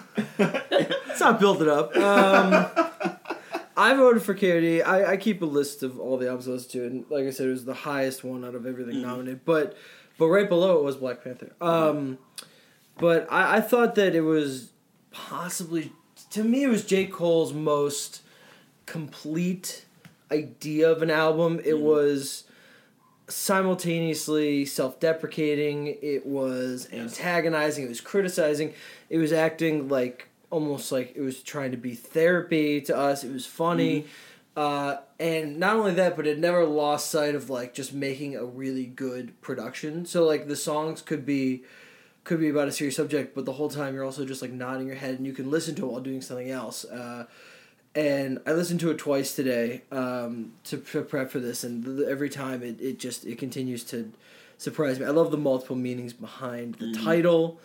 [1.07, 1.95] Let's not build it up.
[1.95, 2.68] Um,
[3.76, 4.85] I voted for KOD.
[4.85, 7.31] I, I keep a list of all the albums I listened to, and like I
[7.31, 9.45] said, it was the highest one out of everything nominated.
[9.45, 9.76] But
[10.18, 11.53] but right below it was Black Panther.
[11.60, 12.19] Um,
[12.98, 14.72] but I, I thought that it was
[15.11, 15.91] possibly
[16.32, 17.06] to me it was J.
[17.06, 18.22] Cole's most
[18.86, 19.86] complete
[20.32, 21.61] idea of an album.
[21.64, 22.45] It was
[23.28, 25.98] simultaneously self-deprecating.
[26.02, 27.86] It was antagonizing.
[27.86, 28.74] It was criticizing.
[29.10, 33.24] It was acting like almost like it was trying to be therapy to us.
[33.24, 34.06] It was funny.
[34.56, 38.45] Uh, and not only that but it never lost sight of like just making a
[38.45, 40.06] really good production.
[40.06, 41.64] So like the songs could be
[42.24, 44.88] could be about a serious subject but the whole time you're also just like nodding
[44.88, 47.26] your head and you can listen to it while doing something else uh,
[47.95, 52.08] and I listened to it twice today um, to pre- prep for this, and th-
[52.08, 54.12] every time it, it just it continues to
[54.58, 55.06] surprise me.
[55.06, 57.06] I love the multiple meanings behind the Mm-hmm.
[57.06, 57.60] title,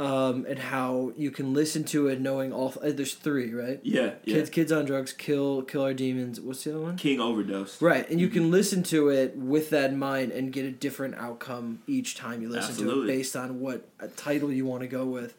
[0.00, 2.74] um, and how you can listen to it knowing all.
[2.82, 3.78] Uh, there's three, right?
[3.84, 4.34] Yeah, yeah.
[4.36, 6.40] Kids, kids on drugs, kill, kill our demons.
[6.40, 6.96] What's the other one?
[6.96, 7.80] King overdose.
[7.80, 8.34] Right, and you Mm-hmm.
[8.34, 12.42] can listen to it with that in mind and get a different outcome each time
[12.42, 13.02] you listen to Absolutely.
[13.02, 13.10] Mm-hmm.
[13.10, 15.34] it based on what uh title you want to go with.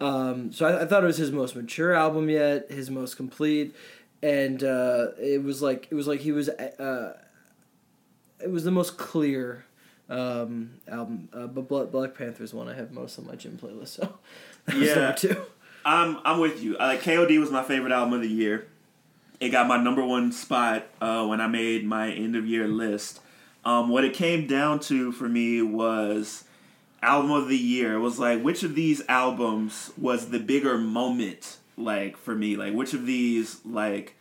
[0.00, 3.74] Um, so I, I thought it was his most mature album yet, his most complete,
[4.22, 6.48] and uh, it was like it was like he was.
[6.48, 7.16] Uh,
[8.42, 9.64] it was the most clear
[10.08, 13.58] um, album, uh, but Bla- Black Panther is one I have most on my gym
[13.62, 13.88] playlist.
[13.88, 14.14] So
[14.76, 15.12] Yeah.
[15.12, 15.36] two.
[15.84, 16.76] I'm I'm with you.
[16.76, 18.66] Uh, KOD was my favorite album of the year.
[19.38, 23.20] It got my number one spot uh, when I made my end of year list.
[23.64, 26.44] Um, what it came down to for me was
[27.02, 27.94] album of the year.
[27.94, 32.56] It was like which of these albums was the bigger moment like for me?
[32.56, 34.14] Like which of these like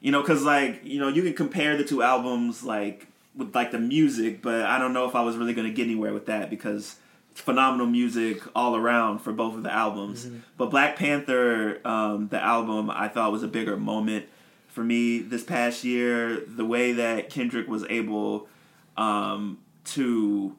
[0.00, 3.70] you know cuz like you know you can compare the two albums like with like
[3.70, 6.26] the music, but I don't know if I was really going to get anywhere with
[6.26, 6.96] that because
[7.30, 10.28] it's phenomenal music all around for both of the albums.
[10.58, 14.26] But Black Panther, um, the album, I thought was a bigger moment
[14.68, 16.40] for me this past year.
[16.46, 18.48] The way that Kendrick was able
[18.96, 20.56] um, to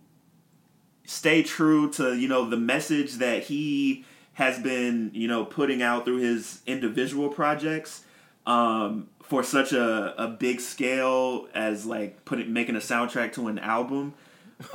[1.05, 6.05] stay true to you know the message that he has been you know putting out
[6.05, 8.03] through his individual projects
[8.45, 13.57] um, for such a, a big scale as like putting making a soundtrack to an
[13.57, 14.13] album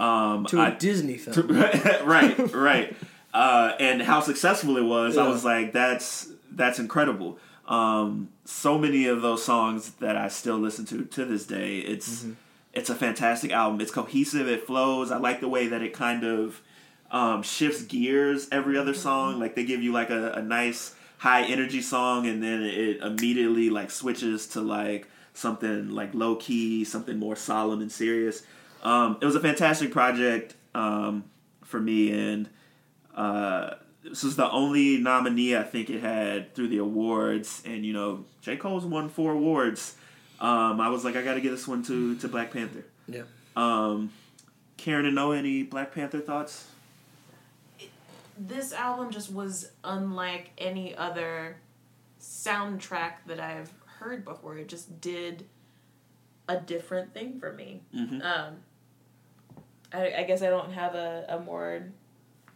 [0.00, 1.46] um, To a I- Disney film.
[2.04, 2.96] right, right.
[3.32, 7.38] Uh, and how successful it was, I was like, that's that's incredible.
[7.68, 11.78] Um, so many of those songs that I still listen to to this day.
[11.78, 12.26] It's
[12.72, 13.80] it's a fantastic album.
[13.80, 14.48] It's cohesive.
[14.48, 15.12] It flows.
[15.12, 16.60] I like the way that it kind of
[17.12, 19.38] um, shifts gears every other song.
[19.38, 23.70] Like they give you like a, a nice high energy song, and then it immediately
[23.70, 28.42] like switches to like something like low key, something more solemn and serious.
[28.82, 31.24] Um, it was a fantastic project um,
[31.64, 32.48] for me, and
[33.14, 37.62] uh, this was the only nominee I think it had through the awards.
[37.64, 39.96] And you know, J Cole's won four awards.
[40.40, 42.84] Um, I was like, I got to get this one to to Black Panther.
[43.08, 43.22] Yeah.
[43.56, 44.12] Um,
[44.76, 46.68] Karen and Noah, any Black Panther thoughts?
[48.38, 51.56] This album just was unlike any other
[52.20, 54.56] soundtrack that I've heard before.
[54.58, 55.44] It just did
[56.48, 57.82] a different thing for me.
[57.94, 58.24] Mhm.
[58.24, 58.56] Um,
[59.92, 61.82] I, I guess I don't have a, a more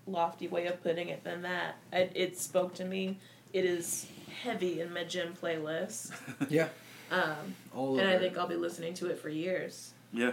[0.06, 1.76] lofty way of putting it than that.
[1.92, 3.18] I, it spoke to me.
[3.52, 4.06] It is
[4.42, 6.12] heavy in my gym playlist,
[6.50, 6.68] Yeah.
[7.10, 8.38] um, All and over I think.
[8.38, 9.92] I'll be listening to it for years.
[10.12, 10.32] Yeah.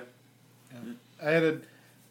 [1.22, 1.60] I had a,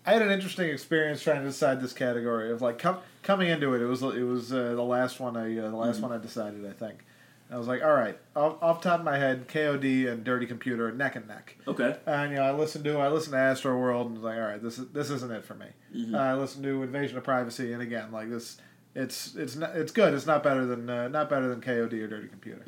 [0.09, 3.75] I had an interesting experience trying to decide this category of like com- coming into
[3.75, 3.83] it.
[3.83, 6.65] It was it was uh, the last one I uh, the last one I decided.
[6.65, 7.05] I think.
[7.51, 10.93] I was like, all right, off, off top of my head, KOD and Dirty Computer
[10.93, 11.57] neck and neck.
[11.67, 11.97] Okay.
[12.07, 14.63] And you know, I listened to I listened to Astroworld and was like, all right,
[14.63, 15.67] this is this isn't it for me.
[16.15, 18.57] Uh, I listened to Invasion of Privacy, and again, like this,
[18.95, 20.15] it's it's not it's good.
[20.15, 22.65] It's not better than uh, not better than KOD or Dirty Computer.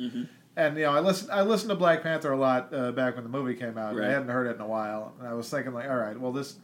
[0.56, 3.24] And you know, I listened I listened to Black Panther a lot uh, back when
[3.24, 3.96] the movie came out.
[3.96, 4.08] Right.
[4.08, 6.32] I hadn't heard it in a while, and I was thinking like, all right, well
[6.32, 6.56] this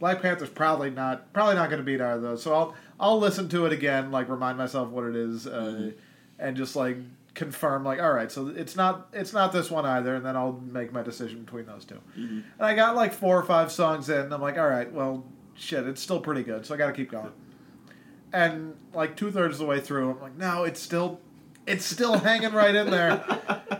[0.00, 2.42] Black Panther's probably not probably not going to beat either of those.
[2.42, 5.92] So I'll I'll listen to it again, like remind myself what it is, uh,
[6.38, 6.96] and just like
[7.34, 10.60] confirm like all right, so it's not it's not this one either, and then I'll
[10.64, 14.20] make my decision between those 2 And I got like four or five songs in,
[14.20, 15.24] and I'm like, all right, well,
[15.54, 17.32] shit, it's still pretty good, so I got to keep going.
[18.32, 21.20] And like two thirds of the way through, I'm like, no, it's still
[21.66, 23.22] it's still hanging right in there.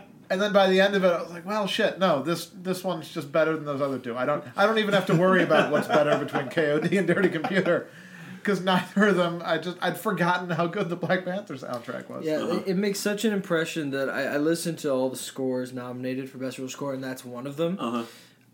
[0.31, 2.85] And then by the end of it, I was like, "Well, shit, no, this this
[2.85, 4.15] one's just better than those other two.
[4.15, 7.27] I don't I don't even have to worry about what's better between KOD and Dirty
[7.27, 7.89] Computer,
[8.37, 9.41] because neither of them.
[9.43, 12.23] I just I'd forgotten how good the Black Panther soundtrack was.
[12.23, 15.73] Yeah, it, it makes such an impression that I, I listened to all the scores
[15.73, 17.77] nominated for best original score, and that's one of them.
[17.77, 18.05] Uh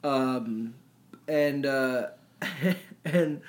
[0.03, 0.09] huh.
[0.09, 0.73] Um,
[1.27, 2.07] and uh,
[3.05, 3.41] and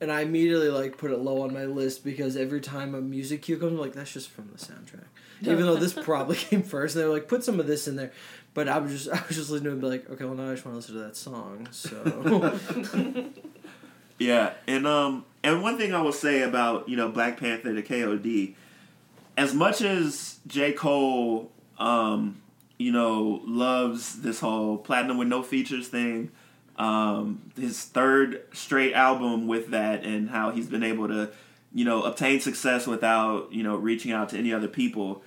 [0.00, 3.42] and I immediately like put it low on my list because every time a music
[3.42, 5.06] cue comes, I'm like that's just from the soundtrack.
[5.42, 8.12] Even though this probably came first, they were like put some of this in there.
[8.54, 10.34] But I was just I was just listening to it and be like, okay, well
[10.34, 11.68] now I just want to listen to that song.
[11.70, 12.58] So
[14.22, 17.82] Yeah, and um, and one thing I will say about you know Black Panther to
[17.82, 18.54] KOD,
[19.36, 22.40] as much as J Cole, um,
[22.78, 26.30] you know, loves this whole platinum with no features thing,
[26.76, 31.30] um, his third straight album with that, and how he's been able to,
[31.74, 35.22] you know, obtain success without you know reaching out to any other people.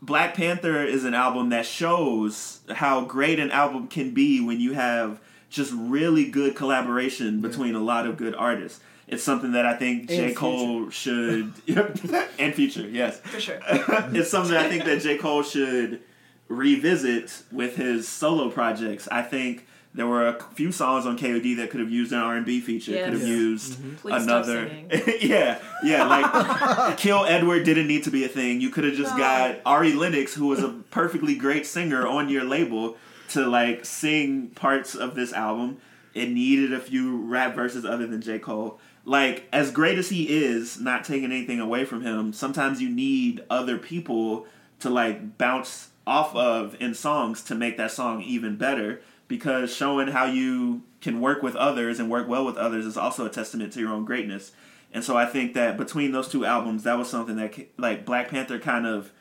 [0.00, 4.74] Black Panther is an album that shows how great an album can be when you
[4.74, 5.20] have
[5.50, 8.80] just really good collaboration between a lot of good artists.
[9.08, 10.26] It's something that I think J.
[10.26, 11.52] And Cole should
[12.38, 13.18] and future, yes.
[13.20, 13.58] For sure.
[13.68, 15.16] it's something I think that J.
[15.16, 16.00] Cole should
[16.48, 19.08] revisit with his solo projects.
[19.08, 19.66] I think
[19.98, 22.60] there were a few songs on KOD that could have used an R and B
[22.60, 22.92] feature.
[22.92, 23.28] Could have Yes.
[23.28, 23.96] used mm-hmm.
[23.96, 24.70] Please stop another.
[25.20, 26.04] yeah, yeah.
[26.04, 28.60] Like Kill Edward didn't need to be a thing.
[28.60, 29.18] You could have just No.
[29.18, 32.96] got Ari Lennox, who was a perfectly great singer, on your label
[33.30, 35.78] to like sing parts of this album.
[36.14, 38.78] It needed a few rap verses other than J Cole.
[39.04, 42.32] Like as great as he is, not taking anything away from him.
[42.32, 44.46] Sometimes you need other people
[44.78, 50.08] to like bounce off of in songs to make that song even better because showing
[50.08, 53.72] how you can work with others and work well with others is also a testament
[53.74, 54.52] to your own greatness.
[54.92, 58.28] And so I think that between those two albums, that was something that like Black
[58.30, 59.12] Panther kind of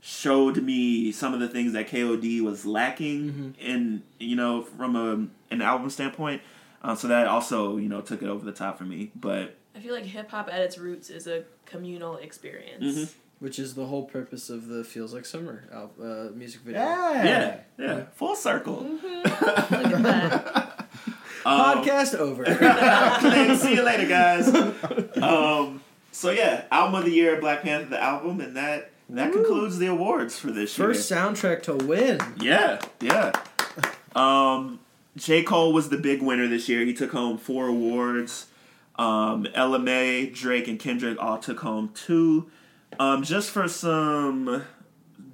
[0.00, 5.26] showed me some of the things that KOD was lacking in you know from a
[5.52, 6.42] an album standpoint.
[6.82, 9.10] Uh, so that also you know took it over the top for me.
[9.16, 12.84] But I feel like hip hop at its roots is a communal experience.
[12.84, 13.14] Mhm.
[13.38, 16.80] Which is the whole purpose of the "Feels Like Summer" uh, music video.
[16.80, 17.24] Yeah.
[17.24, 18.82] yeah, yeah, full circle.
[19.02, 20.88] Look at that.
[21.44, 22.44] Um, Podcast over.
[22.46, 23.62] Thanks.
[23.62, 24.48] See you later, guys.
[25.22, 25.82] Um,
[26.12, 29.86] so yeah, album of the year, Black Panther, the album, and that that concludes the
[29.86, 30.88] awards for this year.
[30.88, 32.18] First soundtrack to win.
[32.40, 33.32] Yeah, yeah.
[34.14, 34.80] Um,
[35.16, 35.42] J.
[35.42, 36.84] Cole was the big winner this year.
[36.84, 38.46] He took home four awards.
[38.98, 42.50] Um, Ella Mai, Drake, and Kendrick all took home two.
[42.98, 44.64] Um, just for some,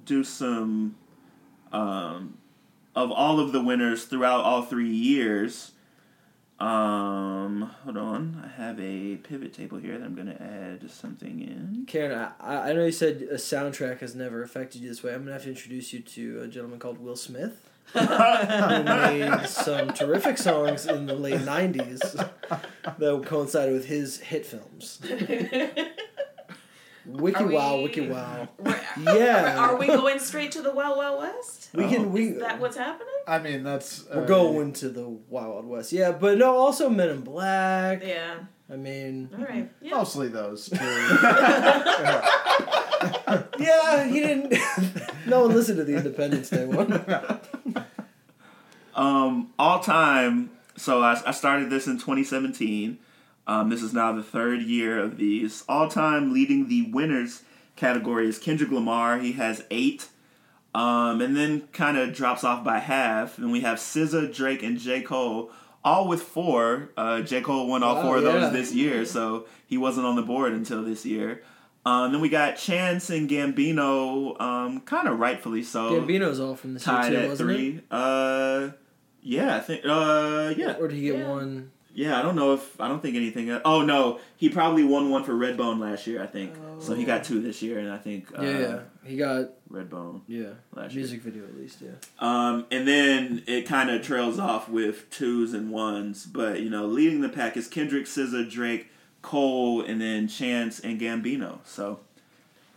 [0.05, 0.95] do some,
[1.71, 2.37] um,
[2.95, 5.71] of all of the winners throughout all three years.
[6.59, 11.85] Um, hold on, I have a pivot table here that I'm gonna add something in.
[11.87, 15.13] Karen, I, I know you said a soundtrack has never affected you this way.
[15.13, 19.89] I'm gonna have to introduce you to a gentleman called Will Smith, who made some
[19.89, 22.29] terrific songs in the late '90s
[22.83, 25.01] that coincided with his hit films.
[27.05, 28.47] Wiki Are wow, we- wiki wow.
[28.59, 31.69] We're- Yeah, Are we going straight to the Wild Wild West?
[31.73, 33.07] we can we Is that what's happening?
[33.27, 34.05] I mean, that's.
[34.07, 35.91] Uh, we're going to the Wild Wild West.
[35.91, 38.03] Yeah, but no, also Men in Black.
[38.05, 38.35] Yeah.
[38.71, 39.69] I mean, All right.
[39.81, 39.97] Yeah.
[39.97, 40.77] Mostly those two.
[43.59, 44.53] yeah, he didn't.
[45.27, 47.03] no one listened to the Independence Day one.
[48.95, 50.51] Um, all time.
[50.77, 52.97] So I, I started this in 2017.
[53.47, 55.63] Um, this is now the third year of these.
[55.67, 57.43] All time leading the winners
[57.75, 59.19] category is Kendrick Lamar.
[59.19, 60.07] He has eight.
[60.75, 63.37] Um, and then kind of drops off by half.
[63.37, 65.01] And we have SZA, Drake, and J.
[65.01, 65.51] Cole,
[65.83, 66.89] all with four.
[66.97, 67.41] Uh, J.
[67.41, 68.31] Cole won all Wow, four of yeah.
[68.31, 71.43] those this year, so he wasn't on the board until this year.
[71.85, 76.75] Um, then we got Chance and Gambino, um, kind of rightfully so Gambino's all from
[76.75, 77.81] this year tied too, at wasn't three.
[77.91, 78.69] Uh,
[79.21, 79.81] yeah, I think.
[79.85, 80.77] Uh, yeah, it?
[80.81, 81.29] Or did he get Yeah.
[81.29, 81.71] one?
[81.93, 82.17] Yeah.
[82.19, 83.49] I don't know if I don't think anything.
[83.49, 86.21] Uh, oh no, he probably won one for Redbone last year.
[86.21, 86.93] I think so.
[86.93, 88.79] He got two this year, and I think uh, yeah, yeah.
[89.03, 90.21] He got Redbone.
[90.27, 91.01] yeah Last year.
[91.01, 91.79] music video at least.
[91.81, 91.91] Yeah.
[92.19, 96.85] Um, and then it kind of trails off with twos and ones, but you know,
[96.85, 98.89] leading the pack is Kendrick, SZA, Drake,
[99.21, 101.59] Cole, and then Chance and Gambino.
[101.65, 101.99] So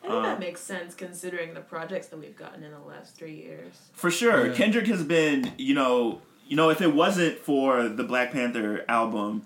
[0.05, 3.35] I think that makes sense considering the projects that we've gotten in the last three
[3.35, 3.75] years.
[3.93, 4.55] For sure, Yeah.
[4.55, 9.45] Kendrick has been, you know, you know, if it wasn't for the Black Panther album,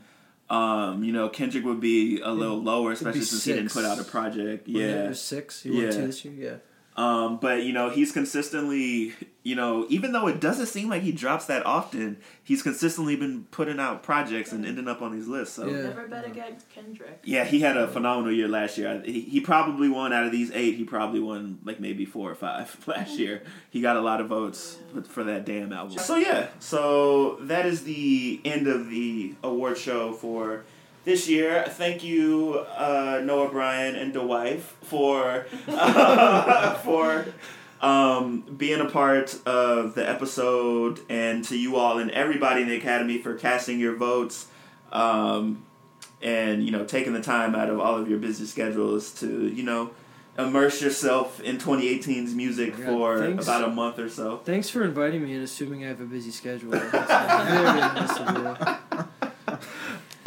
[0.48, 3.98] um, you know, Kendrick would be a little lower, especially since he didn't put out
[4.01, 4.66] a project.
[4.66, 4.90] Wasn't it?
[4.90, 5.09] It Yeah.
[5.09, 5.62] was six.
[5.62, 5.90] He Yeah.
[5.90, 6.35] two this year.
[6.35, 6.56] Yeah.
[7.01, 11.12] Um, but you know, he's consistently, you know, even though it doesn't seem like he
[11.12, 15.55] drops that often, he's consistently been putting out projects and ending up on these lists.
[15.55, 15.82] So Yeah.
[15.85, 17.20] Never bet against Kendrick.
[17.24, 19.01] yeah, he had a phenomenal year last year.
[19.02, 20.74] He, he probably won out of these eight.
[20.74, 23.44] He probably won like maybe four or five last year.
[23.70, 24.77] He got a lot of votes
[25.09, 25.97] for that damn album.
[25.97, 30.66] So yeah, so that is the end of the award show for
[31.10, 31.64] this year.
[31.66, 35.44] Thank you, uh, Noah Brian and DeWife for
[36.84, 37.26] for
[37.80, 42.76] um, being a part of the episode, and to you all and everybody in the
[42.76, 44.46] academy for casting your votes.
[44.92, 45.64] Um,
[46.22, 49.62] and you know taking the time out of all of your busy schedules to you
[49.62, 49.90] know
[50.38, 53.44] immerse yourself in 2018's music for thanks.
[53.44, 54.36] about a month or so.
[54.44, 56.70] Thanks for inviting me and assuming I have a busy schedule.
[56.92, 59.58] That's very nice of you.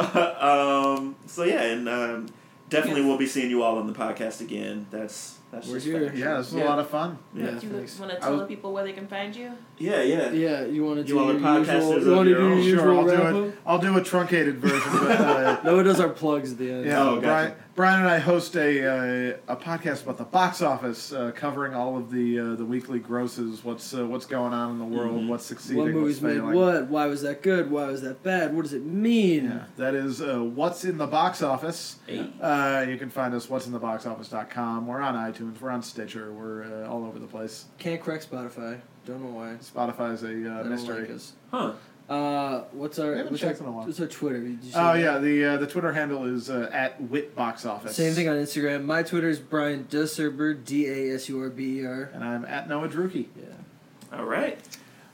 [0.00, 2.26] um, so yeah, and um,
[2.68, 4.86] definitely we'll be seeing you all on the podcast again.
[4.90, 6.06] That's that's We're just here.
[6.06, 6.16] fact.
[6.16, 6.64] Yeah, this was Yeah.
[6.64, 7.18] a lot of fun.
[7.32, 7.58] Yeah, Yeah.
[7.60, 9.52] Do you want to tell was- the people where they can find you?
[9.78, 10.30] yeah, yeah.
[10.32, 12.02] Yeah, you want to do You all are your podcasters usual?
[12.08, 13.46] You want to do your usual Sure, I'll do up?
[13.52, 13.58] it.
[13.64, 16.86] I'll do a truncated version, but uh, No, it does our plugs at the end.
[16.86, 17.20] yeah, Oh, gotcha.
[17.26, 21.74] Brian, Brian and I host a uh, a podcast about the box office, uh, covering
[21.74, 23.64] all of the uh, the weekly grosses.
[23.64, 25.22] What's uh, what's going on in the world?
[25.22, 25.26] Mhm.
[25.28, 25.82] What's succeeding?
[25.82, 26.86] What movies what's made what?
[26.86, 27.72] Why was that good?
[27.72, 28.54] Why was that bad?
[28.54, 29.46] What does it mean?
[29.46, 31.96] Yeah, that is uh, what's in the box office.
[32.06, 32.30] Hey.
[32.40, 34.86] Uh, you can find us what's in the box office.com.
[34.86, 35.60] We're on iTunes.
[35.60, 36.32] We're on Stitcher.
[36.32, 37.64] We're uh, all over the place.
[37.78, 38.80] Can't crack Spotify.
[39.04, 39.56] Don't know why.
[39.60, 41.00] Spotify's a uh, mystery.
[41.00, 41.32] like us.
[41.50, 41.72] Huh.
[42.08, 43.86] Uh, what's our haven't what's our, in a while.
[43.86, 44.40] what's our Twitter?
[44.40, 45.00] Did you see Oh that?
[45.00, 47.90] yeah, the uh, the Twitter handle is uh, at witboxoffice.
[47.90, 48.84] Same thing on Instagram.
[48.84, 52.10] My Twitter is Brian Dasurber, D A S U R B E R.
[52.12, 53.26] And I'm at Noah Druki.
[53.36, 54.18] Yeah.
[54.18, 54.58] All right.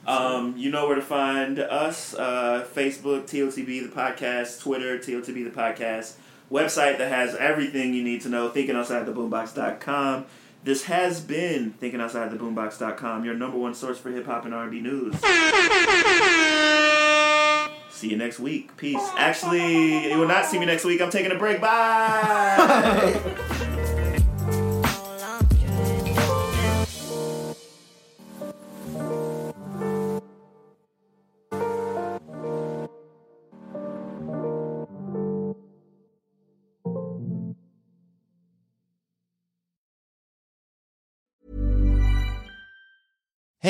[0.05, 5.51] Um, you know where to find us uh, Facebook, TOTB the podcast, Twitter, TOTB the
[5.51, 6.15] podcast,
[6.51, 10.25] website that has everything you need to know, thinkingoutsidetheboombox.com.
[10.63, 15.15] This has been thinkingoutsidetheboombox.com, your number one source for hip hop and R&B news.
[17.89, 18.77] See you next week.
[18.77, 19.01] Peace.
[19.17, 21.01] Actually, you will not see me next week.
[21.01, 21.61] I'm taking a break.
[21.61, 23.19] Bye.